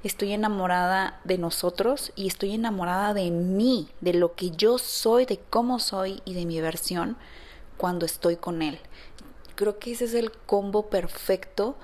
estoy 0.03 0.33
enamorada 0.33 1.21
de 1.25 1.39
nosotros 1.39 2.13
y 2.15 2.29
estoy 2.29 2.53
enamorada 2.53 3.15
de 3.15 3.31
mí, 3.31 3.89
de 4.01 4.15
lo 4.15 4.35
que 4.35 4.51
yo 4.51 4.79
soy, 4.79 5.27
de 5.27 5.39
cómo 5.51 5.79
soy 5.79 6.23
y 6.25 6.35
de 6.35 6.47
mi 6.47 6.61
versión 6.61 7.17
cuando 7.77 8.07
estoy 8.07 8.37
con 8.37 8.63
él. 8.63 8.79
Creo 9.55 9.79
que 9.79 9.93
ese 9.93 10.07
es 10.07 10.15
el 10.15 10.33
combo 10.33 10.89
perfecto 10.89 11.77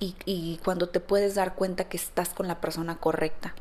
y, 0.00 0.60
cuando 0.64 0.88
te 0.88 1.00
puedes 1.00 1.34
dar 1.34 1.54
cuenta 1.54 1.88
que 1.88 1.96
estás 1.96 2.28
con 2.28 2.46
la 2.46 2.60
persona 2.60 2.96
correcta. 2.98 3.54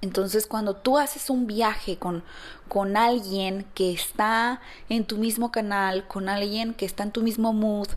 Entonces, 0.00 0.46
cuando 0.46 0.76
tú 0.76 0.96
haces 0.96 1.28
un 1.28 1.48
viaje 1.48 1.96
con, 1.96 2.22
con 2.68 2.96
alguien 2.96 3.66
que 3.74 3.92
está 3.92 4.60
en 4.88 5.04
tu 5.04 5.16
mismo 5.16 5.50
canal, 5.50 6.06
con 6.06 6.28
alguien 6.28 6.72
que 6.74 6.86
está 6.86 7.02
en 7.02 7.10
tu 7.10 7.22
mismo 7.22 7.52
mood, 7.52 7.88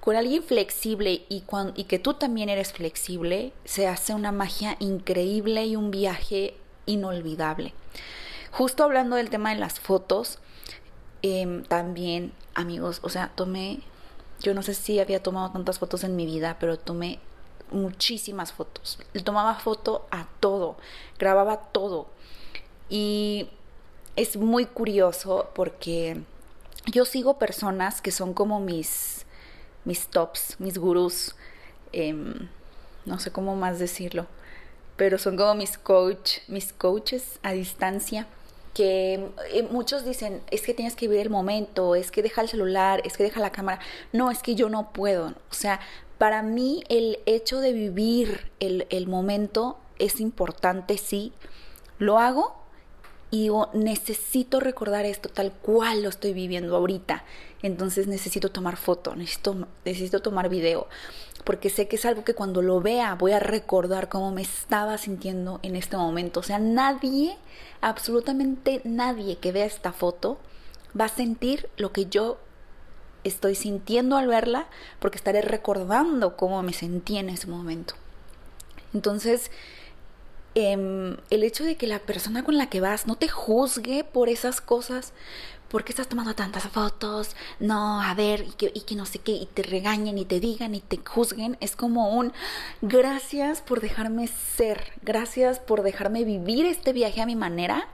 con 0.00 0.16
alguien 0.16 0.42
flexible 0.42 1.26
y, 1.28 1.44
y 1.74 1.84
que 1.84 1.98
tú 1.98 2.14
también 2.14 2.48
eres 2.48 2.72
flexible, 2.72 3.52
se 3.66 3.86
hace 3.86 4.14
una 4.14 4.32
magia 4.32 4.76
increíble 4.78 5.66
y 5.66 5.76
un 5.76 5.90
viaje 5.90 6.56
inolvidable. 6.86 7.74
Justo 8.50 8.82
hablando 8.82 9.16
del 9.16 9.28
tema 9.28 9.50
de 9.50 9.60
las 9.60 9.80
fotos, 9.80 10.38
eh, 11.22 11.62
también, 11.68 12.32
amigos, 12.54 13.00
o 13.02 13.10
sea, 13.10 13.30
tomé 13.34 13.80
yo 14.40 14.54
no 14.54 14.62
sé 14.62 14.74
si 14.74 14.98
había 14.98 15.22
tomado 15.22 15.50
tantas 15.52 15.78
fotos 15.78 16.04
en 16.04 16.16
mi 16.16 16.26
vida, 16.26 16.56
pero 16.58 16.78
tomé 16.78 17.20
muchísimas 17.70 18.52
fotos. 18.52 18.98
Tomaba 19.24 19.54
foto 19.56 20.06
a 20.10 20.26
todo, 20.40 20.76
grababa 21.18 21.58
todo. 21.58 22.08
Y 22.88 23.48
es 24.16 24.36
muy 24.36 24.66
curioso 24.66 25.50
porque 25.54 26.22
yo 26.86 27.04
sigo 27.04 27.38
personas 27.38 28.00
que 28.00 28.10
son 28.10 28.34
como 28.34 28.60
mis, 28.60 29.26
mis 29.84 30.08
tops, 30.08 30.56
mis 30.58 30.78
gurús. 30.78 31.36
Em, 31.92 32.48
no 33.04 33.18
sé 33.18 33.30
cómo 33.32 33.56
más 33.56 33.78
decirlo, 33.78 34.26
pero 34.96 35.18
son 35.18 35.36
como 35.36 35.54
mis 35.54 35.78
coach, 35.78 36.38
mis 36.48 36.72
coaches 36.72 37.38
a 37.42 37.52
distancia 37.52 38.26
que 38.80 39.28
eh, 39.52 39.68
muchos 39.70 40.06
dicen, 40.06 40.40
es 40.50 40.62
que 40.62 40.72
tienes 40.72 40.96
que 40.96 41.06
vivir 41.06 41.20
el 41.20 41.28
momento, 41.28 41.94
es 41.94 42.10
que 42.10 42.22
deja 42.22 42.40
el 42.40 42.48
celular, 42.48 43.02
es 43.04 43.18
que 43.18 43.24
deja 43.24 43.38
la 43.38 43.52
cámara. 43.52 43.78
No, 44.14 44.30
es 44.30 44.42
que 44.42 44.54
yo 44.54 44.70
no 44.70 44.90
puedo. 44.94 45.34
O 45.50 45.54
sea, 45.54 45.80
para 46.16 46.42
mí 46.42 46.82
el 46.88 47.18
hecho 47.26 47.60
de 47.60 47.74
vivir 47.74 48.50
el, 48.58 48.86
el 48.88 49.06
momento 49.06 49.76
es 49.98 50.18
importante, 50.18 50.96
sí. 50.96 51.34
Lo 51.98 52.18
hago 52.18 52.59
y 53.30 53.42
digo, 53.42 53.70
necesito 53.72 54.58
recordar 54.58 55.04
esto 55.04 55.28
tal 55.28 55.52
cual 55.52 56.02
lo 56.02 56.08
estoy 56.08 56.32
viviendo 56.32 56.76
ahorita. 56.76 57.24
Entonces 57.62 58.06
necesito 58.06 58.50
tomar 58.50 58.76
foto, 58.76 59.14
necesito, 59.14 59.68
necesito 59.84 60.20
tomar 60.20 60.48
video, 60.48 60.88
porque 61.44 61.70
sé 61.70 61.86
que 61.86 61.96
es 61.96 62.04
algo 62.04 62.24
que 62.24 62.34
cuando 62.34 62.62
lo 62.62 62.80
vea 62.80 63.14
voy 63.14 63.32
a 63.32 63.38
recordar 63.38 64.08
cómo 64.08 64.32
me 64.32 64.42
estaba 64.42 64.98
sintiendo 64.98 65.60
en 65.62 65.76
este 65.76 65.96
momento. 65.96 66.40
O 66.40 66.42
sea, 66.42 66.58
nadie, 66.58 67.36
absolutamente 67.80 68.80
nadie 68.84 69.36
que 69.38 69.52
vea 69.52 69.66
esta 69.66 69.92
foto 69.92 70.38
va 70.98 71.04
a 71.04 71.08
sentir 71.08 71.68
lo 71.76 71.92
que 71.92 72.06
yo 72.06 72.38
estoy 73.22 73.54
sintiendo 73.54 74.16
al 74.16 74.26
verla, 74.26 74.66
porque 74.98 75.18
estaré 75.18 75.42
recordando 75.42 76.36
cómo 76.36 76.62
me 76.62 76.72
sentí 76.72 77.18
en 77.18 77.28
ese 77.28 77.46
momento. 77.46 77.94
Entonces, 78.94 79.50
Em, 80.54 81.16
el 81.30 81.44
hecho 81.44 81.64
de 81.64 81.76
que 81.76 81.86
la 81.86 82.00
persona 82.00 82.42
con 82.42 82.58
la 82.58 82.68
que 82.68 82.80
vas 82.80 83.06
no 83.06 83.14
te 83.14 83.28
juzgue 83.28 84.02
por 84.02 84.28
esas 84.28 84.60
cosas, 84.60 85.12
¿por 85.68 85.84
qué 85.84 85.92
estás 85.92 86.08
tomando 86.08 86.34
tantas 86.34 86.64
fotos? 86.64 87.36
No, 87.60 88.02
a 88.02 88.12
ver, 88.14 88.40
y 88.42 88.52
que, 88.52 88.72
y 88.74 88.80
que, 88.80 88.96
no 88.96 89.06
sé 89.06 89.20
qué, 89.20 89.32
y 89.32 89.46
te 89.46 89.62
regañen 89.62 90.18
y 90.18 90.24
te 90.24 90.40
digan 90.40 90.74
y 90.74 90.80
te 90.80 90.98
juzguen, 90.98 91.56
es 91.60 91.76
como 91.76 92.10
un 92.10 92.32
gracias 92.82 93.60
por 93.62 93.80
dejarme 93.80 94.26
ser, 94.26 94.92
gracias 95.02 95.60
por 95.60 95.82
dejarme 95.82 96.24
vivir 96.24 96.66
este 96.66 96.92
viaje 96.92 97.20
a 97.20 97.26
mi 97.26 97.36
manera 97.36 97.88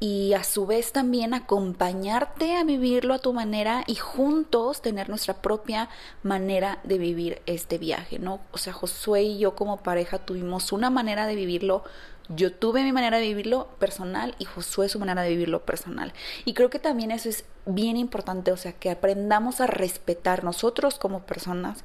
y 0.00 0.32
a 0.32 0.42
su 0.44 0.66
vez 0.66 0.92
también 0.92 1.34
acompañarte 1.34 2.56
a 2.56 2.64
vivirlo 2.64 3.12
a 3.12 3.18
tu 3.18 3.34
manera 3.34 3.84
y 3.86 3.96
juntos 3.96 4.80
tener 4.80 5.10
nuestra 5.10 5.34
propia 5.34 5.90
manera 6.22 6.80
de 6.84 6.96
vivir 6.96 7.42
este 7.44 7.76
viaje, 7.76 8.18
¿no? 8.18 8.40
O 8.50 8.58
sea, 8.58 8.72
Josué 8.72 9.22
y 9.22 9.38
yo 9.38 9.54
como 9.54 9.76
pareja 9.82 10.18
tuvimos 10.18 10.72
una 10.72 10.88
manera 10.88 11.26
de 11.26 11.34
vivirlo, 11.34 11.84
yo 12.30 12.50
tuve 12.50 12.82
mi 12.82 12.92
manera 12.92 13.18
de 13.18 13.26
vivirlo 13.28 13.68
personal 13.78 14.34
y 14.38 14.46
Josué 14.46 14.88
su 14.88 14.98
manera 14.98 15.20
de 15.20 15.28
vivirlo 15.28 15.66
personal. 15.66 16.14
Y 16.46 16.54
creo 16.54 16.70
que 16.70 16.78
también 16.78 17.10
eso 17.10 17.28
es 17.28 17.44
bien 17.66 17.98
importante, 17.98 18.52
o 18.52 18.56
sea, 18.56 18.72
que 18.72 18.90
aprendamos 18.90 19.60
a 19.60 19.66
respetar 19.66 20.44
nosotros 20.44 20.98
como 20.98 21.26
personas 21.26 21.84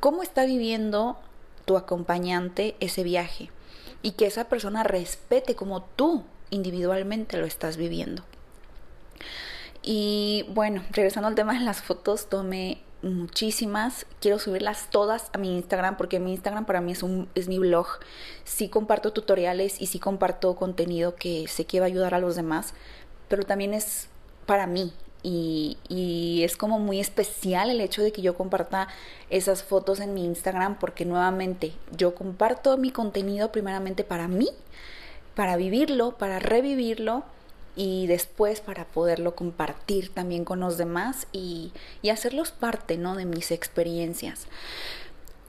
cómo 0.00 0.22
está 0.22 0.44
viviendo 0.44 1.18
tu 1.64 1.76
acompañante 1.76 2.76
ese 2.80 3.04
viaje 3.04 3.50
y 4.02 4.12
que 4.12 4.26
esa 4.26 4.48
persona 4.48 4.82
respete 4.82 5.54
como 5.54 5.82
tú 5.82 6.24
individualmente 6.50 7.36
lo 7.36 7.46
estás 7.46 7.76
viviendo. 7.76 8.22
Y 9.82 10.46
bueno, 10.48 10.82
regresando 10.92 11.28
al 11.28 11.34
tema 11.34 11.52
de 11.58 11.64
las 11.64 11.82
fotos, 11.82 12.28
tomé 12.28 12.80
muchísimas. 13.02 14.06
Quiero 14.20 14.38
subirlas 14.38 14.88
todas 14.90 15.30
a 15.34 15.38
mi 15.38 15.54
Instagram 15.54 15.96
porque 15.96 16.18
mi 16.18 16.32
Instagram 16.32 16.64
para 16.64 16.80
mí 16.80 16.92
es, 16.92 17.02
un, 17.02 17.28
es 17.34 17.48
mi 17.48 17.58
blog. 17.58 17.86
Sí 18.44 18.68
comparto 18.68 19.12
tutoriales 19.12 19.80
y 19.80 19.86
sí 19.86 19.98
comparto 19.98 20.56
contenido 20.56 21.14
que 21.16 21.46
sé 21.48 21.66
que 21.66 21.80
va 21.80 21.86
a 21.86 21.88
ayudar 21.88 22.14
a 22.14 22.18
los 22.18 22.34
demás, 22.34 22.74
pero 23.28 23.44
también 23.44 23.74
es 23.74 24.08
para 24.46 24.66
mí. 24.66 24.92
Y, 25.22 25.78
y 25.88 26.42
es 26.44 26.56
como 26.56 26.78
muy 26.78 27.00
especial 27.00 27.70
el 27.70 27.80
hecho 27.80 28.02
de 28.02 28.12
que 28.12 28.20
yo 28.20 28.34
comparta 28.34 28.88
esas 29.30 29.62
fotos 29.62 30.00
en 30.00 30.12
mi 30.12 30.24
Instagram 30.24 30.78
porque 30.78 31.06
nuevamente 31.06 31.72
yo 31.96 32.14
comparto 32.14 32.76
mi 32.76 32.90
contenido 32.90 33.50
primeramente 33.50 34.04
para 34.04 34.28
mí 34.28 34.50
para 35.34 35.56
vivirlo, 35.56 36.12
para 36.12 36.38
revivirlo 36.38 37.24
y 37.76 38.06
después 38.06 38.60
para 38.60 38.84
poderlo 38.84 39.34
compartir 39.34 40.12
también 40.12 40.44
con 40.44 40.60
los 40.60 40.78
demás 40.78 41.26
y, 41.32 41.72
y 42.02 42.10
hacerlos 42.10 42.52
parte 42.52 42.96
¿no? 42.96 43.16
de 43.16 43.24
mis 43.24 43.50
experiencias. 43.50 44.46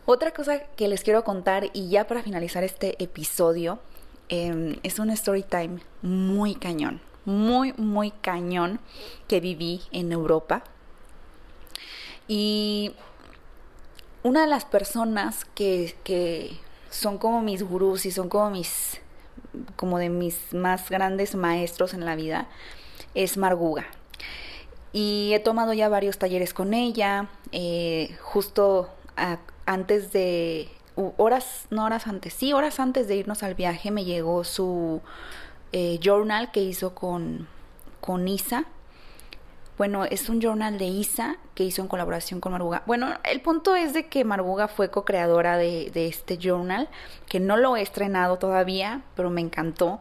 Otra 0.08 0.32
cosa 0.32 0.60
que 0.60 0.88
les 0.88 1.04
quiero 1.04 1.24
contar 1.24 1.70
y 1.74 1.90
ya 1.90 2.06
para 2.06 2.22
finalizar 2.22 2.64
este 2.64 3.02
episodio 3.04 3.80
em, 4.30 4.76
es 4.84 5.00
un 5.00 5.10
story 5.10 5.42
time 5.44 5.80
muy 6.04 6.54
cañón, 6.54 7.02
muy, 7.26 7.74
muy 7.74 8.12
cañón 8.12 8.80
que 9.28 9.40
viví 9.40 9.82
en 9.92 10.12
Europa. 10.12 10.64
Y 12.28 12.94
una 14.22 14.42
de 14.42 14.48
las 14.48 14.66
personas 14.66 15.46
que, 15.56 15.96
que 16.04 16.58
son 16.92 17.18
como 17.18 17.42
mis 17.42 17.64
gurús 17.64 18.06
y 18.06 18.12
son 18.12 18.30
como 18.30 18.52
mis 18.52 19.00
como 19.76 20.00
de 20.00 20.10
mis 20.10 20.54
más 20.54 20.90
grandes 20.90 21.36
maestros 21.36 21.94
en 21.94 22.06
la 22.06 22.16
vida 22.16 22.48
es 23.14 23.38
Marguga. 23.38 23.86
Y 24.94 25.32
he 25.34 25.40
tomado 25.40 25.74
ya 25.74 25.90
varios 25.90 26.18
talleres 26.18 26.54
con 26.54 26.74
ella, 26.74 27.30
eh, 27.52 28.16
justo 28.22 28.90
antes 29.66 30.12
de, 30.12 30.70
horas, 30.96 31.68
no 31.70 31.86
horas 31.86 32.08
antes, 32.08 32.34
sí, 32.34 32.54
horas 32.54 32.80
antes 32.80 33.08
de 33.08 33.16
irnos 33.16 33.44
al 33.44 33.56
viaje 33.56 33.92
me 33.92 34.06
llegó 34.06 34.44
su 34.44 35.02
eh, 35.72 36.00
journal 36.02 36.52
que 36.52 36.62
hizo 36.62 36.96
con, 36.96 37.48
con 38.00 38.28
Isa 38.28 38.66
bueno, 39.78 40.06
es 40.06 40.30
un 40.30 40.42
journal 40.42 40.78
de 40.78 40.86
Isa 40.86 41.36
que 41.54 41.64
hizo 41.64 41.82
en 41.82 41.90
colaboración 41.90 42.40
con 42.40 42.54
Marbuga. 42.54 42.84
Bueno, 42.86 43.14
el 43.24 43.42
punto 43.42 43.76
es 43.76 43.94
de 43.94 44.08
que 44.08 44.24
Marbuga 44.24 44.70
fue 44.70 44.90
co-creadora 44.90 45.58
de, 45.58 45.92
este 45.94 46.38
journal, 46.38 46.88
que 47.28 47.42
no 47.42 47.58
lo 47.58 47.76
he 47.76 47.82
estrenado 47.82 48.38
todavía, 48.38 49.02
pero 49.16 49.30
me 49.30 49.42
encantó. 49.42 50.00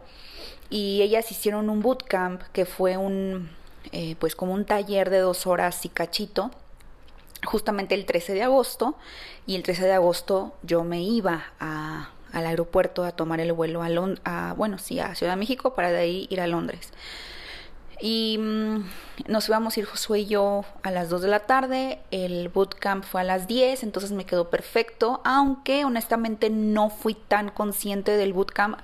Y 0.70 1.02
ellas 1.02 1.30
hicieron 1.32 1.70
un 1.70 1.82
bootcamp 1.82 2.42
que 2.52 2.66
fue 2.66 2.96
un, 2.96 3.50
eh, 3.90 4.14
pues 4.20 4.36
como 4.36 4.54
un 4.54 4.64
taller 4.64 5.10
de 5.10 5.18
dos 5.18 5.46
horas 5.46 5.84
y 5.84 5.88
cachito, 5.88 6.52
justamente 7.44 7.96
el 7.96 8.06
13 8.06 8.32
de 8.34 8.44
agosto. 8.44 8.96
Y 9.44 9.56
el 9.56 9.64
13 9.64 9.86
de 9.86 9.92
agosto 9.92 10.54
yo 10.62 10.84
me 10.84 11.02
iba 11.02 11.46
al 11.58 12.46
aeropuerto 12.46 13.02
a 13.02 13.10
tomar 13.10 13.40
el 13.40 13.52
vuelo 13.52 13.82
a, 13.82 13.88
a, 14.24 14.54
bueno, 14.54 14.78
sí, 14.78 15.00
a 15.00 15.16
Ciudad 15.16 15.32
de 15.32 15.36
México 15.36 15.74
para 15.74 15.90
de 15.90 15.98
ahí 15.98 16.28
ir 16.30 16.40
a 16.40 16.46
Londres. 16.46 16.92
Y 18.06 18.36
mm, 18.36 18.84
nos 19.28 19.48
íbamos 19.48 19.74
a 19.74 19.80
ir 19.80 19.86
Josué 19.86 20.20
y 20.20 20.26
yo 20.26 20.66
a 20.82 20.90
las 20.90 21.08
2 21.08 21.22
de 21.22 21.28
la 21.28 21.40
tarde, 21.40 22.00
el 22.10 22.50
bootcamp 22.50 23.02
fue 23.02 23.22
a 23.22 23.24
las 23.24 23.46
10, 23.46 23.82
entonces 23.82 24.12
me 24.12 24.26
quedó 24.26 24.50
perfecto, 24.50 25.22
aunque 25.24 25.86
honestamente 25.86 26.50
no 26.50 26.90
fui 26.90 27.14
tan 27.14 27.48
consciente 27.48 28.18
del 28.18 28.34
bootcamp, 28.34 28.78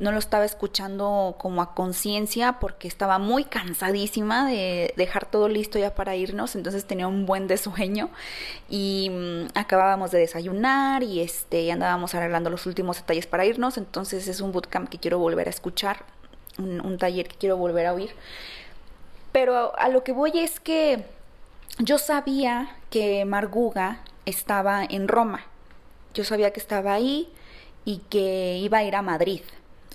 no 0.00 0.10
lo 0.10 0.18
estaba 0.18 0.44
escuchando 0.44 1.36
como 1.38 1.62
a 1.62 1.72
conciencia 1.76 2.54
porque 2.58 2.88
estaba 2.88 3.20
muy 3.20 3.44
cansadísima 3.44 4.48
de 4.50 4.92
dejar 4.96 5.30
todo 5.30 5.48
listo 5.48 5.78
ya 5.78 5.94
para 5.94 6.16
irnos, 6.16 6.56
entonces 6.56 6.84
tenía 6.84 7.06
un 7.06 7.26
buen 7.26 7.46
de 7.46 7.58
sueño. 7.58 8.10
Y 8.68 9.08
mm, 9.08 9.56
acabábamos 9.56 10.10
de 10.10 10.18
desayunar 10.18 11.04
y 11.04 11.20
este, 11.20 11.70
andábamos 11.70 12.16
arreglando 12.16 12.50
los 12.50 12.66
últimos 12.66 12.96
detalles 12.96 13.28
para 13.28 13.46
irnos, 13.46 13.78
entonces 13.78 14.26
es 14.26 14.40
un 14.40 14.50
bootcamp 14.50 14.88
que 14.88 14.98
quiero 14.98 15.20
volver 15.20 15.46
a 15.46 15.50
escuchar 15.50 16.04
un, 16.58 16.98
taller 16.98 17.28
que 17.28 17.36
quiero 17.36 17.56
volver 17.56 17.86
a 17.86 17.94
oír. 17.94 18.10
Pero 19.34 19.76
a, 19.76 19.88
lo 19.88 20.04
que 20.04 20.12
voy 20.12 20.38
es 20.38 20.60
que 20.60 21.02
yo 21.80 21.98
sabía 21.98 22.76
que 22.88 23.24
Marguga 23.24 23.98
estaba 24.26 24.84
en 24.84 25.08
Roma. 25.08 25.44
Yo 26.14 26.22
sabía 26.22 26.52
que 26.52 26.60
estaba 26.60 26.94
ahí 26.94 27.28
y 27.84 27.98
que 28.08 28.58
iba 28.58 28.78
a 28.78 28.84
ir 28.84 28.94
a 28.94 29.02
Madrid. 29.02 29.40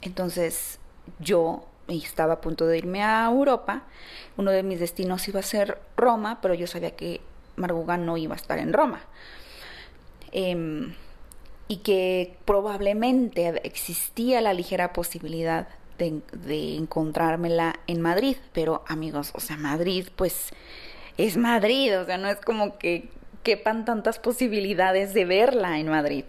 Entonces 0.01 0.77
yo 1.19 1.63
estaba 1.87 2.33
a 2.33 2.41
punto 2.41 2.67
de 2.67 2.79
irme 2.79 3.01
a 3.01 3.27
Europa. 3.27 3.83
Uno 4.35 4.51
de 4.51 4.61
mis 4.61 4.81
destinos 4.81 5.25
iba 5.29 5.39
a 5.39 5.43
ser 5.43 5.79
Roma, 5.95 6.39
pero 6.41 6.53
yo 6.53 6.67
sabía 6.67 6.97
que 6.97 7.21
Marguga 7.55 7.95
no 7.95 8.17
iba 8.17 8.33
a 8.33 8.37
estar 8.37 8.59
en 8.59 8.73
Roma. 8.73 8.99
Em, 10.33 10.95
y 11.69 11.77
que 11.77 12.35
probablemente 12.43 13.65
existía 13.65 14.41
la 14.41 14.53
ligera 14.53 14.91
posibilidad 14.91 15.69
de, 15.99 16.75
encontrármela 16.75 17.79
en 17.87 18.01
Madrid. 18.01 18.37
Pero 18.53 18.83
amigos, 18.87 19.31
o 19.35 19.39
sea, 19.39 19.57
Madrid 19.57 20.07
pues 20.15 20.49
es 21.17 21.37
Madrid, 21.37 21.99
o 21.99 22.05
sea, 22.05 22.17
no 22.17 22.29
es 22.29 22.37
como 22.37 22.77
que 22.77 23.09
quepan 23.43 23.85
tantas 23.85 24.19
posibilidades 24.19 25.13
de 25.13 25.25
verla 25.25 25.79
en 25.79 25.89
Madrid. 25.89 26.25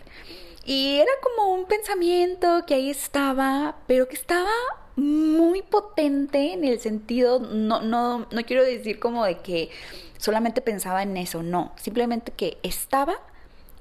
Y 0.64 0.96
era 0.96 1.10
como 1.22 1.54
un 1.54 1.64
pensamiento 1.64 2.64
que 2.66 2.74
ahí 2.74 2.90
estaba, 2.90 3.76
pero 3.86 4.08
que 4.08 4.16
estaba 4.16 4.50
muy 4.96 5.62
potente 5.62 6.52
en 6.52 6.64
el 6.64 6.78
sentido, 6.80 7.40
no, 7.40 7.80
no, 7.80 8.26
no 8.30 8.44
quiero 8.44 8.62
decir 8.62 8.98
como 9.00 9.24
de 9.24 9.38
que 9.38 9.70
solamente 10.18 10.60
pensaba 10.60 11.02
en 11.02 11.16
eso, 11.16 11.42
no, 11.42 11.72
simplemente 11.76 12.32
que 12.32 12.58
estaba, 12.62 13.14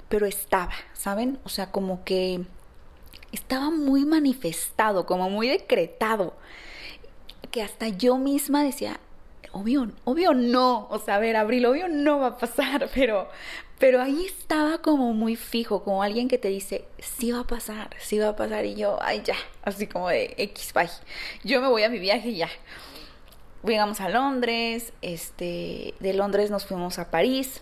pero 0.07 0.25
estaba, 0.25 0.73
¿saben? 0.93 1.37
O 1.43 1.49
sea, 1.49 1.71
como 1.71 2.03
que 2.03 2.45
estaba 3.31 3.69
muy 3.69 4.05
manifestado, 4.05 5.05
como 5.05 5.29
muy 5.29 5.47
decretado, 5.49 6.33
que 7.51 7.61
hasta 7.61 7.87
yo 7.87 8.17
misma 8.17 8.63
decía, 8.63 8.99
obvio, 9.51 9.91
obvio 10.03 10.33
no, 10.33 10.87
o 10.89 10.99
sea, 10.99 11.15
a 11.15 11.19
ver, 11.19 11.35
Abril, 11.35 11.65
obvio 11.65 11.87
no 11.87 12.19
va 12.19 12.27
a 12.27 12.37
pasar, 12.37 12.89
pero, 12.95 13.29
pero 13.77 14.01
ahí 14.01 14.25
estaba 14.25 14.79
como 14.79 15.13
muy 15.13 15.35
fijo, 15.35 15.83
como 15.83 16.03
alguien 16.03 16.27
que 16.27 16.37
te 16.37 16.49
dice, 16.49 16.85
sí 16.99 17.31
va 17.31 17.41
a 17.41 17.47
pasar, 17.47 17.95
sí 17.99 18.19
va 18.19 18.29
a 18.29 18.35
pasar, 18.35 18.65
y 18.65 18.75
yo, 18.75 18.99
ay, 19.01 19.21
ya, 19.23 19.35
así 19.63 19.87
como 19.87 20.09
de 20.09 20.33
X, 20.37 20.73
bye, 20.73 20.89
yo 21.43 21.61
me 21.61 21.67
voy 21.67 21.83
a 21.83 21.89
mi 21.89 21.99
viaje 21.99 22.33
ya. 22.35 22.49
Llegamos 23.63 23.99
a 23.99 24.07
Londres, 24.07 24.93
este, 25.01 25.93
de 25.99 26.13
Londres 26.13 26.49
nos 26.49 26.65
fuimos 26.65 26.97
a 26.97 27.11
París 27.11 27.61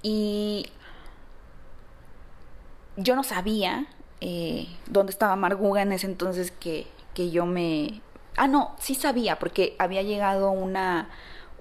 y 0.00 0.66
yo 2.96 3.16
no 3.16 3.24
sabía 3.24 3.88
eh, 4.20 4.66
dónde 4.86 5.12
estaba 5.12 5.36
Marguga 5.36 5.82
en 5.82 5.92
ese 5.92 6.06
entonces 6.06 6.50
que, 6.50 6.86
que 7.14 7.30
yo 7.30 7.46
me... 7.46 8.00
Ah, 8.36 8.48
no, 8.48 8.74
sí 8.78 8.94
sabía, 8.94 9.38
porque 9.38 9.74
había 9.78 10.02
llegado 10.02 10.50
una, 10.50 11.08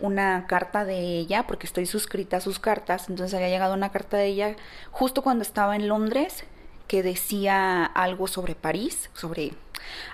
una 0.02 0.46
carta 0.48 0.84
de 0.84 1.00
ella, 1.00 1.48
porque 1.48 1.68
estoy 1.68 1.86
suscrita 1.86 2.38
a 2.38 2.42
sus 2.42 2.60
cartas, 2.60 3.08
entonces 3.10 3.34
había 3.34 3.50
llegado 3.50 3.74
una 3.74 3.92
carta 3.92 4.18
de 4.18 4.28
ella 4.28 4.56
justo 4.92 5.22
cuando 5.22 5.44
estaba 5.44 5.76
en 5.76 5.88
Londres, 5.88 6.44
que 6.88 7.02
decía 7.02 7.86
algo 7.86 8.28
sobre 8.28 8.56
París, 8.56 9.10
sobre 9.14 9.54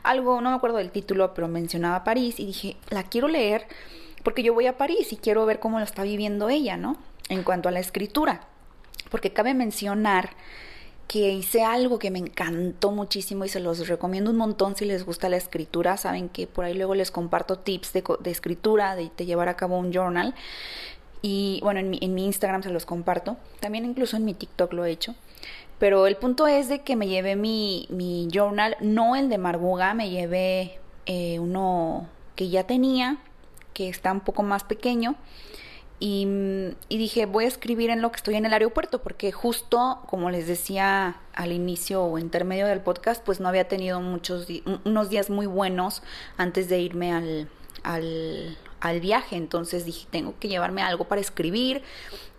algo, 0.03 0.41
no 0.41 0.51
me 0.51 0.55
acuerdo 0.55 0.77
del 0.77 0.91
título, 0.91 1.33
pero 1.33 1.47
mencionaba 1.47 2.03
París 2.03 2.39
y 2.39 2.45
dije, 2.45 2.77
la 2.89 3.03
quiero 3.03 3.27
leer 3.27 3.67
porque 4.23 4.43
yo 4.43 4.53
voy 4.53 4.67
a 4.67 4.77
París 4.77 5.11
y 5.11 5.17
quiero 5.17 5.45
ver 5.45 5.59
cómo 5.59 5.79
lo 5.79 5.85
está 5.85 6.03
viviendo 6.03 6.49
ella, 6.49 6.77
¿no? 6.77 6.97
En 7.29 7.43
cuanto 7.43 7.69
a 7.69 7.71
la 7.71 7.79
escritura, 7.79 8.41
porque 9.09 9.33
cabe 9.33 9.53
mencionar 9.53 10.31
que 11.11 11.29
hice 11.33 11.61
algo 11.61 11.99
que 11.99 12.09
me 12.09 12.19
encantó 12.19 12.91
muchísimo 12.91 13.43
y 13.43 13.49
se 13.49 13.59
los 13.59 13.85
recomiendo 13.89 14.31
un 14.31 14.37
montón 14.37 14.77
si 14.77 14.85
les 14.85 15.05
gusta 15.05 15.27
la 15.27 15.35
escritura. 15.35 15.97
Saben 15.97 16.29
que 16.29 16.47
por 16.47 16.63
ahí 16.63 16.73
luego 16.73 16.95
les 16.95 17.11
comparto 17.11 17.59
tips 17.59 17.91
de, 17.91 18.31
escritura, 18.31 18.95
de, 18.95 19.09
llevar 19.17 19.49
a 19.49 19.57
cabo 19.57 19.77
un 19.77 19.91
journal. 19.91 20.33
Y 21.21 21.59
bueno, 21.63 21.81
en 21.81 21.89
mi, 21.89 22.25
Instagram 22.25 22.63
se 22.63 22.69
los 22.69 22.85
comparto. 22.85 23.35
También 23.59 23.83
incluso 23.83 24.15
en 24.15 24.23
mi 24.23 24.33
TikTok 24.33 24.71
lo 24.71 24.85
he 24.85 24.91
hecho. 24.91 25.13
Pero 25.79 26.07
el 26.07 26.15
punto 26.15 26.47
es 26.47 26.69
de 26.69 26.79
que 26.79 26.95
me 26.95 27.09
llevé 27.09 27.35
mi, 27.35 27.87
mi 27.89 28.29
journal, 28.31 28.77
no 28.79 29.17
el 29.17 29.27
de 29.27 29.37
Marbuga, 29.37 29.93
me 29.93 30.09
llevé 30.11 30.79
eh, 31.07 31.39
uno 31.39 32.07
que 32.37 32.47
ya 32.47 32.63
tenía, 32.63 33.17
que 33.73 33.89
está 33.89 34.13
un 34.13 34.21
poco 34.21 34.43
más 34.43 34.63
pequeño 34.63 35.17
y, 36.03 36.25
dije, 36.89 37.27
voy 37.27 37.45
a 37.45 37.47
escribir 37.47 37.91
en 37.91 38.01
lo 38.01 38.11
que 38.11 38.15
estoy 38.15 38.33
en 38.33 38.47
el 38.47 38.53
aeropuerto, 38.53 39.03
porque 39.03 39.31
justo, 39.31 40.01
como 40.07 40.31
les 40.31 40.47
decía 40.47 41.17
al 41.35 41.51
inicio 41.51 42.03
o 42.03 42.17
intermedio 42.17 42.65
del 42.65 42.81
podcast, 42.81 43.23
pues 43.23 43.39
no 43.39 43.47
había 43.47 43.67
tenido 43.67 44.01
muchos 44.01 44.47
unos 44.83 45.11
días 45.11 45.29
muy 45.29 45.45
buenos 45.45 46.01
antes 46.37 46.69
de 46.69 46.79
irme 46.79 47.13
al, 47.13 47.49
al, 47.83 48.99
viaje. 48.99 49.35
Entonces 49.35 49.85
dije, 49.85 50.07
tengo 50.09 50.33
que 50.39 50.47
llevarme 50.47 50.81
algo 50.81 51.03
para 51.03 51.21
escribir 51.21 51.83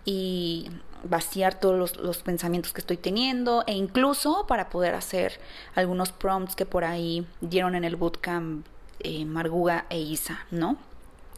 y 0.05 0.69
vaciar 1.05 1.55
todos 1.55 1.79
los, 1.79 1.97
los, 1.99 2.19
pensamientos 2.19 2.73
que 2.73 2.81
estoy 2.81 2.97
teniendo 2.97 3.63
e 3.69 3.75
incluso 3.75 4.45
para 4.49 4.71
poder 4.71 4.97
hacer 4.97 5.39
algunos 5.77 6.11
prompts 6.11 6.57
que 6.57 6.67
por 6.67 6.83
ahí 6.83 7.25
dieron 7.41 7.77
en 7.77 7.85
el 7.85 7.95
bootcamp 7.95 8.67
eh, 8.99 9.25
Marguga 9.25 9.87
e 9.89 10.01
Isa, 10.01 10.47
¿no? 10.51 10.79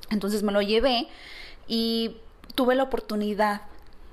Entonces 0.09 0.43
me 0.43 0.53
lo 0.53 0.63
llevé 0.63 1.09
y 1.67 2.17
tuve 2.55 2.75
la 2.75 2.85
oportunidad, 2.85 3.63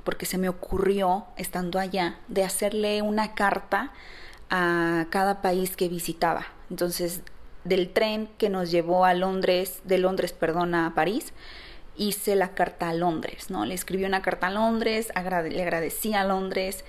porque 0.04 0.26
se 0.26 0.38
me 0.38 0.50
ocurrió, 0.50 1.26
estando 1.38 1.80
allá, 1.80 2.20
de 2.28 2.44
hacerle 2.44 3.02
una 3.02 3.34
carta 3.36 3.92
a 4.50 5.06
cada 5.10 5.42
país 5.42 5.76
que 5.76 5.90
visitaba. 5.90 6.46
Entonces, 6.70 7.22
del 7.64 7.92
tren 7.92 8.30
que 8.38 8.50
nos 8.50 8.72
llevó 8.72 9.06
a 9.06 9.14
Londres, 9.14 9.82
de 9.84 9.98
Londres, 9.98 10.34
perdón, 10.34 10.76
a 10.76 10.94
París, 10.96 11.34
hice 11.98 12.36
la 12.36 12.54
carta 12.54 12.90
a 12.90 12.94
Londres, 12.94 13.50
¿no? 13.50 13.66
Le 13.66 13.74
escribí 13.74 14.06
una 14.06 14.22
carta 14.22 14.48
a 14.48 14.52
Londres, 14.52 15.12
le 15.16 15.62
agradecí 15.62 16.14
a 16.14 16.24
Londres 16.24 16.84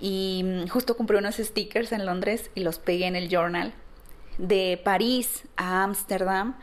y 0.00 0.42
mm, 0.44 0.68
justo 0.68 0.96
compré 0.96 1.18
unos 1.18 1.36
stickers 1.36 1.92
en 1.92 2.04
Londres 2.04 2.50
y 2.54 2.60
los 2.60 2.78
pegué 2.78 3.06
en 3.06 3.16
el 3.16 3.28
journal. 3.28 3.72
De 4.38 4.80
París 4.82 5.44
a 5.56 5.84
Ámsterdam 5.84 6.56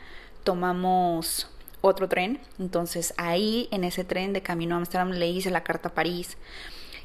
tomamos 0.44 1.48
otro 1.82 2.08
tren. 2.08 2.40
Entonces 2.58 3.12
ahí 3.18 3.68
en 3.70 3.84
ese 3.84 4.04
tren 4.04 4.32
de 4.32 4.40
camino 4.42 4.74
a 4.74 4.78
Amsterdam 4.78 5.10
le 5.10 5.28
hice 5.28 5.50
la 5.50 5.62
carta 5.62 5.90
a 5.90 5.94
París. 5.94 6.38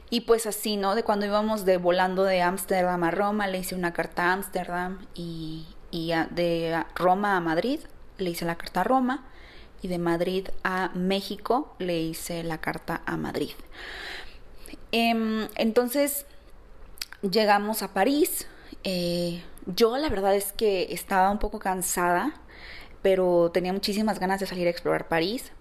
y 0.10 0.22
pues 0.22 0.46
así, 0.46 0.78
¿no? 0.78 0.96
De 0.96 1.04
cuando 1.04 1.26
íbamos 1.26 1.66
de 1.66 1.76
volando 1.76 2.24
de 2.24 2.42
Ámsterdam 2.42 3.04
a 3.04 3.12
Roma, 3.12 3.48
le 3.48 3.58
hice 3.58 3.76
una 3.76 3.92
carta 3.92 4.30
a 4.30 4.34
Ámsterdam 4.34 5.06
y, 5.14 5.68
y 5.92 6.14
de 6.32 6.82
Roma 6.96 7.36
a 7.36 7.42
Madrid 7.42 7.82
le 8.18 8.30
hice 8.30 8.46
la 8.46 8.56
carta 8.56 8.82
a 8.82 8.84
Roma 8.84 9.26
y 9.82 9.88
de 9.88 9.98
Madrid 9.98 10.48
a 10.64 10.92
México 10.94 11.76
le 11.80 12.00
hice 12.00 12.44
la 12.44 12.60
carta 12.60 13.02
a 13.06 13.18
Madrid. 13.18 13.54
Em, 14.92 15.48
entonces 15.56 16.26
llegamos 17.22 17.84
a 17.84 17.94
París. 17.94 18.48
Eh, 18.84 19.44
yo 19.66 19.98
la 19.98 20.10
verdad 20.10 20.36
es 20.36 20.54
que 20.54 20.88
estaba 20.92 21.30
un 21.30 21.40
poco 21.40 21.60
cansada, 21.60 22.34
pero 23.02 23.52
tenía 23.54 23.74
muchísimas 23.74 24.20
ganas 24.20 24.40
de 24.40 24.46
salir 24.48 24.68
a 24.68 24.70
explorar 24.70 25.08
París 25.08 25.52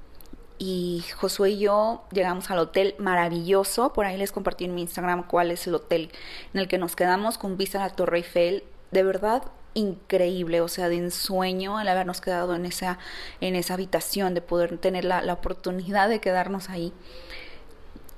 y 0.59 1.05
Josué 1.17 1.51
y 1.51 1.59
yo 1.59 2.05
llegamos 2.13 2.51
al 2.51 2.59
hotel 2.59 2.95
maravilloso. 2.99 3.93
Por 3.93 4.07
ahí 4.07 4.17
les 4.17 4.33
compartí 4.33 4.65
en 4.65 4.75
mi 4.75 4.83
Instagram 4.83 5.27
cuál 5.27 5.51
es 5.51 5.67
el 5.67 5.75
hotel 5.75 6.11
en 6.55 6.61
el 6.61 6.69
que 6.69 6.79
nos 6.79 6.97
quedamos 6.97 7.39
con 7.39 7.57
vista 7.57 7.83
a 7.83 7.89
la 7.89 7.95
Torre 7.95 8.19
Eiffel. 8.19 8.65
De 8.91 9.03
verdad 9.03 9.43
increíble, 9.75 10.63
o 10.63 10.69
sea, 10.69 10.89
de 10.89 10.97
ensueño 10.97 11.79
el 11.81 11.89
habernos 11.89 12.23
quedado 12.23 12.55
en 12.55 12.65
esa, 12.65 12.99
en 13.43 13.55
esa 13.57 13.75
habitación, 13.75 14.33
de 14.33 14.41
poder 14.41 14.79
tener 14.79 15.05
la, 15.05 15.21
la 15.21 15.35
oportunidad 15.35 16.09
de 16.09 16.21
quedarnos 16.21 16.71
ahí. 16.71 16.93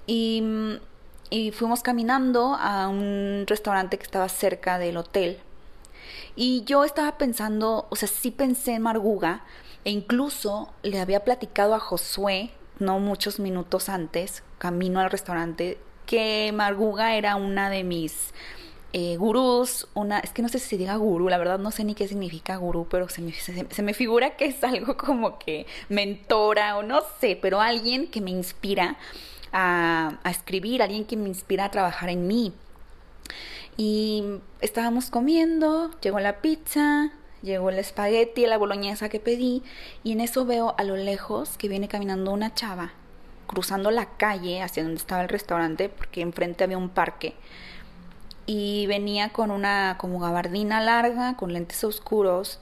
Y, 0.07 0.43
y 1.31 1.51
fuimos 1.51 1.83
caminando 1.83 2.55
a 2.55 2.89
un 2.89 3.45
restaurante 3.47 3.99
que 3.99 4.05
estaba 4.05 4.29
cerca 4.29 4.79
del 4.79 4.97
hotel. 4.97 5.41
Y 6.41 6.63
yo 6.63 6.85
estaba 6.85 7.19
pensando, 7.19 7.89
o 7.91 7.97
sea, 7.97 8.07
sí 8.07 8.31
pensé 8.31 8.75
en 8.75 8.83
Marguga, 8.83 9.43
e 9.85 9.91
incluso 9.91 10.73
le 10.85 11.01
había 11.01 11.25
platicado 11.25 11.75
a 11.75 11.81
Josué, 11.81 12.53
no 12.79 13.01
muchos 13.01 13.41
minutos 13.41 13.89
antes, 13.89 14.45
camino 14.59 15.01
al 15.01 15.11
restaurante, 15.11 15.79
que 16.07 16.53
Marguga 16.55 17.17
era 17.17 17.35
una 17.35 17.71
de 17.71 17.83
mis 17.83 18.33
eh, 18.93 19.17
gurús, 19.17 19.89
una, 19.95 20.21
es 20.21 20.31
que 20.31 20.43
no 20.43 20.49
sé 20.49 20.61
si 20.61 20.69
se 20.69 20.77
diga 20.77 20.95
gurú, 20.95 21.29
la 21.29 21.39
verdad 21.39 21.59
no 21.59 21.73
sé 21.73 21.83
ni 21.83 21.97
qué 21.97 22.07
significa 22.07 22.55
gurú, 22.55 22.87
pero 22.89 23.09
se 23.09 23.21
me, 23.21 23.33
se, 23.33 23.83
me 23.83 23.93
figura 23.93 24.37
que 24.37 24.45
es 24.45 24.63
algo 24.63 24.97
como 24.97 25.41
que 25.41 25.67
mentora 25.89 26.77
o 26.79 26.85
no 26.85 27.01
sé, 27.21 27.37
pero 27.43 27.61
alguien 27.61 28.07
que 28.07 28.21
me 28.21 28.31
inspira 28.31 28.97
a, 29.51 30.21
a 30.23 30.31
escribir, 30.31 30.85
alguien 30.85 31.05
que 31.05 31.17
me 31.17 31.29
inspira 31.29 31.65
a 31.65 31.71
trabajar 31.73 32.11
en 32.11 32.29
mí. 32.29 32.53
Y 33.79 34.25
estábamos 34.61 35.09
comiendo, 35.09 35.91
llegó 36.03 36.21
la 36.21 36.43
pizza, 36.43 37.13
Llegó 37.43 37.71
el 37.71 37.79
espagueti, 37.79 38.47
la 38.47 38.59
boloñesa 38.59 39.09
que 39.09 39.21
pedí 39.21 39.63
y 40.03 40.13
en 40.13 40.21
eso 40.21 40.45
veo 40.45 40.75
a 40.77 40.83
lo 40.83 40.97
lejos 40.97 41.57
que 41.57 41.69
viene 41.69 41.87
caminando 41.87 42.33
una 42.33 42.53
chava 42.53 42.93
cruzando 43.47 43.91
la 43.91 44.17
calle 44.17 44.61
hacia 44.61 44.83
donde 44.83 44.99
estaba 44.99 45.23
el 45.23 45.29
restaurante 45.29 45.89
porque 45.89 46.21
enfrente 46.21 46.65
había 46.65 46.77
un 46.79 46.91
parque 46.91 47.35
y 48.45 48.87
venía 48.89 49.31
con 49.31 49.53
una 49.53 49.97
como 49.99 50.19
gabardina 50.19 50.81
larga 50.81 51.37
con 51.37 51.53
lentes 51.53 51.85
oscuros 51.85 52.59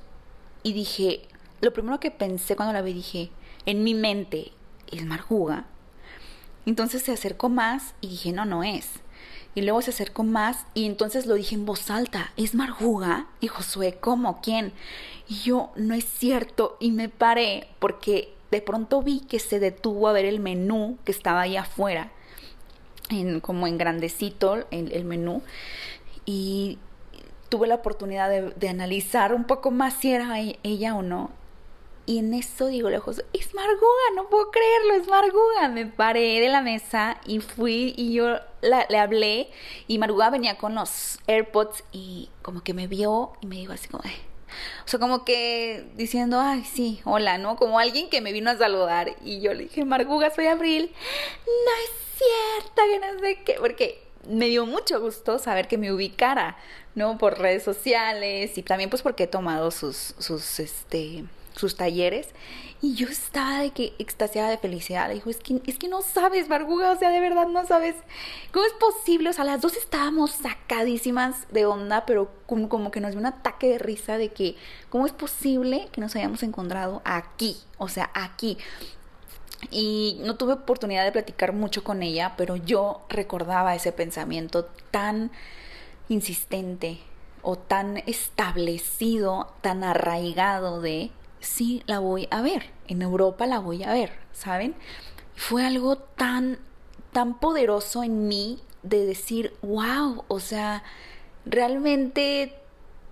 y 0.63 0.75
dije, 0.75 1.23
lo 1.63 1.73
primero 1.73 1.99
que 1.99 2.11
pensé 2.11 2.55
cuando 2.55 2.75
la 2.75 2.83
vi 2.83 2.93
dije, 2.93 3.31
en 3.65 3.83
mi 3.83 3.95
mente, 3.95 4.53
¿es 4.93 5.07
Marjuga? 5.07 5.65
Entonces 6.67 7.03
se 7.03 7.13
acercó 7.13 7.49
más 7.49 7.95
y 8.01 8.09
dije, 8.09 8.33
no, 8.33 8.45
no 8.45 8.63
es. 8.63 8.91
Y 9.57 9.63
luego 9.63 9.81
se 9.81 9.91
acercó 9.91 10.23
más 10.23 10.67
y 10.75 10.85
entonces 10.85 11.25
lo 11.25 11.35
dije 11.35 11.55
en 11.55 11.65
voz 11.65 11.91
alta, 11.91 12.31
¿es 12.37 12.55
Marjuga? 12.55 13.27
Y 13.41 13.49
Josué, 13.49 13.97
¿cómo? 13.99 14.43
¿Quién? 14.43 14.75
Y 15.29 15.37
yo, 15.37 15.73
no 15.77 15.95
es 15.95 16.05
cierto. 16.05 16.77
Y 16.79 16.93
me 16.93 17.09
paré 17.09 17.67
porque 17.79 18.35
de 18.51 18.61
pronto 18.61 19.01
vi 19.01 19.21
que 19.21 19.39
se 19.39 19.59
detuvo 19.59 20.09
a 20.09 20.13
ver 20.13 20.27
el 20.27 20.41
menú 20.41 20.99
que 21.07 21.11
estaba 21.11 21.41
ahí 21.41 21.57
afuera, 21.57 22.13
en, 23.09 23.41
como 23.41 23.67
en 23.67 23.79
grandecito 23.79 24.67
el, 24.71 24.93
el 24.93 25.05
menú. 25.05 25.43
Y 26.27 26.79
tuve 27.49 27.67
la 27.67 27.77
oportunidad 27.77 28.29
de, 28.29 28.69
analizar 28.69 29.33
un 29.33 29.45
poco 29.45 29.71
más 29.71 29.95
si 29.95 30.13
era 30.13 30.39
e, 30.39 30.59
ella 30.65 30.95
o 30.95 31.03
no. 31.03 31.31
Y 32.07 32.19
en 32.19 32.35
eso 32.35 32.69
digo 32.69 32.89
lejos, 32.89 33.25
es 33.33 33.53
Marguga, 33.53 34.05
no 34.15 34.29
puedo 34.29 34.53
creerlo, 34.53 34.95
es 34.95 35.09
Marguga. 35.09 35.69
Me 35.69 35.87
paré 35.87 36.41
de 36.41 36.49
la 36.49 36.63
mesa 36.63 37.21
y 37.27 37.41
fui 37.41 37.95
y 37.97 38.15
yo 38.15 38.39
le 38.63 38.99
hablé 38.99 39.51
y 39.89 39.99
Marguga 39.99 40.31
venía 40.31 40.57
con 40.57 40.77
los 40.77 41.19
AirPods 41.27 41.83
y 41.91 42.31
como 42.43 42.63
que 42.63 42.75
me 42.75 42.87
vio 42.87 43.33
y 43.41 43.47
me 43.47 43.57
dijo 43.57 43.73
así 43.73 43.89
como, 43.89 44.05
o 44.05 44.89
sea, 44.89 45.01
como 45.01 45.25
que 45.25 45.89
diciendo, 45.97 46.41
ay, 46.41 46.65
sí, 46.65 47.01
hola, 47.05 47.39
¿no? 47.39 47.57
Como 47.57 47.79
alguien 47.79 48.09
que 48.09 48.21
me 48.21 48.33
vino 48.33 48.51
a 48.51 48.57
saludar 48.57 49.17
y 49.25 49.41
yo 49.41 49.53
le 49.53 49.65
dije, 49.65 49.85
Marguga, 49.85 50.31
soy 50.31 50.47
Abril. 50.47 50.93
No 51.47 51.73
es 51.85 52.19
cierto, 52.19 52.83
que 52.91 52.99
no 53.01 53.21
sé 53.21 53.43
qué, 53.45 53.57
porque 53.59 54.07
me 54.29 54.47
dio 54.47 54.67
mucho 54.67 55.01
gusto 55.01 55.39
saber 55.39 55.69
que 55.69 55.79
me 55.79 55.93
ubicara, 55.93 56.57
¿no? 56.95 57.19
Por 57.19 57.39
redes 57.39 57.63
sociales 57.63 58.57
y 58.57 58.63
también 58.63 58.91
pues 58.91 59.03
porque 59.03 59.25
he 59.25 59.29
tomado 59.29 59.71
sus, 59.71 60.15
sus, 60.19 60.61
este 60.61 61.25
sus 61.57 61.77
talleres 61.77 62.29
y 62.83 62.95
yo 62.95 63.09
estaba 63.09 63.61
de 63.61 63.71
que 63.71 63.95
extasiada 63.99 64.51
de 64.51 64.59
felicidad. 64.59 65.09
Le 65.09 65.15
dijo, 65.15 65.31
es 65.31 65.39
que, 65.39 65.63
es 65.67 65.79
que 65.79 65.89
no 65.89 66.03
sabes, 66.03 66.49
Barguga, 66.49 66.93
o 66.93 66.99
sea, 66.99 67.11
de 67.11 67.21
verdad 67.21 67.47
no 67.49 67.67
sabes 67.67 67.97
cómo 68.53 68.67
es 68.67 68.73
posible. 68.75 69.31
O 69.31 69.33
sea, 69.33 69.45
las 69.45 69.63
dos 69.63 69.77
estábamos 69.77 70.33
sacadísimas 70.33 71.51
de 71.51 71.65
onda, 71.65 72.05
pero 72.05 72.31
como, 72.47 72.69
como 72.69 72.91
que 72.91 73.01
nos 73.01 73.13
dio 73.13 73.21
un 73.21 73.27
ataque 73.27 73.69
de 73.69 73.79
risa 73.79 74.19
de 74.19 74.29
que, 74.29 74.57
¿cómo 74.91 75.07
es 75.07 75.13
posible 75.13 75.89
que 75.93 76.01
nos 76.01 76.15
hayamos 76.17 76.43
encontrado 76.43 77.01
aquí? 77.05 77.57
O 77.79 77.89
sea, 77.89 78.11
aquí. 78.13 78.59
Y 79.71 80.21
no 80.21 80.37
tuve 80.37 80.53
oportunidad 80.53 81.05
de 81.05 81.13
platicar 81.13 81.55
mucho 81.55 81.83
con 81.83 82.03
ella, 82.03 82.35
pero 82.37 82.57
yo 82.57 83.07
recordaba 83.09 83.75
ese 83.75 83.91
pensamiento 83.91 84.67
tan 84.91 85.31
insistente 86.09 86.99
o 87.41 87.57
tan 87.57 87.97
establecido, 88.07 89.53
tan 89.63 89.83
arraigado 89.83 90.81
de 90.83 91.11
sí 91.41 91.83
la 91.87 91.99
voy 91.99 92.29
a 92.31 92.43
ver, 92.43 92.71
en 92.89 93.03
Europa 93.03 93.47
la 93.47 93.59
voy 93.59 93.83
a 93.83 93.93
ver, 93.93 94.13
¿saben? 94.33 94.75
Fue 95.35 95.65
algo 95.65 95.97
tan, 95.97 96.59
tan 97.13 97.39
poderoso 97.39 98.03
en 98.03 98.29
mí 98.29 98.61
de 98.83 99.05
decir, 99.05 99.53
wow, 99.63 100.25
o 100.29 100.41
sea, 100.41 100.83
realmente 101.45 102.55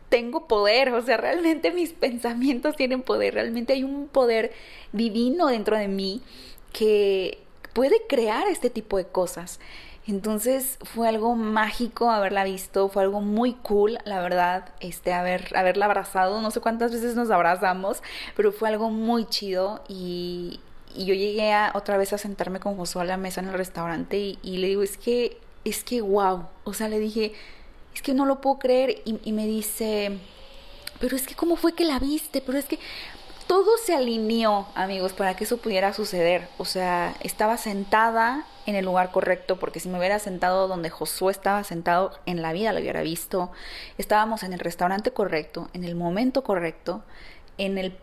tengo 0.09 0.47
poder, 0.47 0.93
o 0.93 1.03
sea, 1.03 1.16
realmente 1.16 1.72
mis 1.72 1.93
pensamientos 1.93 2.77
tienen 2.77 3.03
poder, 3.03 3.35
realmente 3.35 3.72
hay 3.72 3.85
un 3.85 4.07
poder 4.07 4.53
divino 4.93 5.47
dentro 5.49 5.77
de 5.77 5.89
mí 5.89 6.22
que 6.72 7.39
puede 7.72 8.03
crear 8.09 8.47
este 8.49 8.70
tipo 8.70 8.97
de 8.97 9.07
cosas. 9.07 9.59
Entonces 10.07 10.79
fue 10.83 11.09
algo 11.09 11.35
mágico 11.35 12.11
haberla 12.11 12.45
visto, 12.45 12.89
fue 12.89 13.03
algo 13.03 13.23
muy 13.23 13.55
cool, 13.55 13.99
la 14.05 14.21
verdad, 14.21 14.69
este, 14.81 15.15
haber, 15.15 15.57
haberla 15.57 15.87
abrazado, 15.87 16.43
no 16.43 16.51
sé 16.51 16.61
cuántas 16.61 16.93
veces 16.93 17.17
nos 17.17 17.31
abrazamos, 17.31 18.03
pero 18.37 18.53
fue 18.53 18.69
algo 18.69 18.91
muy 18.91 19.25
chido 19.27 19.83
y, 19.89 20.61
yo 20.97 21.13
llegué 21.13 21.53
a, 21.53 21.73
otra 21.75 21.97
vez 21.97 22.13
a 22.13 22.19
sentarme 22.19 22.61
con 22.61 22.77
Josué 22.77 23.03
a 23.03 23.05
la 23.05 23.17
mesa 23.17 23.41
en 23.41 23.49
el 23.49 23.55
restaurante 23.55 24.17
y, 24.17 24.39
y, 24.43 24.59
le 24.59 24.69
digo, 24.69 24.83
es 24.83 24.97
que, 24.97 25.41
es 25.65 25.83
que 25.83 26.01
wow, 26.01 26.47
o 26.63 26.73
sea, 26.73 26.89
le 26.89 27.01
dije, 27.01 27.33
es 27.95 28.03
que 28.03 28.15
no 28.15 28.27
lo 28.27 28.41
puedo 28.41 28.59
creer 28.61 29.03
y, 29.05 29.19
y 29.25 29.33
me 29.33 29.47
dice, 29.47 30.19
pero 31.01 31.17
es 31.17 31.27
que 31.27 31.35
cómo 31.35 31.57
fue 31.57 31.73
que 31.73 31.85
la 31.85 31.99
viste, 31.99 32.41
pero 32.43 32.59
es 32.59 32.67
que 32.67 32.79
todo 33.47 33.77
se 33.79 33.95
alineó, 33.95 34.69
amigos, 34.75 35.13
para 35.15 35.35
que 35.35 35.45
eso 35.45 35.57
pudiera 35.57 35.93
suceder. 35.93 36.49
O 36.59 36.65
sea, 36.65 37.15
estaba 37.21 37.57
sentada 37.57 38.47
en 38.67 38.75
el 38.77 38.85
lugar 38.85 39.11
correcto, 39.11 39.59
porque 39.59 39.81
si 39.81 39.89
me 39.89 39.99
hubiera 39.99 40.19
sentado 40.19 40.69
donde 40.69 40.91
Josué 40.91 41.33
estaba 41.33 41.65
sentado, 41.65 42.12
en 42.27 42.43
la 42.43 42.53
vida 42.53 42.73
lo 42.73 42.81
hubiera 42.81 43.03
visto. 43.03 43.51
Estábamos 43.99 44.43
en 44.43 44.53
el 44.53 44.61
restaurante 44.61 45.11
correcto, 45.12 45.69
en 45.73 45.85
el 45.85 45.95
momento 45.95 46.43
correcto, 46.43 47.03
en, 47.59 47.79
el, 47.79 47.97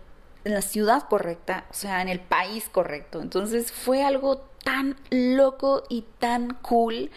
en 0.46 0.54
la 0.54 0.62
ciudad 0.62 1.08
correcta, 1.08 1.66
o 1.70 1.74
sea, 1.74 2.02
en 2.02 2.10
el 2.10 2.20
país 2.20 2.70
correcto. 2.70 3.22
Entonces 3.22 3.72
fue 3.72 4.04
algo 4.04 4.38
tan 4.64 4.98
loco 5.10 5.84
y 5.90 6.06
tan 6.20 6.54
cool. 6.62 7.10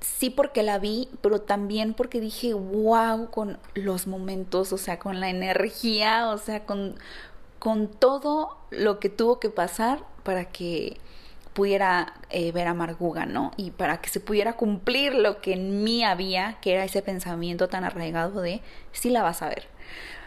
Sí 0.00 0.30
porque 0.30 0.62
la 0.62 0.78
vi, 0.78 1.08
pero 1.20 1.42
también 1.42 1.92
porque 1.94 2.20
dije, 2.20 2.54
wow, 2.54 3.30
con 3.30 3.58
los 3.74 4.06
momentos, 4.06 4.72
o 4.72 4.78
sea, 4.78 4.98
con 4.98 5.20
la 5.20 5.28
energía, 5.28 6.30
o 6.30 6.38
sea, 6.38 6.64
con, 6.64 6.96
con 7.58 7.88
todo 7.88 8.56
lo 8.70 8.98
que 8.98 9.10
tuvo 9.10 9.38
que 9.38 9.50
pasar 9.50 10.02
para 10.24 10.46
que 10.46 10.98
pudiera 11.52 12.14
eh, 12.30 12.52
ver 12.52 12.66
a 12.66 12.74
Marguga, 12.74 13.26
¿no? 13.26 13.52
Y 13.56 13.70
para 13.70 14.00
que 14.00 14.08
se 14.08 14.20
pudiera 14.20 14.54
cumplir 14.54 15.14
lo 15.14 15.40
que 15.40 15.54
en 15.54 15.84
mí 15.84 16.04
había, 16.04 16.58
que 16.60 16.74
era 16.74 16.84
ese 16.84 17.02
pensamiento 17.02 17.68
tan 17.68 17.84
arraigado 17.84 18.40
de, 18.40 18.60
sí 18.92 19.10
la 19.10 19.22
vas 19.22 19.42
a 19.42 19.48
ver. 19.48 19.66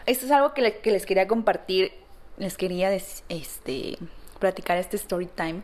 Esto 0.06 0.26
es 0.26 0.32
algo 0.32 0.52
que, 0.52 0.78
que 0.78 0.90
les 0.90 1.06
quería 1.06 1.26
compartir, 1.26 1.92
les 2.36 2.56
quería 2.56 2.92
este, 2.92 3.98
platicar 4.38 4.76
este 4.76 4.96
story 4.96 5.26
time. 5.26 5.62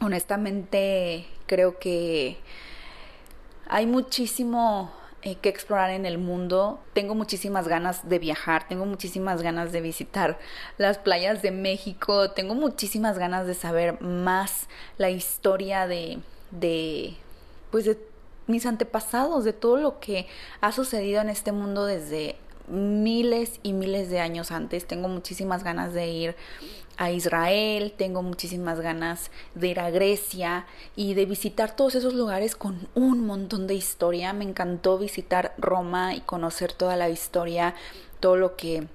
Honestamente, 0.00 1.26
creo 1.46 1.78
que 1.78 2.38
hay 3.68 3.86
muchísimo 3.86 4.92
eh, 5.22 5.36
que 5.36 5.48
explorar 5.48 5.90
en 5.90 6.06
el 6.06 6.18
mundo. 6.18 6.80
Tengo 6.94 7.14
muchísimas 7.14 7.68
ganas 7.68 8.08
de 8.08 8.18
viajar, 8.18 8.66
tengo 8.68 8.86
muchísimas 8.86 9.42
ganas 9.42 9.70
de 9.72 9.80
visitar 9.80 10.38
las 10.78 10.98
playas 10.98 11.42
de 11.42 11.50
México, 11.50 12.30
tengo 12.30 12.54
muchísimas 12.54 13.18
ganas 13.18 13.46
de 13.46 13.54
saber 13.54 14.00
más 14.00 14.68
la 14.96 15.10
historia 15.10 15.86
de, 15.86 16.20
de 16.50 17.16
pues 17.70 17.84
de 17.84 17.98
mis 18.46 18.66
antepasados, 18.66 19.44
de 19.44 19.52
todo 19.52 19.76
lo 19.76 20.00
que 20.00 20.26
ha 20.60 20.72
sucedido 20.72 21.20
en 21.20 21.28
este 21.28 21.52
mundo 21.52 21.84
desde 21.84 22.36
miles 22.70 23.60
y 23.62 23.72
miles 23.72 24.10
de 24.10 24.20
años 24.20 24.50
antes. 24.50 24.86
Tengo 24.86 25.08
muchísimas 25.08 25.64
ganas 25.64 25.92
de 25.92 26.08
ir 26.08 26.36
a 26.96 27.10
Israel, 27.10 27.94
tengo 27.96 28.22
muchísimas 28.22 28.80
ganas 28.80 29.30
de 29.54 29.68
ir 29.68 29.80
a 29.80 29.90
Grecia 29.90 30.66
y 30.96 31.14
de 31.14 31.24
visitar 31.24 31.74
todos 31.74 31.94
esos 31.94 32.14
lugares 32.14 32.56
con 32.56 32.88
un 32.94 33.26
montón 33.26 33.66
de 33.66 33.74
historia. 33.74 34.32
Me 34.32 34.44
encantó 34.44 34.98
visitar 34.98 35.54
Roma 35.58 36.14
y 36.14 36.20
conocer 36.20 36.72
toda 36.72 36.96
la 36.96 37.08
historia, 37.08 37.74
todo 38.20 38.36
lo 38.36 38.56
que 38.56 38.86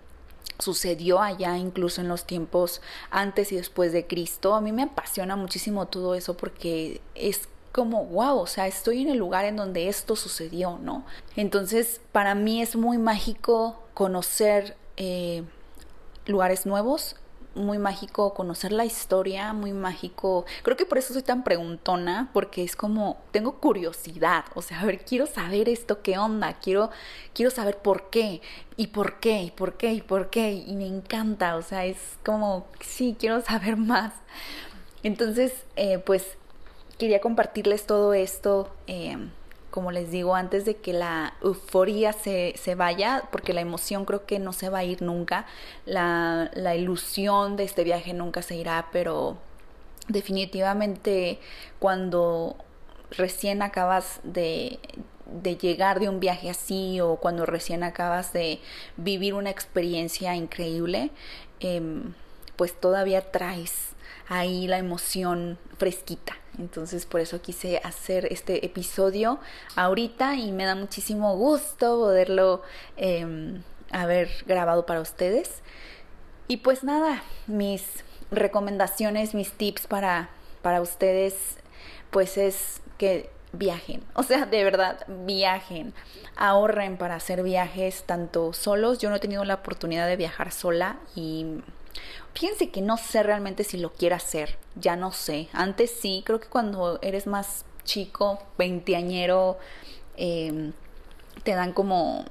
sucedió 0.59 1.19
allá 1.19 1.57
incluso 1.57 2.01
en 2.01 2.07
los 2.07 2.25
tiempos 2.25 2.81
antes 3.09 3.51
y 3.51 3.55
después 3.55 3.91
de 3.91 4.07
Cristo. 4.07 4.55
A 4.55 4.61
mí 4.61 4.71
me 4.71 4.83
apasiona 4.83 5.35
muchísimo 5.35 5.87
todo 5.87 6.15
eso 6.15 6.37
porque 6.37 7.01
es 7.15 7.49
como, 7.75 8.05
wow, 8.05 8.39
o 8.39 8.47
sea, 8.47 8.67
estoy 8.67 9.01
en 9.01 9.09
el 9.09 9.17
lugar 9.17 9.43
en 9.43 9.57
donde 9.57 9.89
esto 9.89 10.15
sucedió, 10.15 10.79
¿no? 10.81 11.03
Entonces, 11.35 11.99
para 12.13 12.33
mí 12.33 12.61
es 12.61 12.77
muy 12.77 12.97
mágico 12.97 13.83
conocer 13.93 14.77
eh, 14.95 15.43
lugares 16.25 16.65
nuevos, 16.65 17.17
muy 17.53 17.77
mágico 17.77 18.33
conocer 18.33 18.71
la 18.71 18.85
historia, 18.85 19.51
muy 19.51 19.73
mágico. 19.73 20.45
Creo 20.63 20.77
que 20.77 20.85
por 20.85 20.99
eso 20.99 21.11
soy 21.11 21.23
tan 21.23 21.43
preguntona, 21.43 22.29
porque 22.31 22.63
es 22.63 22.77
como 22.77 23.17
tengo 23.31 23.59
curiosidad, 23.59 24.45
o 24.53 24.61
sea, 24.61 24.79
a 24.79 24.85
ver, 24.85 25.03
quiero 25.03 25.25
saber 25.25 25.67
esto 25.67 26.01
qué 26.01 26.17
onda, 26.17 26.53
quiero 26.53 26.91
quiero 27.33 27.51
saber 27.51 27.79
por 27.79 28.09
qué 28.09 28.41
y 28.77 28.87
por 28.87 29.19
qué 29.19 29.41
y 29.43 29.51
por 29.51 29.75
qué 29.75 29.91
y 29.91 30.01
por 30.01 30.29
qué 30.29 30.53
y 30.53 30.75
me 30.77 30.87
encanta, 30.87 31.57
o 31.57 31.61
sea, 31.61 31.83
es 31.83 31.97
como 32.23 32.67
sí, 32.79 33.17
quiero 33.19 33.41
saber 33.41 33.75
más. 33.75 34.13
Entonces, 35.03 35.53
eh, 35.75 35.99
pues 35.99 36.37
quería 36.97 37.21
compartirles 37.21 37.85
todo 37.85 38.13
esto, 38.13 38.69
em, 38.87 39.29
como 39.71 39.91
les 39.91 40.09
digo, 40.11 40.35
antes 40.35 40.65
de 40.65 40.77
que 40.77 40.93
la 40.93 41.33
euforia 41.41 42.13
se, 42.13 42.53
se, 42.57 42.75
vaya, 42.75 43.23
porque 43.31 43.53
la 43.53 43.61
emoción 43.61 44.05
creo 44.05 44.25
que 44.25 44.39
no 44.39 44.53
se 44.53 44.69
va 44.69 44.79
a 44.79 44.83
ir 44.85 45.01
nunca, 45.01 45.45
la, 45.85 46.49
la 46.53 46.75
ilusión 46.75 47.57
de 47.57 47.65
este 47.65 47.83
viaje 47.83 48.13
nunca 48.13 48.41
se 48.41 48.55
irá, 48.55 48.87
pero 48.91 49.37
definitivamente 50.07 51.39
cuando 51.79 52.55
recién 53.11 53.61
acabas 53.61 54.19
de, 54.23 54.79
de 55.25 55.57
llegar 55.57 55.99
de 55.99 56.09
un 56.09 56.19
viaje 56.19 56.49
así 56.49 57.01
o 57.01 57.17
cuando 57.17 57.45
recién 57.45 57.83
acabas 57.83 58.33
de 58.33 58.59
vivir 58.97 59.33
una 59.33 59.49
experiencia 59.49 60.35
increíble, 60.35 61.11
em, 61.59 62.13
pues 62.55 62.79
todavía 62.79 63.31
traes 63.31 63.89
ahí 64.27 64.67
la 64.67 64.77
emoción 64.77 65.57
fresquita. 65.77 66.37
Entonces 66.59 67.05
por 67.05 67.21
eso 67.21 67.41
quise 67.41 67.79
hacer 67.83 68.31
este 68.31 68.65
episodio 68.65 69.39
ahorita 69.75 70.35
y 70.35 70.51
me 70.51 70.65
da 70.65 70.75
muchísimo 70.75 71.35
gusto 71.35 71.97
poderlo 71.97 72.61
em, 72.97 73.61
haber 73.91 74.29
grabado 74.45 74.85
para 74.85 75.01
ustedes. 75.01 75.61
Y 76.47 76.57
pues 76.57 76.83
nada, 76.83 77.23
mis 77.47 77.83
recomendaciones, 78.31 79.33
mis 79.33 79.51
tips 79.51 79.87
para, 79.87 80.29
para 80.61 80.81
ustedes, 80.81 81.57
pues 82.11 82.37
es 82.37 82.81
que 82.97 83.29
viajen, 83.53 84.03
o 84.13 84.23
sea, 84.23 84.45
de 84.45 84.63
verdad, 84.63 85.05
viajen, 85.07 85.93
ahorren 86.35 86.97
para 86.97 87.15
hacer 87.15 87.43
viajes 87.43 88.03
tanto 88.05 88.53
solos, 88.53 88.99
yo 88.99 89.09
no 89.09 89.15
he 89.15 89.19
tenido 89.19 89.45
la 89.45 89.55
oportunidad 89.55 90.07
de 90.07 90.17
viajar 90.17 90.51
sola 90.51 90.97
y 91.15 91.61
Fíjense 92.33 92.69
que 92.69 92.81
no 92.81 92.97
sé 92.97 93.23
realmente 93.23 93.63
si 93.63 93.77
lo 93.77 93.93
quiero 93.93 94.15
hacer, 94.15 94.57
ya 94.75 94.95
no 94.95 95.11
sé. 95.11 95.47
Antes 95.53 95.91
sí, 95.91 96.23
creo 96.25 96.39
que 96.39 96.47
cuando 96.47 96.99
eres 97.01 97.27
más 97.27 97.65
chico, 97.83 98.43
veinteañero, 98.57 99.57
eh, 100.17 100.71
te 101.43 101.53
dan 101.53 101.73
como 101.73 102.25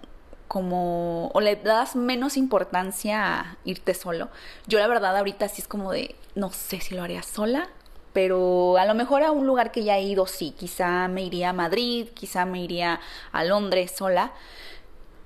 como 0.48 1.28
o 1.28 1.40
le 1.40 1.56
das 1.56 1.96
menos 1.96 2.36
importancia 2.36 3.40
a 3.40 3.56
irte 3.64 3.94
solo. 3.94 4.28
Yo 4.66 4.78
la 4.78 4.86
verdad 4.86 5.16
ahorita 5.16 5.48
sí 5.48 5.62
es 5.62 5.68
como 5.68 5.90
de 5.90 6.14
no 6.34 6.50
sé 6.50 6.80
si 6.80 6.94
lo 6.94 7.02
haría 7.02 7.22
sola, 7.22 7.68
pero 8.12 8.76
a 8.76 8.84
lo 8.86 8.94
mejor 8.94 9.22
a 9.22 9.32
un 9.32 9.46
lugar 9.46 9.72
que 9.72 9.84
ya 9.84 9.98
he 9.98 10.02
ido 10.02 10.26
sí, 10.26 10.54
quizá 10.56 11.08
me 11.08 11.22
iría 11.22 11.50
a 11.50 11.52
Madrid, 11.52 12.08
quizá 12.14 12.44
me 12.44 12.62
iría 12.62 13.00
a 13.32 13.44
Londres 13.44 13.92
sola, 13.96 14.32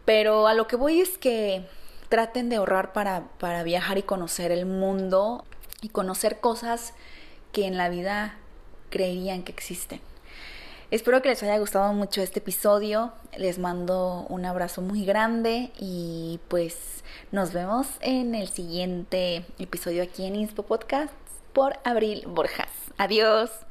pero 0.05 0.47
a 0.47 0.55
lo 0.55 0.67
que 0.67 0.77
voy 0.77 1.01
es 1.01 1.19
que 1.19 1.67
traten 2.09 2.49
de 2.49 2.57
ahorrar 2.57 2.93
para, 2.93 3.25
para 3.39 3.63
viajar 3.63 3.99
y 3.99 4.03
conocer 4.03 4.51
el 4.53 4.67
mundo 4.67 5.45
y 5.81 5.89
conocer 5.89 6.41
cosas 6.41 6.95
que 7.53 7.67
en 7.67 7.77
la 7.77 7.89
vida 7.89 8.37
creerían 8.91 9.43
que 9.43 9.53
existen. 9.53 10.01
Espero 10.91 11.21
que 11.21 11.29
les 11.29 11.43
haya 11.43 11.59
gustado 11.59 11.93
mucho 11.93 12.23
este 12.23 12.39
episodio. 12.39 13.13
Les 13.37 13.59
mando 13.59 14.25
un 14.31 14.47
abrazo 14.47 14.81
muy 14.81 15.05
grande 15.05 15.71
y 15.79 16.41
pues 16.49 17.05
nos 17.31 17.53
vemos 17.53 17.87
en 18.01 18.35
el 18.35 18.49
siguiente 18.49 19.45
episodio 19.59 20.03
aquí 20.03 20.25
en 20.25 20.37
Inspo 20.37 20.63
Podcast 20.63 21.13
por 21.53 21.79
Abril 21.85 22.25
Borjas. 22.27 22.71
Adiós. 22.97 23.68